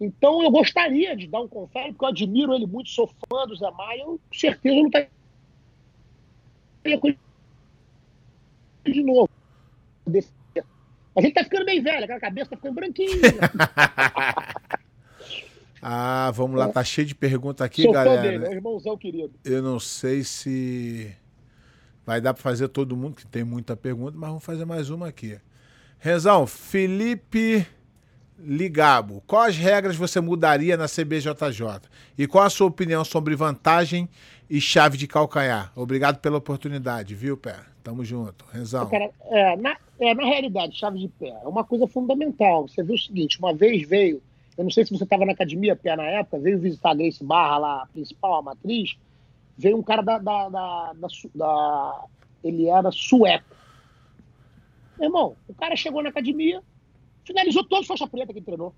[0.00, 3.56] Então eu gostaria de dar um confere, porque eu admiro ele muito, sou fã do
[3.56, 5.08] Zé Maia, eu com certeza com ele
[8.84, 9.28] de novo.
[11.16, 13.10] A gente tá ficando bem velho, aquela cabeça tá ficando branquinha.
[15.82, 18.20] Ah, vamos lá, tá cheio de perguntas aqui, Sou galera.
[18.20, 19.32] Dele, é irmãozão querido.
[19.42, 21.10] Eu não sei se
[22.04, 25.08] vai dar para fazer todo mundo, que tem muita pergunta, mas vamos fazer mais uma
[25.08, 25.38] aqui.
[25.98, 27.66] Renzão, Felipe
[28.38, 31.88] Ligabo, quais regras você mudaria na CBJJ?
[32.16, 34.06] E qual a sua opinião sobre vantagem
[34.50, 35.72] e chave de calcanhar?
[35.76, 37.54] Obrigado pela oportunidade, viu, Pé?
[37.84, 38.44] Tamo junto.
[38.52, 38.90] Renzão.
[38.90, 42.68] Cara, é, na, é, na realidade, chave de pé é uma coisa fundamental.
[42.68, 44.20] Você viu o seguinte, uma vez veio
[44.58, 47.24] Eu não sei se você estava na academia, pé na época, veio visitar a Grace
[47.24, 48.96] Barra lá, a principal, a matriz.
[49.56, 52.04] Veio um cara da, da, da, da, da
[52.42, 53.56] ele era sueco.
[54.98, 56.60] Meu irmão, o cara chegou na academia,
[57.24, 58.74] finalizou todos faixa preta que treinou,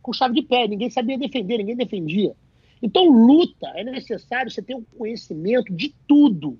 [0.00, 2.34] com chave de pé, ninguém sabia defender, ninguém defendia.
[2.82, 6.58] Então, luta, é necessário você ter um conhecimento de tudo.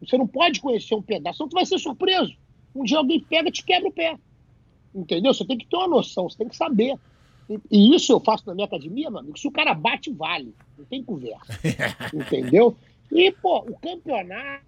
[0.00, 2.36] Você não pode conhecer um pedaço, senão tu vai ser surpreso.
[2.74, 4.16] Um dia alguém pega e te quebra o pé.
[4.94, 5.32] Entendeu?
[5.34, 6.96] Você tem que ter uma noção, você tem que saber.
[7.70, 9.38] E, isso eu faço na minha academia, meu amigo.
[9.38, 10.54] Se o cara bate, vale.
[10.76, 11.58] Não tem conversa.
[12.12, 12.76] entendeu?
[13.10, 14.62] E, pô, o campeonato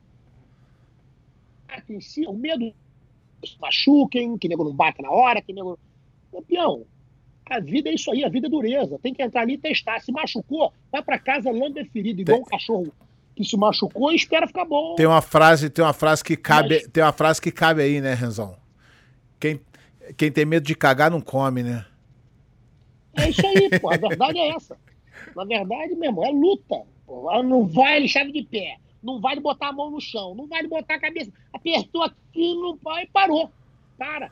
[1.88, 2.72] em si, o medo
[3.44, 5.78] se machuquem, que nego não bate na hora, que nego.
[6.32, 6.86] Campeão,
[7.50, 8.98] a vida é isso aí, a vida é dureza.
[9.02, 10.00] Tem que entrar ali e testar.
[10.00, 12.46] Se machucou, vai para casa lambe ferido, igual tem...
[12.46, 12.92] um cachorro
[13.34, 14.94] que se machucou e espera ficar bom.
[14.94, 16.88] Tem uma frase, tem uma frase que cabe, Mas...
[16.88, 18.56] tem uma frase que cabe aí, né, Renzão?
[19.38, 19.60] Quem,
[20.16, 21.84] quem tem medo de cagar não come, né?
[23.16, 23.92] É isso aí, pô.
[23.92, 24.76] A verdade é essa.
[25.34, 26.82] Na verdade, meu irmão, é luta.
[27.06, 27.42] Pô.
[27.42, 28.76] Não vai chave de pé.
[29.02, 30.34] Não vai botar a mão no chão.
[30.34, 31.32] Não vai botar a cabeça.
[31.52, 33.50] Apertou aqui, não vai, parou.
[33.98, 34.30] Para.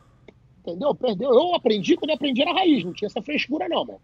[0.68, 0.94] Entendeu?
[0.94, 1.30] Perdeu.
[1.30, 2.84] Eu aprendi quando eu aprendi na raiz.
[2.84, 4.00] Não tinha essa frescura, não, meu.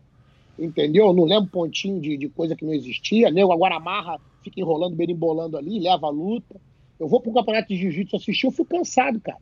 [0.58, 1.12] Entendeu?
[1.12, 3.30] Não lembro pontinho de, de coisa que não existia.
[3.30, 6.60] Nego agora amarra, fica enrolando, berimbolando ali, leva a luta.
[6.98, 9.38] Eu vou pro campeonato de jiu-jitsu assistir, eu fico cansado, cara.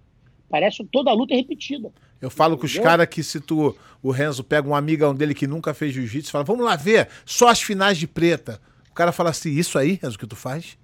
[0.48, 1.92] Parece toda a luta é repetida.
[2.20, 5.46] Eu falo com os caras que se tu, o Renzo pega um amigão dele que
[5.46, 8.60] nunca fez jiu-jitsu, fala, vamos lá ver, só as finais de preta.
[8.90, 10.78] O cara fala assim, isso aí, Renzo, que tu faz?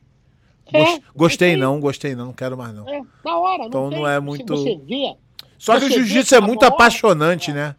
[0.72, 2.88] É, gostei não, gostei não, não quero mais não.
[2.88, 3.58] É, na hora.
[3.60, 4.56] Não então tem, não é muito...
[4.56, 5.16] Você vê...
[5.58, 7.54] Só que o jiu-jitsu é muito apaixonante, é.
[7.54, 7.76] né?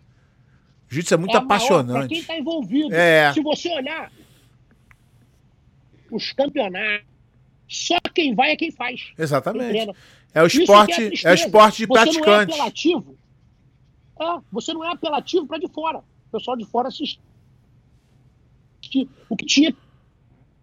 [0.89, 2.07] O jiu-jitsu é muito é apaixonante.
[2.07, 2.93] Pra quem tá envolvido.
[2.93, 3.33] É.
[3.33, 4.11] Se você olhar
[6.11, 7.07] os campeonatos,
[7.67, 9.13] só quem vai é quem faz.
[9.17, 9.95] Exatamente.
[10.33, 12.51] É o esporte, é, é, o esporte de você praticante.
[12.51, 13.17] Não é apelativo.
[14.19, 15.99] É, você não é apelativo para de fora.
[15.99, 17.19] O pessoal de fora assiste.
[19.29, 19.73] O que tinha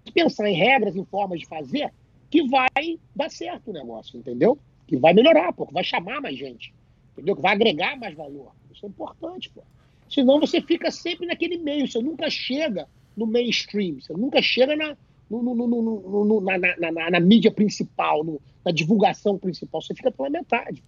[0.05, 1.93] que pensar em regras, em formas de fazer,
[2.30, 4.59] que vai dar certo o negócio, entendeu?
[4.86, 6.72] Que vai melhorar, que vai chamar mais gente,
[7.16, 7.34] entendeu?
[7.34, 8.52] Que vai agregar mais valor.
[8.72, 9.62] Isso é importante, pô.
[10.09, 12.86] Senão você fica sempre naquele meio, você nunca chega
[13.16, 14.97] no mainstream, você nunca chega na,
[15.28, 18.24] no, no, no, na, na, na, na, mídia principal,
[18.64, 19.82] na divulgação principal.
[19.82, 20.84] Você fica pela metade.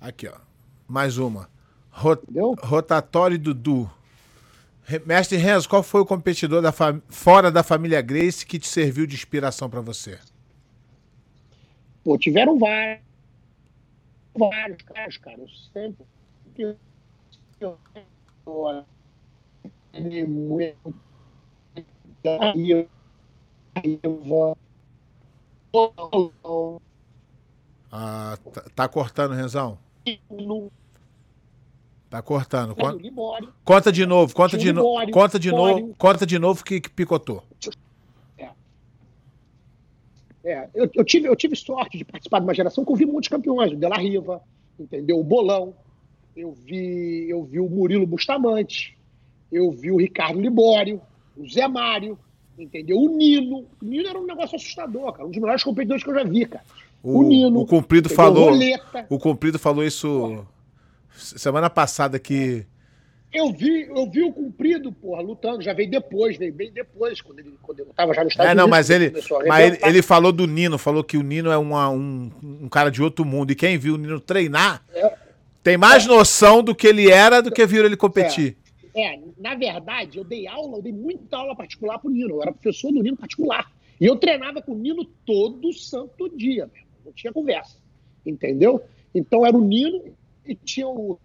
[0.00, 0.36] Aqui, ó.
[0.86, 1.48] Mais uma.
[1.90, 2.20] Rot
[2.62, 3.90] rotatório Dudu.
[5.06, 6.72] Mestre Renzo, qual foi o competidor da
[7.08, 10.18] fora da família Grace que te serviu de inspiração para você?
[12.04, 13.03] Pô, tiveram vários.
[14.36, 15.40] Vários caras, cara.
[15.40, 16.06] Eu sempre.
[16.58, 16.76] Eu,
[26.44, 26.82] eu,
[27.90, 29.78] ah, tá, tá cortando, Renzão?
[32.10, 32.74] Tá cortando.
[32.74, 32.98] Conta,
[33.64, 37.42] conta de novo, conta de novo, conta de novo, conta de novo que, que picotou.
[40.44, 40.68] É.
[40.74, 43.28] Eu, eu, tive, eu tive sorte de participar de uma geração que eu vi muitos
[43.28, 44.42] campeões, o Della Riva,
[44.78, 45.18] entendeu?
[45.18, 45.74] O Bolão,
[46.36, 48.96] eu vi, eu vi o Murilo Bustamante,
[49.50, 51.00] eu vi o Ricardo Libório,
[51.36, 52.18] o Zé Mário,
[52.58, 52.98] entendeu?
[52.98, 53.66] O Nino.
[53.80, 55.26] O Nino era um negócio assustador, cara.
[55.26, 56.64] Um dos melhores competidores que eu já vi, cara.
[57.02, 57.60] O, o Nino.
[57.60, 58.50] O Cumprido falou.
[58.50, 59.06] Roleta.
[59.08, 60.46] O Cumprido falou isso porra.
[61.16, 62.66] semana passada que.
[63.34, 65.60] Eu vi, eu vi o Cumprido, porra, lutando.
[65.60, 68.54] Já veio depois, veio bem depois, quando, ele, quando eu tava já no Estados É,
[68.54, 69.12] não, mas ele.
[69.48, 72.90] Mas ele, ele, falou do Nino, falou que o Nino é uma, um, um cara
[72.90, 73.50] de outro mundo.
[73.50, 75.12] E quem viu o Nino treinar é,
[75.64, 76.08] tem mais é.
[76.08, 78.56] noção do que ele era do que viu ele competir.
[78.60, 78.64] É.
[78.96, 82.36] É, na verdade, eu dei aula, eu dei muita aula particular pro Nino.
[82.36, 83.68] Eu era professor do Nino particular.
[84.00, 86.88] E eu treinava com o Nino todo santo dia, mesmo.
[87.04, 87.76] Não tinha conversa.
[88.24, 88.80] Entendeu?
[89.12, 90.14] Então era o Nino
[90.46, 91.18] e tinha o,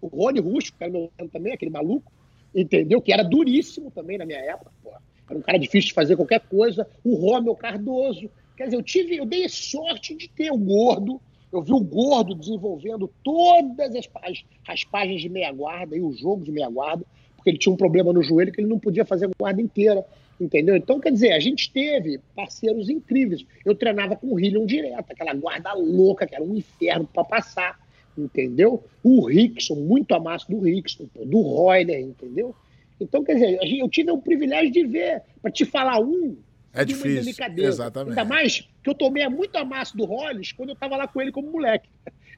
[0.00, 2.12] o Rony Russo, que era meu também, aquele maluco,
[2.54, 3.00] entendeu?
[3.00, 4.90] Que era duríssimo também na minha época, pô.
[5.28, 6.88] Era um cara difícil de fazer qualquer coisa.
[7.04, 8.30] O Romeu Cardoso.
[8.56, 11.20] Quer dizer, eu tive, eu dei sorte de ter o gordo,
[11.52, 16.44] eu vi o Gordo desenvolvendo todas as, as raspagens de meia guarda e o jogo
[16.44, 17.04] de meia guarda,
[17.36, 20.04] porque ele tinha um problema no joelho que ele não podia fazer a guarda inteira,
[20.38, 20.76] entendeu?
[20.76, 23.46] Então, quer dizer, a gente teve parceiros incríveis.
[23.64, 27.78] Eu treinava com o Hillion direto, aquela guarda louca, que era um inferno para passar,
[28.18, 28.84] entendeu?
[29.02, 32.54] O Rickson, muito amasso do Rickson, do Royler, entendeu?
[33.00, 36.36] Então, quer dizer, eu tive o privilégio de ver, para te falar um,
[36.72, 37.34] é difícil.
[37.56, 38.10] Exatamente.
[38.10, 41.32] Ainda mais que eu tomei muito amasso do Hollis quando eu estava lá com ele
[41.32, 41.88] como moleque.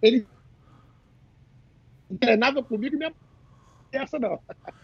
[0.01, 0.27] Ele
[2.19, 3.13] treinava comigo e minha
[3.93, 4.39] essa não.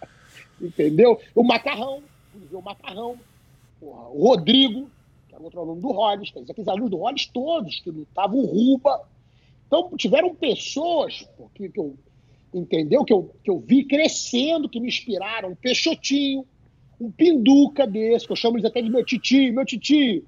[0.61, 1.21] Entendeu?
[1.35, 2.03] O Macarrão,
[2.53, 3.19] o Macarrão,
[3.81, 4.91] o Rodrigo,
[5.29, 9.09] que era outro aluno do dizer, aqueles alunos do Hollis todos que lutavam, o Ruba.
[9.67, 11.97] Então, tiveram pessoas que, que, eu,
[12.55, 13.05] entendeu?
[13.05, 15.51] Que eu, que eu vi crescendo, que me inspiraram.
[15.51, 16.47] Um Peixotinho,
[17.01, 20.25] um Pinduca desse, que eu chamo eles até de meu titio, meu titio.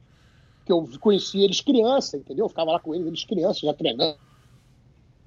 [0.64, 2.44] Que eu conheci eles criança, entendeu?
[2.46, 4.18] Eu ficava lá com eles, eles crianças, já treinando.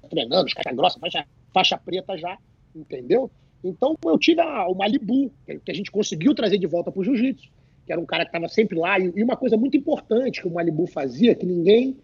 [0.08, 2.36] Treinando, os caras grossa, faixa, faixa preta já,
[2.74, 3.30] entendeu?
[3.64, 7.48] Então eu tive o Malibu, que a gente conseguiu trazer de volta para o jiu-jitsu,
[7.86, 8.98] que era um cara que estava sempre lá.
[8.98, 11.96] E, e uma coisa muito importante que o Malibu fazia, que ninguém,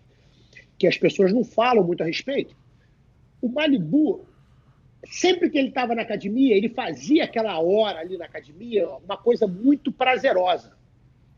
[0.78, 2.55] que as pessoas não falam muito a respeito,
[3.40, 4.26] o Malibu,
[5.06, 9.46] sempre que ele estava na academia, ele fazia aquela hora ali na academia uma coisa
[9.46, 10.76] muito prazerosa.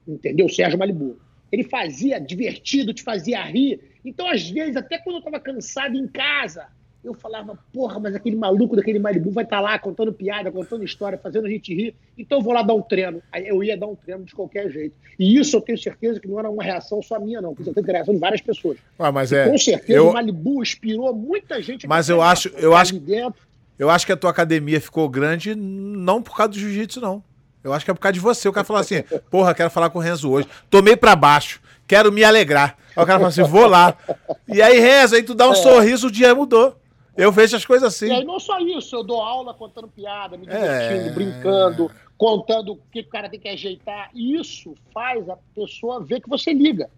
[0.07, 0.47] Entendeu?
[0.47, 1.19] O Sérgio Malibu.
[1.53, 3.81] Ele fazia divertido, te fazia rir.
[4.05, 6.69] Então, às vezes, até quando eu estava cansado em casa,
[7.03, 10.85] eu falava, porra, mas aquele maluco daquele Malibu vai estar tá lá contando piada, contando
[10.85, 13.23] história, fazendo a gente rir, então eu vou lá dar um treino.
[13.33, 14.95] Aí eu ia dar um treino de qualquer jeito.
[15.19, 17.75] E isso eu tenho certeza que não era uma reação só minha, não, porque eu
[17.75, 18.79] tenho reação de várias pessoas.
[18.99, 20.11] Ah, mas é, com certeza eu...
[20.11, 21.87] o Malibu inspirou muita gente.
[21.87, 23.41] Mas eu acho, eu acho, dentro.
[23.79, 27.23] eu acho que a tua academia ficou grande não por causa do jiu-jitsu, não.
[27.63, 28.49] Eu acho que é por causa de você.
[28.49, 30.49] O cara falou assim, porra, quero falar com o Renzo hoje.
[30.71, 32.77] Tomei pra baixo, quero me alegrar.
[32.97, 33.95] Aí o cara falou assim, vou lá.
[34.49, 35.57] E aí, Renzo, aí tu dá um é.
[35.57, 36.80] sorriso, o dia mudou.
[37.17, 38.07] Eu vejo as coisas assim.
[38.07, 41.13] E aí não só isso, eu dou aula contando piada, me divertindo, é...
[41.13, 44.11] brincando, contando o que o cara tem que ajeitar.
[44.15, 46.89] Isso faz a pessoa ver que você liga,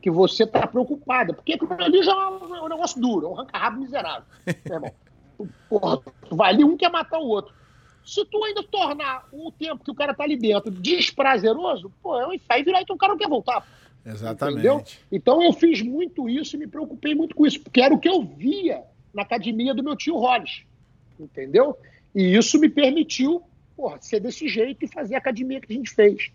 [0.00, 1.32] que você tá preocupada.
[1.32, 4.24] Porque ali já é um negócio duro, é um arranca-rabo miserável.
[4.46, 4.92] Meu irmão.
[5.68, 6.00] Porra,
[6.30, 7.52] vai ali, um quer matar o outro.
[8.04, 12.26] Se tu ainda tornar o tempo que o cara tá ali dentro desprazeroso, pô, é
[12.26, 13.66] um aí virar então o cara não quer voltar.
[14.04, 14.58] Exatamente.
[14.58, 14.84] Entendeu?
[15.10, 18.08] Então eu fiz muito isso e me preocupei muito com isso, porque era o que
[18.08, 18.84] eu via
[19.14, 20.62] na academia do meu tio Hollis.
[21.18, 21.78] Entendeu?
[22.14, 23.42] E isso me permitiu
[23.76, 26.30] porra, ser desse jeito e fazer a academia que a gente fez.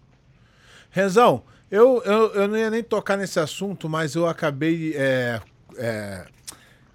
[0.91, 4.93] Rezão, eu, eu, eu não ia nem tocar nesse assunto, mas eu acabei.
[4.95, 5.41] É,
[5.77, 6.25] é,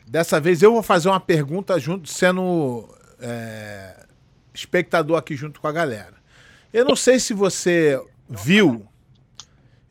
[0.07, 2.89] dessa vez eu vou fazer uma pergunta junto, sendo
[3.21, 4.05] é,
[4.53, 6.15] espectador aqui junto com a galera.
[6.73, 8.87] Eu não sei se você viu.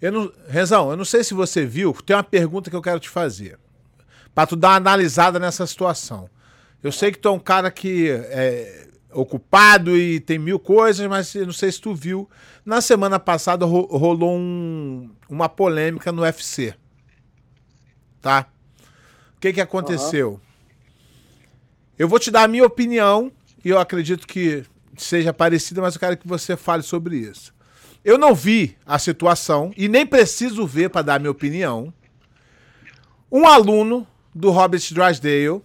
[0.02, 1.94] Eu não, Rezão, eu não sei se você viu.
[2.06, 3.57] Tem uma pergunta que eu quero te fazer
[4.34, 6.30] para tu dar uma analisada nessa situação.
[6.81, 11.34] Eu sei que tu é um cara que é ocupado e tem mil coisas, mas
[11.35, 12.30] não sei se tu viu.
[12.65, 16.73] Na semana passada ro rolou um, uma polêmica no UFC.
[18.22, 18.47] Tá?
[19.38, 20.31] O que que aconteceu?
[20.31, 20.39] Uhum.
[21.97, 23.31] Eu vou te dar a minha opinião
[23.64, 24.64] e eu acredito que
[24.97, 27.53] seja parecida, mas eu quero que você fale sobre isso.
[28.03, 31.93] Eu não vi a situação e nem preciso ver para dar a minha opinião.
[33.31, 35.61] Um aluno do Robert Drysdale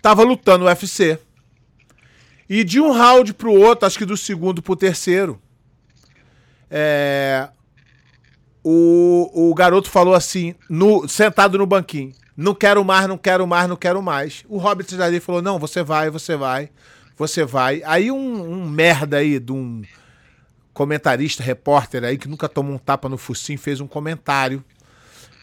[0.00, 1.18] tava lutando no UFC.
[2.48, 5.40] E de um round pro outro, acho que do segundo pro terceiro,
[6.70, 7.48] é,
[8.62, 13.68] o, o garoto falou assim, no, sentado no banquinho: Não quero mais, não quero mais,
[13.68, 14.44] não quero mais.
[14.48, 16.68] O Robert Drysdale falou: Não, você vai, você vai,
[17.16, 17.82] você vai.
[17.86, 19.82] Aí um, um merda aí de um
[20.74, 24.64] comentarista, repórter aí, que nunca tomou um tapa no focinho, fez um comentário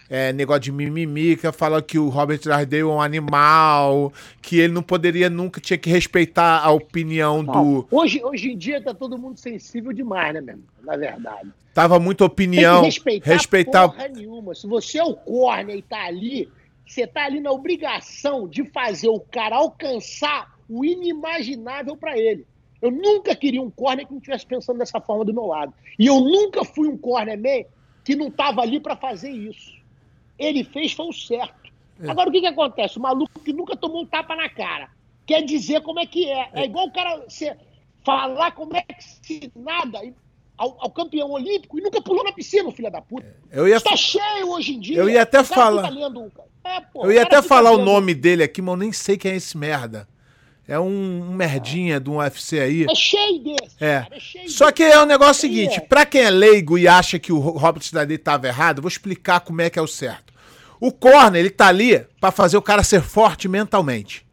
[0.10, 4.12] é, negócio de mimimi, que fala que o Robert Drysdale é um animal,
[4.42, 7.88] que ele não poderia nunca, tinha que respeitar a opinião do...
[7.92, 10.64] Hoje, hoje em dia tá todo mundo sensível demais, né, mesmo?
[10.84, 11.52] Na verdade.
[11.76, 12.82] Tava muita opinião.
[12.82, 13.90] Respeitar, respeitar...
[13.90, 14.56] porra nenhuma.
[14.56, 16.50] Se você é o corner e tá ali,
[16.86, 22.48] você tá ali na obrigação de fazer o cara alcançar o inimaginável para ele.
[22.82, 25.74] Eu nunca queria um corner que não estivesse pensando dessa forma do meu lado.
[26.00, 27.66] E eu nunca fui um corner man
[28.04, 29.79] que não tava ali para fazer isso
[30.40, 31.70] ele fez foi o certo.
[32.02, 32.10] É.
[32.10, 32.98] Agora, o que, que acontece?
[32.98, 34.90] O maluco que nunca tomou um tapa na cara
[35.26, 36.50] quer dizer como é que é.
[36.54, 37.56] É, é igual o cara você
[38.04, 40.00] falar como é que se nada
[40.58, 43.28] ao, ao, campeão olímpico e nunca pulou na piscina, filho da puta.
[43.52, 43.60] É.
[43.60, 43.80] Eu ia...
[43.80, 44.98] Tá cheio hoje em dia.
[44.98, 45.90] Eu ia até falar.
[45.90, 46.32] Lendo...
[46.64, 47.82] É, eu ia até falar lendo...
[47.82, 50.08] o nome dele aqui, mas eu nem sei quem é esse merda.
[50.70, 52.86] É um, um merdinha de um UFC aí.
[52.88, 53.76] É cheio desse.
[53.80, 54.02] É.
[54.02, 55.80] Cara, é cheio Só que é o um negócio seguinte: é.
[55.80, 59.62] pra quem é leigo e acha que o Robert Cidadei tava errado, vou explicar como
[59.62, 60.32] é que é o certo.
[60.80, 64.24] O corner, ele tá ali para fazer o cara ser forte mentalmente.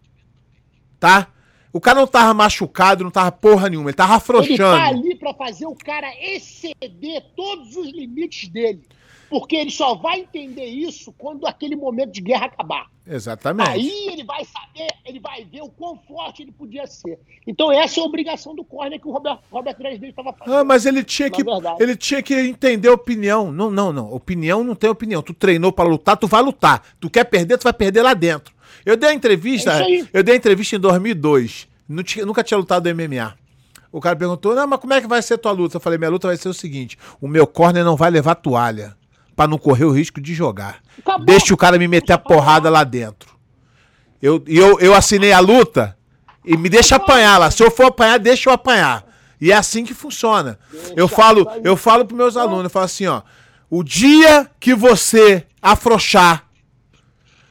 [1.00, 1.28] Tá?
[1.72, 4.52] O cara não tava machucado, não tava porra nenhuma, ele tava afrouxando.
[4.52, 8.82] Ele tá ali pra fazer o cara exceder todos os limites dele.
[9.28, 12.86] Porque ele só vai entender isso quando aquele momento de guerra acabar.
[13.08, 13.70] Exatamente.
[13.70, 17.18] Aí ele vai saber, ele vai ver o quão forte ele podia ser.
[17.46, 20.56] Então essa é a obrigação do corner que o Robert, Robert Dresden estava fazendo.
[20.56, 21.42] Ah, mas ele tinha que
[21.78, 23.52] ele tinha que entender a opinião.
[23.52, 24.12] Não, não, não.
[24.12, 25.22] Opinião não tem opinião.
[25.22, 26.82] Tu treinou para lutar, tu vai lutar.
[26.98, 28.54] Tu quer perder, tu vai perder lá dentro.
[28.84, 31.68] Eu dei a entrevista, é eu dei a entrevista em 2002.
[31.88, 33.36] Nunca tinha lutado MMA.
[33.92, 36.10] O cara perguntou: "Não, mas como é que vai ser tua luta?" Eu falei: "Minha
[36.10, 38.96] luta vai ser o seguinte: o meu corner não vai levar toalha
[39.36, 40.80] para não correr o risco de jogar.
[41.24, 43.36] Deixa o cara me meter a porrada lá dentro.
[44.20, 45.96] Eu, eu, eu assinei a luta
[46.42, 47.50] E me deixa apanhar lá.
[47.50, 49.04] Se eu for apanhar, deixa eu apanhar.
[49.40, 50.58] E é assim que funciona.
[50.96, 53.22] Eu falo, eu falo pros meus alunos, eu falo assim, ó.
[53.68, 56.44] O dia que você afrouxar,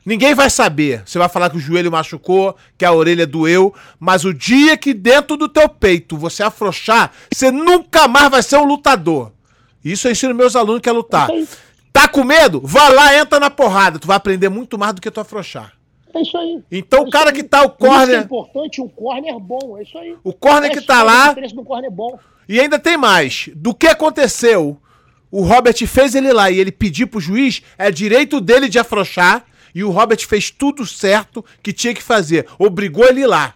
[0.05, 1.03] ninguém vai saber.
[1.05, 4.93] Você vai falar que o joelho machucou, que a orelha doeu, mas o dia que
[4.93, 9.33] dentro do teu peito você afrouxar, você nunca mais vai ser um lutador.
[9.83, 11.27] Isso eu ensino meus alunos que é lutar.
[11.95, 12.59] Tá com medo?
[12.61, 13.97] Vai lá, entra na porrada.
[13.97, 15.71] Tu vai aprender muito mais do que tu afrouxar.
[16.13, 16.61] É isso aí.
[16.69, 18.19] Então é o cara que tá o corner.
[18.19, 20.13] é importante um corner bom, é isso aí.
[20.21, 21.31] O corner que tá lá.
[21.31, 22.19] Do corner bom.
[22.49, 23.49] E ainda tem mais.
[23.55, 24.77] Do que aconteceu,
[25.31, 29.45] o Robert fez ele lá e ele pediu pro juiz, é direito dele de afrouxar.
[29.73, 32.45] E o Robert fez tudo certo que tinha que fazer.
[32.59, 33.53] Obrigou ele lá.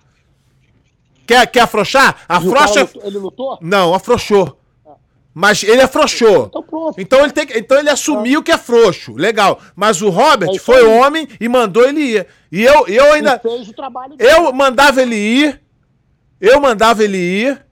[1.27, 2.15] Quer, quer afrouxar?
[2.27, 2.89] Afrouxa.
[3.03, 3.57] Ele lutou?
[3.61, 4.58] Não, afrouxou.
[5.33, 6.47] Mas ele afrouxou.
[6.47, 9.13] Então, então ele, tem, então ele assumiu que é frouxo.
[9.13, 9.59] Legal.
[9.75, 12.27] Mas o Robert é foi homem e mandou ele ir.
[12.51, 13.39] E eu, eu ainda.
[14.17, 15.61] Eu mandava ele ir.
[16.41, 17.65] Eu mandava ele ir.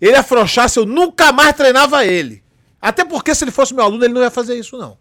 [0.00, 2.42] Ele afrouxasse, eu nunca mais treinava ele.
[2.80, 4.98] Até porque se ele fosse meu aluno, ele não ia fazer isso, não.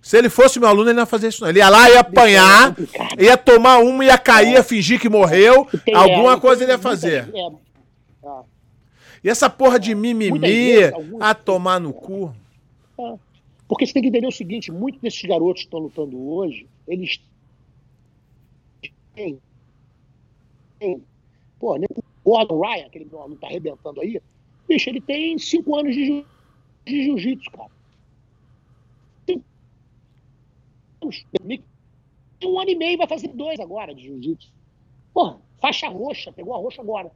[0.00, 1.48] Se ele fosse meu aluno, ele não ia fazer isso, não.
[1.50, 2.74] Ele ia lá, ia apanhar,
[3.18, 5.68] ia tomar uma, ia cair, ia fingir que morreu.
[5.94, 7.30] Alguma coisa ele ia fazer.
[9.24, 12.34] E essa porra de mimimi vezes, a tomar no cu.
[12.98, 13.18] É.
[13.66, 17.18] Porque você tem que entender o seguinte: muitos desses garotos que estão lutando hoje, eles
[19.14, 19.40] têm.
[21.58, 24.20] pô, nem o Gordon Ryan, aquele meu aluno tá arrebentando aí,
[24.68, 26.26] bicho, ele tem cinco anos de, jiu,
[26.84, 27.70] de jiu-jitsu, cara.
[29.24, 29.42] Tem
[32.44, 34.52] um ano e meio, vai fazer dois agora de jiu-jitsu.
[35.14, 37.10] Porra, faixa roxa, pegou a roxa agora.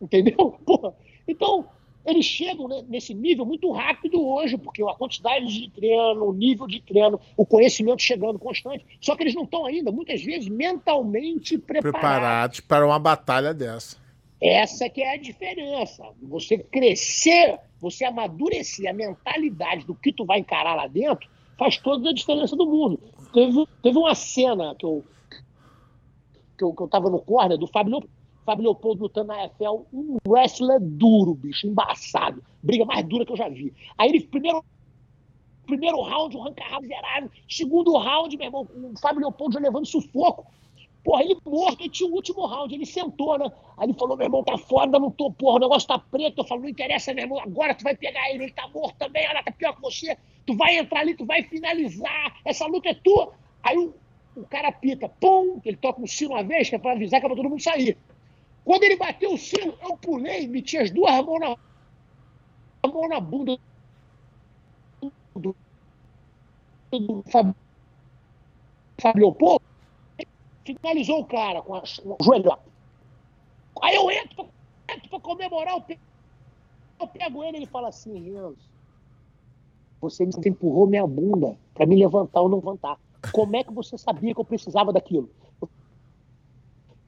[0.00, 0.58] Entendeu?
[0.66, 0.94] Porra,
[1.26, 1.66] então,
[2.04, 6.80] eles chegam nesse nível muito rápido hoje, porque a quantidade de treino, o nível de
[6.80, 8.84] treino, o conhecimento chegando constante.
[9.00, 12.00] Só que eles não estão ainda, muitas vezes, mentalmente preparados.
[12.00, 13.96] Preparados para uma batalha dessa.
[14.38, 16.04] Essa que é a diferença.
[16.22, 21.26] Você crescer, você amadurecer a mentalidade do que tu vai encarar lá dentro,
[21.58, 23.00] faz toda a diferença do mundo.
[23.32, 25.02] Teve, teve uma cena que eu,
[26.58, 28.02] que eu, que eu tava no corner do Fábio
[28.44, 32.42] Fábio Leopoldo lutando na EFL, um wrestler duro, bicho, embaçado.
[32.62, 33.72] Briga mais dura que eu já vi.
[33.96, 34.64] Aí ele, primeiro,
[35.66, 37.30] primeiro round, um ranca-rabo zerado.
[37.48, 40.46] Segundo round, meu irmão, o Fábio Leopoldo já levando sufoco.
[41.02, 43.52] Porra, ele morto, e tinha o último round, ele sentou, né?
[43.76, 46.40] Aí ele falou, meu irmão, tá foda, não tô, porra, o negócio tá preto.
[46.40, 49.28] Eu falo, não interessa, meu irmão, agora tu vai pegar ele, ele tá morto também,
[49.28, 50.16] olha, tá pior que você.
[50.46, 53.34] Tu vai entrar ali, tu vai finalizar, essa luta é tua.
[53.62, 53.94] Aí o,
[54.34, 57.26] o cara pita, pum, ele toca um sino uma vez, que é pra avisar que
[57.26, 57.98] é pra todo mundo sair.
[58.64, 61.56] Quando ele bateu o sino, eu pulei, meti as duas mãos na,
[62.82, 63.58] a mão na bunda
[65.00, 65.56] do, do,
[66.90, 67.54] do Fábio,
[69.16, 69.64] Leopoldo,
[70.64, 72.56] finalizou o cara com, a, com o joelho.
[73.82, 74.48] Aí eu entro,
[74.88, 76.00] entro para comemorar, eu pego,
[77.00, 78.56] eu pego ele e ele fala assim, Renzo,
[80.00, 82.98] você empurrou minha bunda para me levantar ou não levantar.
[83.32, 85.30] Como é que você sabia que eu precisava daquilo?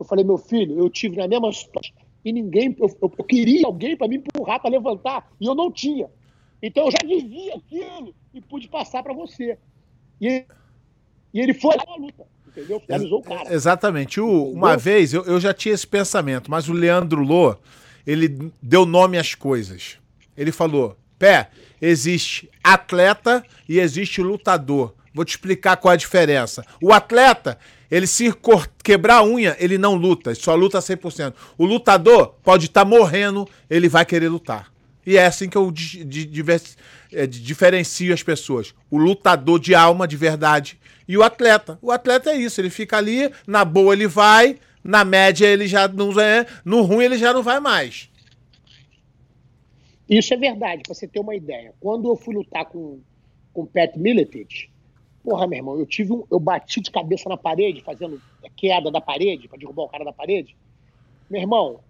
[0.07, 3.97] Eu falei, meu filho, eu tive na mesma situação e ninguém, eu, eu, queria alguém
[3.97, 6.09] para me empurrar, para levantar, e eu não tinha.
[6.61, 9.59] Então eu já vivia aquilo e pude passar para você.
[10.21, 10.45] E,
[11.33, 12.81] e, ele foi lá na luta, entendeu?
[12.81, 13.53] Finalizou o cara.
[13.53, 14.21] Exatamente.
[14.21, 17.57] O, uma vez eu, eu já tinha esse pensamento, mas o Leandro Lô,
[18.05, 19.99] ele deu nome às coisas.
[20.37, 21.51] Ele falou: pé,
[21.81, 24.95] existe atleta e existe lutador.
[25.17, 26.63] Vou te explicar qual é a diferença.
[26.79, 27.59] O atleta,
[27.91, 28.31] ele se
[28.85, 31.33] quebrar a unha, ele não luta, ele só luta 100%.
[31.57, 34.71] O lutador pode estar tá morrendo, ele vai querer lutar.
[35.07, 35.73] E é assim que eu
[37.15, 38.75] é, diferencio as pessoas.
[38.91, 40.79] O lutador de alma, de verdade,
[41.09, 41.79] e o atleta.
[41.81, 45.89] O atleta é isso, ele fica ali, na boa ele vai, na média ele já
[45.89, 48.11] não é, no ruim ele já não vai mais.
[50.07, 51.73] Isso é verdade, para você ter uma ideia.
[51.81, 53.01] Quando eu fui lutar com
[53.57, 54.71] com Pat Miletich,
[55.27, 58.23] Porra, meu irmão, eu tive um, eu bati de cabeça na parede, fazendo
[58.57, 60.57] queda da parede, para derrubar o cara da parede.
[61.29, 61.81] Meu irmão,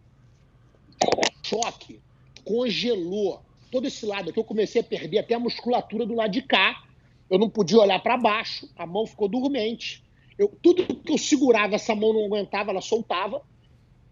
[1.42, 2.00] choque,
[2.46, 4.40] congelou todo esse lado aqui.
[4.40, 6.82] Eu comecei a perder até a musculatura do lado de cá.
[7.28, 10.02] Eu não podia olhar para baixo, a mão ficou dormente.
[10.38, 13.42] Eu, tudo que eu segurava, essa mão não aguentava, ela soltava.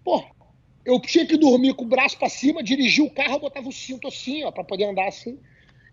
[0.04, 0.30] Porra,
[0.84, 3.72] eu tinha que dormir com o braço para cima, dirigir o carro, eu botava o
[3.72, 5.38] cinto assim, ó, para poder andar assim.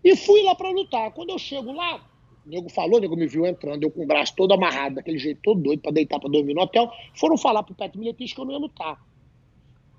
[0.04, 1.12] E fui lá para lutar.
[1.12, 2.11] Quando eu chego lá,
[2.46, 5.18] o nego falou, o nego me viu entrando, eu com o braço todo amarrado, daquele
[5.18, 6.90] jeito todo doido, pra deitar pra dormir no hotel.
[7.14, 9.00] Foram falar pro Pet Miletis que eu não ia lutar.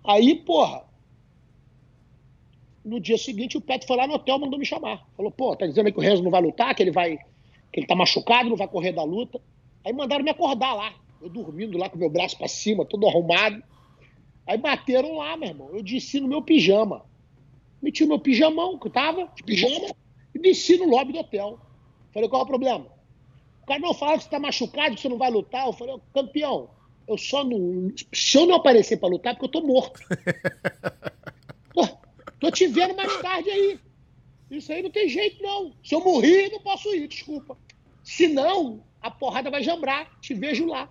[0.06, 0.84] Aí, porra,
[2.84, 5.08] no dia seguinte o Pet foi lá no hotel mandou me chamar.
[5.16, 7.18] Falou, pô, tá dizendo aí que o Renzo não vai lutar, que ele vai.
[7.72, 9.40] que ele tá machucado, não vai correr da luta.
[9.86, 13.64] Aí mandaram me acordar lá, Eu dormindo lá com meu braço para cima, todo arrumado.
[14.46, 15.70] Aí bateram lá, meu irmão.
[15.72, 17.06] Eu desci no meu pijama.
[17.82, 19.94] Meti o meu pijamão, que tava, de pijama,
[20.34, 21.60] e desci no lobby do hotel.
[22.14, 22.86] Falei, qual é o problema?
[23.64, 25.66] O cara não fala que você tá machucado, que você não vai lutar.
[25.66, 26.70] Eu falei, campeão,
[27.08, 27.92] eu só não.
[28.14, 30.00] Se eu não aparecer para lutar, é porque eu tô morto.
[31.74, 31.88] Pô,
[32.40, 33.80] tô te vendo mais tarde aí.
[34.52, 35.74] Isso aí não tem jeito, não.
[35.84, 37.58] Se eu morrer, não posso ir, desculpa.
[38.04, 40.12] Se não, a porrada vai jambrar.
[40.22, 40.88] Te vejo lá.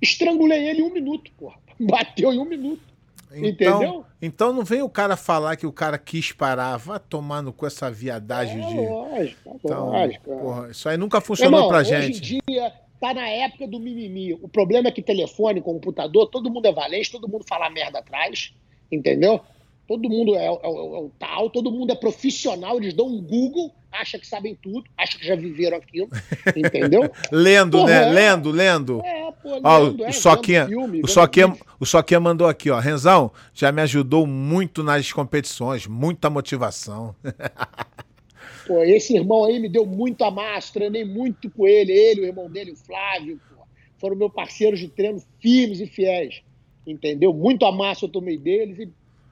[0.00, 1.60] Estrangulei ele em um minuto, porra.
[1.78, 2.95] Bateu em um minuto.
[3.32, 4.04] Então, Entendeu?
[4.22, 6.76] Então não vem o cara falar que o cara quis parar.
[6.76, 8.76] Vá tomando com essa viadagem é, de.
[8.76, 10.38] Lógico, então, lógico.
[10.38, 12.20] Porra, isso aí nunca funcionou Irmão, pra gente.
[12.20, 14.32] Hoje em dia tá na época do mimimi.
[14.34, 18.54] O problema é que telefone, computador, todo mundo é valente, todo mundo fala merda atrás.
[18.90, 19.40] Entendeu?
[19.86, 23.22] Todo mundo é, é, é, é, o tal, todo mundo é profissional, eles dão um
[23.22, 26.08] Google, acha que sabem tudo, acha que já viveram aquilo,
[26.54, 27.10] entendeu?
[27.30, 28.08] lendo, Porra, né?
[28.08, 28.12] É.
[28.12, 29.00] Lendo, lendo.
[29.04, 32.78] É, pô, lendo, ó, o, é, Soquinha, filme, o, Soquinha, o Soquinha mandou aqui, ó.
[32.78, 37.14] Renzão, já me ajudou muito nas competições, muita motivação.
[38.66, 42.24] pô, esse irmão aí me deu muito a massa, treinei muito com ele, ele, o
[42.24, 43.62] irmão dele, o Flávio, pô,
[43.98, 46.42] foram meus parceiros de treino firmes e fiéis,
[46.86, 47.32] entendeu?
[47.32, 48.88] Muito a massa eu tomei deles e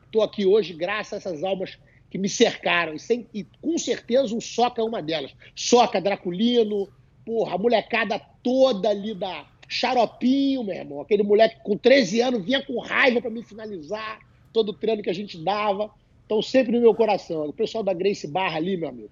[0.06, 1.76] estou aqui hoje graças a essas almas
[2.14, 2.94] que me cercaram.
[2.94, 5.34] E, sem, e com certeza o Soca é uma delas.
[5.52, 6.88] Soca, Draculino,
[7.26, 11.00] porra, a molecada toda ali da Xaropinho, meu irmão.
[11.00, 14.20] Aquele moleque com 13 anos vinha com raiva para me finalizar
[14.52, 15.90] todo o treino que a gente dava.
[16.24, 17.48] Então, sempre no meu coração.
[17.48, 19.10] O pessoal da Grace Barra ali, meu amigo,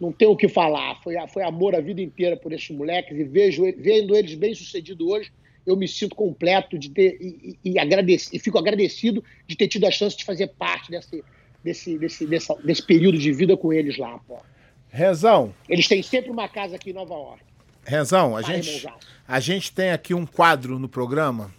[0.00, 1.02] não tem o que falar.
[1.02, 5.04] Foi, foi amor a vida inteira por esses moleques e vejo, vendo eles bem sucedidos
[5.04, 5.32] hoje
[5.66, 9.90] eu me sinto completo de ter e, e, e fico agradecido de ter tido a
[9.90, 11.24] chance de fazer parte desse,
[11.64, 14.38] desse, desse, dessa, desse período de vida com eles lá, pô.
[14.90, 15.52] Rezão.
[15.68, 17.42] Eles têm sempre uma casa aqui em Nova York.
[17.84, 18.86] Rezão, a gente,
[19.26, 21.52] a gente tem aqui um quadro no programa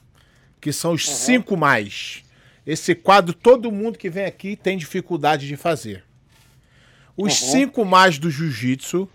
[0.62, 1.14] que são os uhum.
[1.14, 2.24] cinco mais.
[2.66, 6.04] Esse quadro, todo mundo que vem aqui tem dificuldade de fazer.
[7.18, 7.52] Os uhum.
[7.52, 9.08] cinco mais do jiu-jitsu,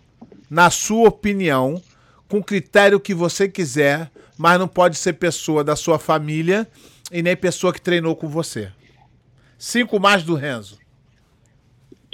[0.48, 1.82] na sua opinião,
[2.28, 6.68] com critério que você quiser, mas não pode ser pessoa da sua família
[7.10, 8.70] e nem pessoa que treinou com você.
[9.60, 10.78] Cinco mais do Renzo.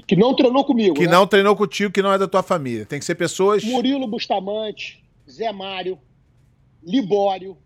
[0.05, 0.97] Que não treinou comigo.
[0.97, 1.12] Que né?
[1.12, 2.85] não treinou contigo, que não é da tua família.
[2.85, 3.62] Tem que ser pessoas.
[3.62, 5.01] Murilo Bustamante,
[5.31, 5.97] Zé Mário,
[6.82, 7.56] Libório.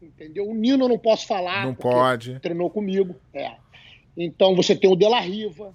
[0.00, 0.48] Entendeu?
[0.48, 1.66] O Nino eu não posso falar.
[1.66, 2.40] Não pode.
[2.40, 3.14] Treinou comigo.
[3.34, 3.52] É.
[4.16, 5.74] Então você tem o Dela Riva,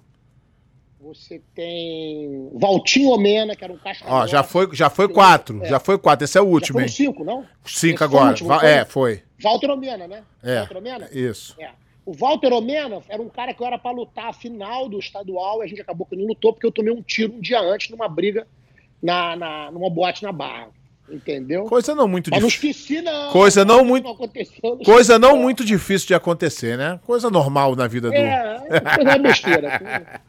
[1.00, 4.04] você tem Valtinho Omena, que era um caixa.
[4.04, 5.62] Ó, já foi, já foi quatro.
[5.62, 5.68] É.
[5.68, 6.24] Já foi quatro.
[6.24, 6.90] Esse é o último, já hein?
[6.90, 7.46] cinco, não?
[7.64, 8.30] Cinco Esse agora.
[8.30, 8.68] Último, foi?
[8.68, 9.22] É, foi.
[9.40, 10.24] Walter Omena, né?
[10.42, 10.58] É.
[10.58, 11.08] Walter Omena?
[11.12, 11.54] Isso.
[11.60, 11.70] É.
[12.04, 15.60] O Walter Omena era um cara que eu era para lutar a final do estadual
[15.60, 17.90] e a gente acabou que não lutou porque eu tomei um tiro um dia antes
[17.90, 18.46] numa briga
[19.02, 20.68] na, na numa boate na Barra.
[21.10, 21.64] Entendeu?
[21.64, 22.40] Coisa não muito difícil.
[22.40, 23.32] não esqueci, não.
[23.32, 24.04] Coisa não, muito.
[24.62, 26.98] Não coisa não muito difícil de acontecer, né?
[27.04, 28.14] Coisa normal na vida do.
[28.14, 28.58] É,
[28.96, 30.22] coisa é besteira.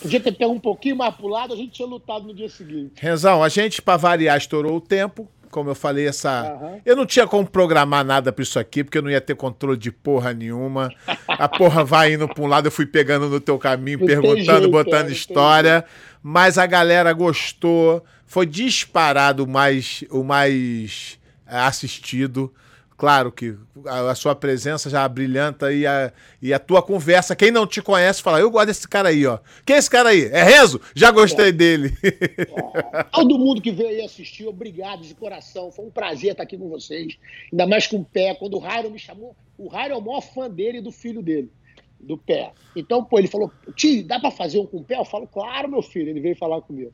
[0.00, 2.94] Podia ter pego um pouquinho mais pro lado, a gente tinha lutado no dia seguinte.
[2.96, 5.28] Renzão, a gente, para variar, estourou o tempo.
[5.50, 6.58] Como eu falei, essa.
[6.60, 6.80] Uhum.
[6.84, 9.78] Eu não tinha como programar nada pra isso aqui, porque eu não ia ter controle
[9.78, 10.90] de porra nenhuma.
[11.26, 14.42] A porra vai indo pra um lado, eu fui pegando no teu caminho, não perguntando,
[14.44, 15.84] jeito, botando história.
[16.22, 18.04] Mas a galera gostou.
[18.26, 22.52] Foi disparado o mais, o mais é, assistido.
[22.98, 23.56] Claro que
[23.86, 26.12] a, a, sua presença já brilhanta e a,
[26.42, 27.36] e a tua conversa.
[27.36, 29.38] Quem não te conhece fala: Eu gosto desse cara aí, ó.
[29.64, 30.24] Quem é esse cara aí?
[30.24, 30.80] É Rezo?
[30.96, 31.52] Já gostei é.
[31.52, 31.96] dele.
[32.02, 33.04] É.
[33.14, 35.70] Todo mundo que veio aí assistir, obrigado de coração.
[35.70, 37.16] Foi um prazer estar aqui com vocês.
[37.52, 38.34] Ainda mais com o pé.
[38.34, 41.22] Quando o Rairo me chamou, o Rairo é o maior fã dele e do filho
[41.22, 41.52] dele,
[42.00, 42.50] do pé.
[42.74, 44.96] Então, pô, ele falou: Tio, dá para fazer um com o pé?
[44.96, 46.10] Eu falo: Claro, meu filho.
[46.10, 46.90] Ele veio falar comigo.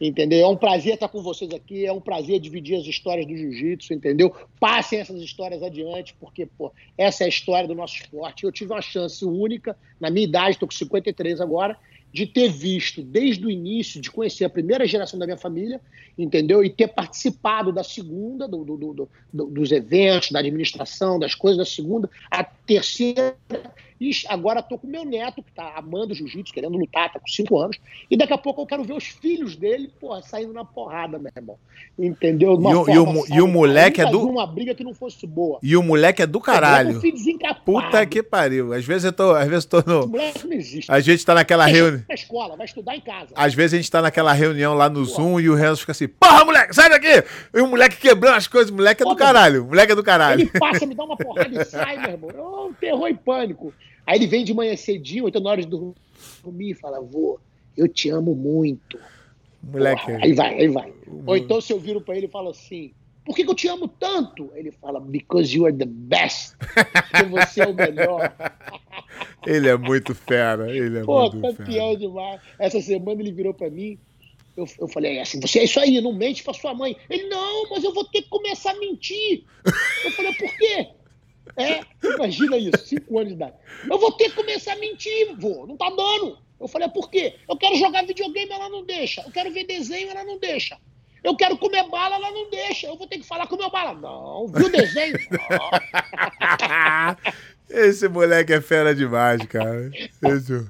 [0.00, 0.44] Entendeu?
[0.44, 3.94] É um prazer estar com vocês aqui, é um prazer dividir as histórias do jiu-jitsu,
[3.94, 4.34] entendeu?
[4.60, 8.44] Passem essas histórias adiante, porque, pô, essa é a história do nosso esporte.
[8.44, 11.78] Eu tive uma chance única, na minha idade, estou com 53 agora,
[12.12, 15.80] de ter visto desde o início, de conhecer a primeira geração da minha família,
[16.16, 16.64] entendeu?
[16.64, 21.64] E ter participado da segunda, do, do, do, dos eventos, da administração, das coisas da
[21.64, 23.36] segunda, a terceira
[24.00, 27.58] e agora estou com meu neto, que está amando jiu-jitsu, querendo lutar, está com 5
[27.58, 27.78] anos.
[28.10, 31.32] E daqui a pouco eu quero ver os filhos dele, porra, saindo na porrada, meu
[31.34, 31.58] irmão.
[31.98, 32.52] Entendeu?
[32.52, 34.28] E o, e, o, e o, moleque é do.
[34.28, 35.58] uma briga que não fosse boa.
[35.62, 37.00] E o moleque é do caralho.
[37.64, 38.74] Puta que pariu.
[38.74, 40.06] Às vezes eu tô, às vezes eu tô no.
[40.06, 40.92] Moleque não existe.
[40.92, 42.04] A gente tá naquela reunião.
[42.06, 43.32] Na escola, vai estudar em casa.
[43.34, 45.16] Às vezes a gente tá naquela reunião lá no porra.
[45.16, 47.24] Zoom e o Renzo fica assim: porra, moleque, sai daqui!
[47.54, 49.64] E o moleque quebrando as coisas, o moleque é do caralho.
[49.64, 50.42] O moleque é do caralho.
[50.42, 52.30] Ele passa, me dá uma porrada e sai, meu irmão.
[52.36, 53.72] Oh, terror e pânico.
[54.06, 57.40] Aí ele vem de manhã cedinho, oito horas de dormir e fala, vô,
[57.76, 58.98] eu te amo muito.
[59.62, 60.06] Moleque.
[60.06, 60.92] Porra, aí vai, aí vai.
[61.26, 62.92] Ou então se eu viro pra ele e falo assim,
[63.24, 64.52] por que, que eu te amo tanto?
[64.54, 66.54] Ele fala, because you are the best.
[66.56, 68.32] Porque você é o melhor.
[69.44, 71.96] ele é muito fera, ele é Pô, muito campeão fera.
[71.96, 72.40] demais.
[72.60, 73.98] Essa semana ele virou para mim,
[74.56, 76.96] eu, eu falei é assim, você é isso aí, não mente pra sua mãe.
[77.10, 79.44] Ele, não, mas eu vou ter que começar a mentir.
[80.04, 80.88] Eu falei, por quê?
[81.56, 81.80] É,
[82.14, 83.54] imagina isso, cinco anos de idade.
[83.90, 86.38] Eu vou ter que começar a mentir, vô, não tá dando.
[86.58, 87.34] Eu falei, por quê?
[87.48, 89.22] Eu quero jogar videogame, ela não deixa.
[89.22, 90.78] Eu quero ver desenho, ela não deixa.
[91.22, 92.86] Eu quero comer bala, ela não deixa.
[92.86, 93.94] Eu vou ter que falar com meu bala.
[93.94, 95.18] Não, viu o desenho?
[97.68, 99.90] Esse moleque é fera demais, cara.
[100.24, 100.66] Esse...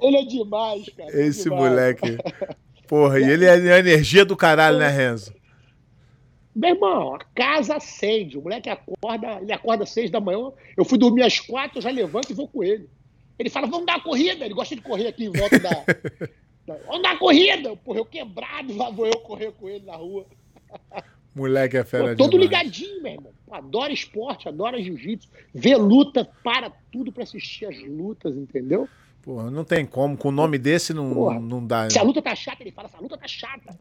[0.00, 1.10] Ele é demais, cara.
[1.10, 1.62] É Esse demais.
[1.62, 2.18] moleque.
[2.86, 5.34] Porra, e ele é a energia do caralho, né, Renzo?
[6.54, 8.38] Meu irmão, a casa acende.
[8.38, 10.52] O moleque acorda, ele acorda às seis da manhã.
[10.76, 12.88] Eu fui dormir às quatro, eu já levanto e vou com ele.
[13.38, 14.44] Ele fala, vamos dar uma corrida.
[14.44, 15.70] Ele gosta de correr aqui em volta da.
[16.64, 16.74] da...
[16.86, 17.76] Vamos dar uma corrida.
[17.76, 20.26] Porra, eu quebrado, lá vou eu correr com ele na rua.
[21.34, 22.50] Moleque é fera Pô, Todo demais.
[22.50, 23.32] ligadinho, meu irmão.
[23.50, 25.28] Adora esporte, adora jiu-jitsu.
[25.52, 28.88] Vê luta, para tudo para assistir as lutas, entendeu?
[29.24, 30.18] Porra, não tem como.
[30.18, 31.88] Com o nome desse não, Porra, não dá.
[31.88, 33.74] Se a luta tá chata, ele fala, essa luta tá chata.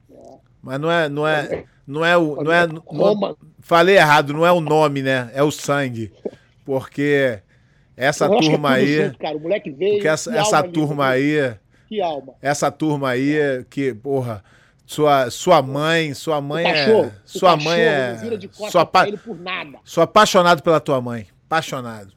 [0.62, 2.42] Mas não é, não é, não é o.
[2.42, 5.30] Não é, não, falei errado, não é o nome, né?
[5.34, 6.14] É o sangue.
[6.64, 7.42] Porque
[7.98, 9.04] essa é turma aí.
[9.04, 9.36] Junto, cara.
[9.36, 9.96] O moleque veio.
[9.96, 11.56] Porque essa, essa turma ali, aí.
[11.90, 12.36] Que alma.
[12.42, 14.42] Essa turma aí, que, porra.
[14.86, 17.14] Sua, sua mãe, sua mãe cachorro, é.
[17.26, 18.18] Sua mãe é.
[18.70, 19.06] Sua, apa...
[19.84, 21.28] sou apaixonado pela tua mãe.
[21.46, 22.14] Apaixonado.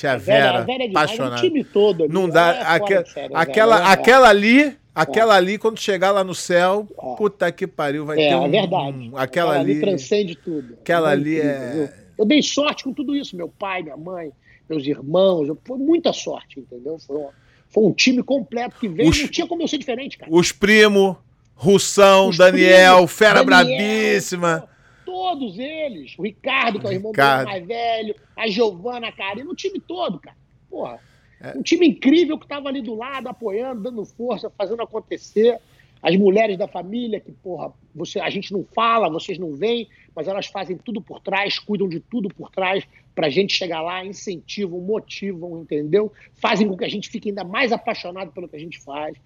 [0.00, 1.36] Tia Vera, Vera, Vera apaixonada.
[1.36, 2.04] O time todo.
[2.04, 2.54] Ali, não dá.
[2.54, 5.36] É aquel, sério, aquela, aquela ali, aquela é.
[5.36, 7.16] ali, quando chegar lá no céu, é.
[7.16, 8.46] puta que pariu, vai é, ter um.
[8.46, 9.10] É verdade.
[9.10, 10.78] Um, aquela, ali, ali transcende tudo.
[10.80, 11.92] Aquela ali é.
[12.16, 14.32] Eu dei sorte com tudo isso, meu pai, minha mãe,
[14.68, 15.54] meus irmãos.
[15.66, 16.98] Foi muita sorte, entendeu?
[16.98, 17.28] Foi um,
[17.68, 19.10] foi um time completo que veio.
[19.10, 20.32] Os, não tinha como eu ser diferente, cara.
[20.32, 21.14] Os primos,
[21.54, 24.69] Russão, os Daniel, primos, Fera Daniel, Brabíssima
[25.10, 26.14] todos eles.
[26.16, 27.46] O Ricardo, que é o irmão Ricardo.
[27.46, 30.36] do mais velho, a Giovana, a Karina, o time todo, cara.
[30.70, 31.00] Porra.
[31.40, 31.58] É.
[31.58, 35.58] Um time incrível que estava ali do lado, apoiando, dando força, fazendo acontecer.
[36.00, 40.28] As mulheres da família, que, porra, você, a gente não fala, vocês não veem, mas
[40.28, 44.04] elas fazem tudo por trás, cuidam de tudo por trás para a gente chegar lá,
[44.04, 46.12] incentivam, motivam, entendeu?
[46.34, 49.16] Fazem com que a gente fique ainda mais apaixonado pelo que a gente faz.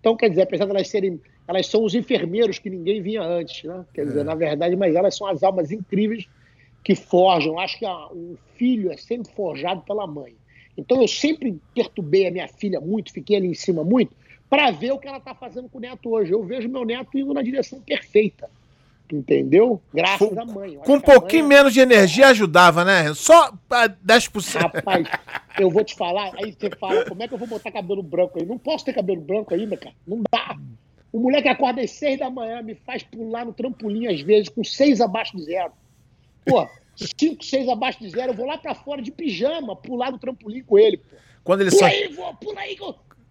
[0.00, 1.20] Então, quer dizer, apesar de elas serem
[1.50, 3.84] elas são os enfermeiros que ninguém vinha antes, né?
[3.92, 4.22] Quer dizer, é.
[4.22, 6.28] na verdade, mas elas são as almas incríveis
[6.84, 7.58] que forjam.
[7.58, 10.32] Acho que a, o filho é sempre forjado pela mãe.
[10.78, 14.14] Então eu sempre perturbei a minha filha muito, fiquei ali em cima muito,
[14.48, 16.32] para ver o que ela está fazendo com o neto hoje.
[16.32, 18.48] Eu vejo meu neto indo na direção perfeita.
[19.12, 19.80] Entendeu?
[19.92, 20.76] Graças à mãe.
[20.76, 21.56] Com um pouquinho mãe...
[21.56, 23.12] menos de energia ajudava, né?
[23.14, 24.60] Só 10%.
[24.60, 25.08] Rapaz,
[25.58, 28.38] eu vou te falar, aí você fala, como é que eu vou botar cabelo branco
[28.38, 28.46] aí?
[28.46, 29.94] Não posso ter cabelo branco ainda, cara.
[30.06, 30.56] Não dá.
[31.12, 34.62] O moleque acorda às seis da manhã, me faz pular no trampolim às vezes, com
[34.62, 35.72] seis abaixo de zero.
[36.44, 40.18] Pô, cinco, seis abaixo de zero, eu vou lá pra fora de pijama, pular no
[40.18, 41.16] trampolim com ele, pô.
[41.42, 41.94] Quando ele pula sai...
[41.94, 42.76] aí, vô, pula aí.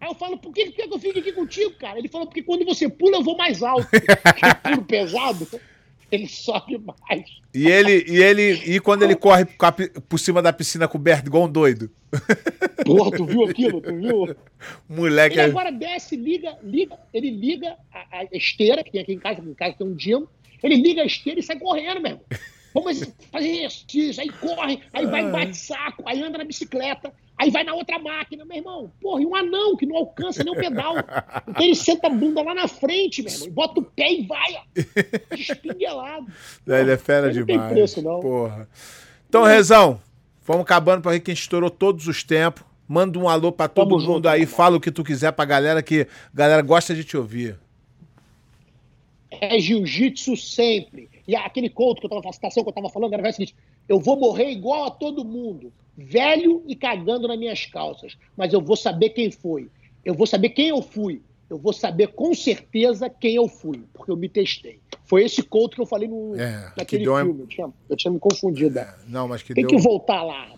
[0.01, 1.99] Aí eu falo, por que, que eu fico aqui contigo, cara?
[1.99, 3.87] Ele falou, porque quando você pula, eu vou mais alto.
[3.93, 5.47] eu pulo pesado
[6.11, 7.23] ele sobe mais.
[7.53, 9.45] E ele, e ele, e quando ele corre
[10.07, 11.89] por cima da piscina coberto igual um doido.
[12.85, 13.81] Porra, tu viu aquilo?
[13.81, 14.35] Tu viu?
[14.87, 15.35] Moleque.
[15.35, 19.19] Ele é- agora desce, liga, liga, ele liga a, a esteira, que tem aqui em
[19.19, 20.25] casa, em casa tem um gym,
[20.63, 22.21] ele liga a esteira e sai correndo, mesmo.
[22.73, 27.49] Vamos fazer isso, isso, aí corre, aí vai, bate saco, aí anda na bicicleta, aí
[27.49, 28.91] vai na outra máquina, meu irmão.
[29.01, 30.95] Porra, e um anão que não alcança nem o pedal.
[31.49, 34.55] Então ele senta a bunda lá na frente, meu irmão, bota o pé e vai,
[34.55, 35.35] ó.
[35.35, 36.27] Espinguelado.
[36.67, 37.59] Ele é fera ele demais.
[37.59, 38.19] Não tem preço, não.
[38.19, 38.69] Porra.
[39.27, 39.99] Então, Rezão,
[40.45, 42.63] vamos acabando para ver que a gente estourou todos os tempos.
[42.87, 45.45] Manda um alô para todo Tamo mundo junto, aí, fala o que tu quiser pra
[45.45, 47.57] galera, que a galera gosta de te ouvir.
[49.31, 51.08] É jiu-jitsu sempre.
[51.29, 53.55] E aquele conto que eu tava, a citação que eu estava falando era o seguinte:
[53.87, 58.59] eu vou morrer igual a todo mundo, velho e cagando nas minhas calças, mas eu
[58.59, 59.69] vou saber quem foi.
[60.03, 61.21] Eu vou saber quem eu fui.
[61.47, 64.79] Eu vou saber com certeza quem eu fui, porque eu me testei.
[65.03, 67.41] Foi esse conto que eu falei no, é, naquele filme.
[67.41, 68.79] Eu tinha, eu tinha, me confundido.
[68.79, 69.77] É, não, mas que Tem deu...
[69.77, 70.49] que voltar lá.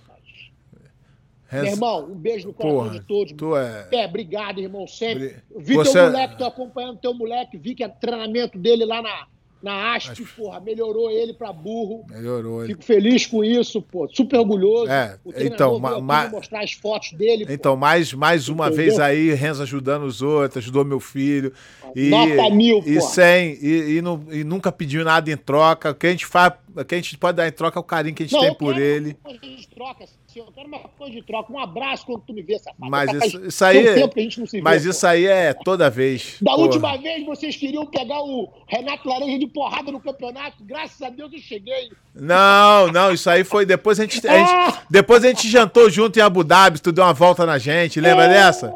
[1.51, 3.33] Meu irmão, um beijo no coração Porra, de todos.
[3.33, 3.89] Tu é...
[3.91, 5.35] é, obrigado, irmão, sempre.
[5.53, 5.91] Vi Você...
[5.91, 9.27] teu moleque, tô acompanhando teu moleque, vi que é treinamento dele lá na,
[9.61, 10.31] na ASP, Mas...
[10.31, 12.03] porra, melhorou ele pra burro.
[12.09, 12.73] Melhorou ele.
[12.73, 14.07] Fico feliz com isso, pô.
[14.11, 14.91] Super orgulhoso.
[14.91, 17.45] É, então, ma mostrar as fotos dele.
[17.47, 18.85] Então, mais, mais uma Entendeu?
[18.85, 21.53] vez aí, Renzo ajudando os outros, ajudou meu filho.
[21.95, 25.91] E, Nota mil, e sem, e, e, não, e nunca pediu nada em troca.
[25.91, 26.53] O que a gente faz
[26.87, 28.53] que a gente pode dar em troca é o carinho que a gente Não, tem
[28.55, 29.17] por ele.
[29.25, 31.51] Uma coisa de troca, assim, eu quero uma coisa de troca.
[31.51, 32.89] Um abraço quando tu me vê, safado.
[32.89, 33.87] Mas isso, isso aí.
[33.87, 35.07] É- mas vê, isso pô.
[35.07, 36.37] aí é toda vez.
[36.41, 36.63] Da porra.
[36.63, 40.63] última vez vocês queriam pegar o Renato Laranja de porrada no campeonato.
[40.63, 41.91] Graças a Deus eu cheguei.
[42.15, 43.65] Não, não, isso aí foi.
[43.65, 44.81] Depois a gente, a gente ah!
[44.89, 48.25] depois a gente jantou junto em Abu Dhabi, tu deu uma volta na gente, lembra
[48.25, 48.73] é, dessa?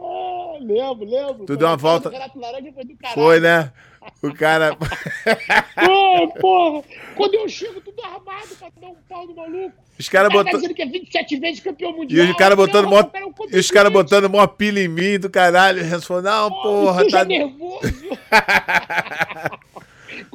[0.61, 1.45] Lembro, lembro.
[1.45, 2.10] Tu deu uma volta.
[2.10, 3.22] Renato Laranja foi do caralho.
[3.22, 3.72] Foi, né?
[4.22, 4.76] O cara.
[5.86, 6.84] Pô, porra!
[7.15, 9.73] Quando eu chego, tudo armado pra dar um pau no maluco.
[9.98, 10.52] Os caras cara botando.
[10.52, 12.26] Tá dizendo que é 27 vezes campeão mundial.
[12.26, 13.03] E os caras botando mó.
[13.52, 15.84] E os caras botando mó pilha em mim do caralho.
[15.84, 17.26] Renzo falou: não, porra, porra tá.
[17.26, 17.82] nervoso.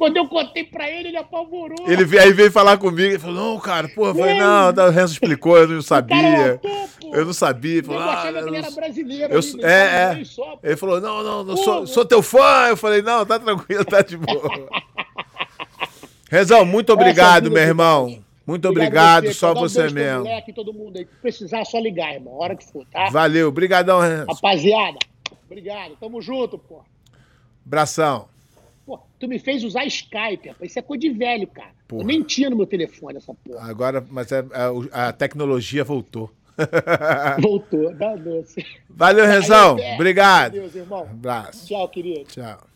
[0.01, 1.87] Quando eu contei pra ele, ele apavorou.
[1.87, 5.13] Ele aí veio falar comigo e falou: Não, cara, porra, eu falei, não, o Renzo
[5.13, 6.59] explicou, eu não sabia.
[7.13, 7.83] eu não sabia.
[7.83, 9.31] Falou, eu ah, achava que ele era brasileiro.
[9.31, 10.23] Eu, ali, é, é.
[10.25, 12.69] Só, ele falou: Não, não, não sou, sou teu fã.
[12.69, 14.49] Eu falei: Não, tá tranquilo, tá de boa.
[16.31, 18.23] Rezão, muito obrigado, meu irmão.
[18.43, 20.23] Muito obrigado, você, só você um mesmo.
[20.23, 21.05] Moleque, todo mundo aí.
[21.21, 22.33] Precisar, é só ligar, irmão.
[22.33, 23.11] A hora que for, tá?
[23.11, 24.25] Valeu, obrigadão, Renzo.
[24.31, 24.97] Rapaziada,
[25.45, 25.95] obrigado.
[25.99, 26.81] Tamo junto, pô.
[27.63, 28.30] Abração.
[28.85, 30.71] Pô, tu me fez usar Skype, rapaz.
[30.71, 31.71] Isso é coisa de velho, cara.
[31.87, 32.03] Porra.
[32.03, 33.69] Eu nem tinha no meu telefone essa porra.
[33.69, 36.31] Agora, mas a, é, a, é, a tecnologia voltou.
[37.41, 38.65] voltou, dá doce.
[38.89, 39.77] Valeu, Rezão.
[39.95, 40.53] Obrigado.
[40.53, 41.01] Deus, irmão.
[41.01, 41.67] Abraço.
[41.67, 42.25] Tchau, querido.
[42.25, 42.70] Tchau.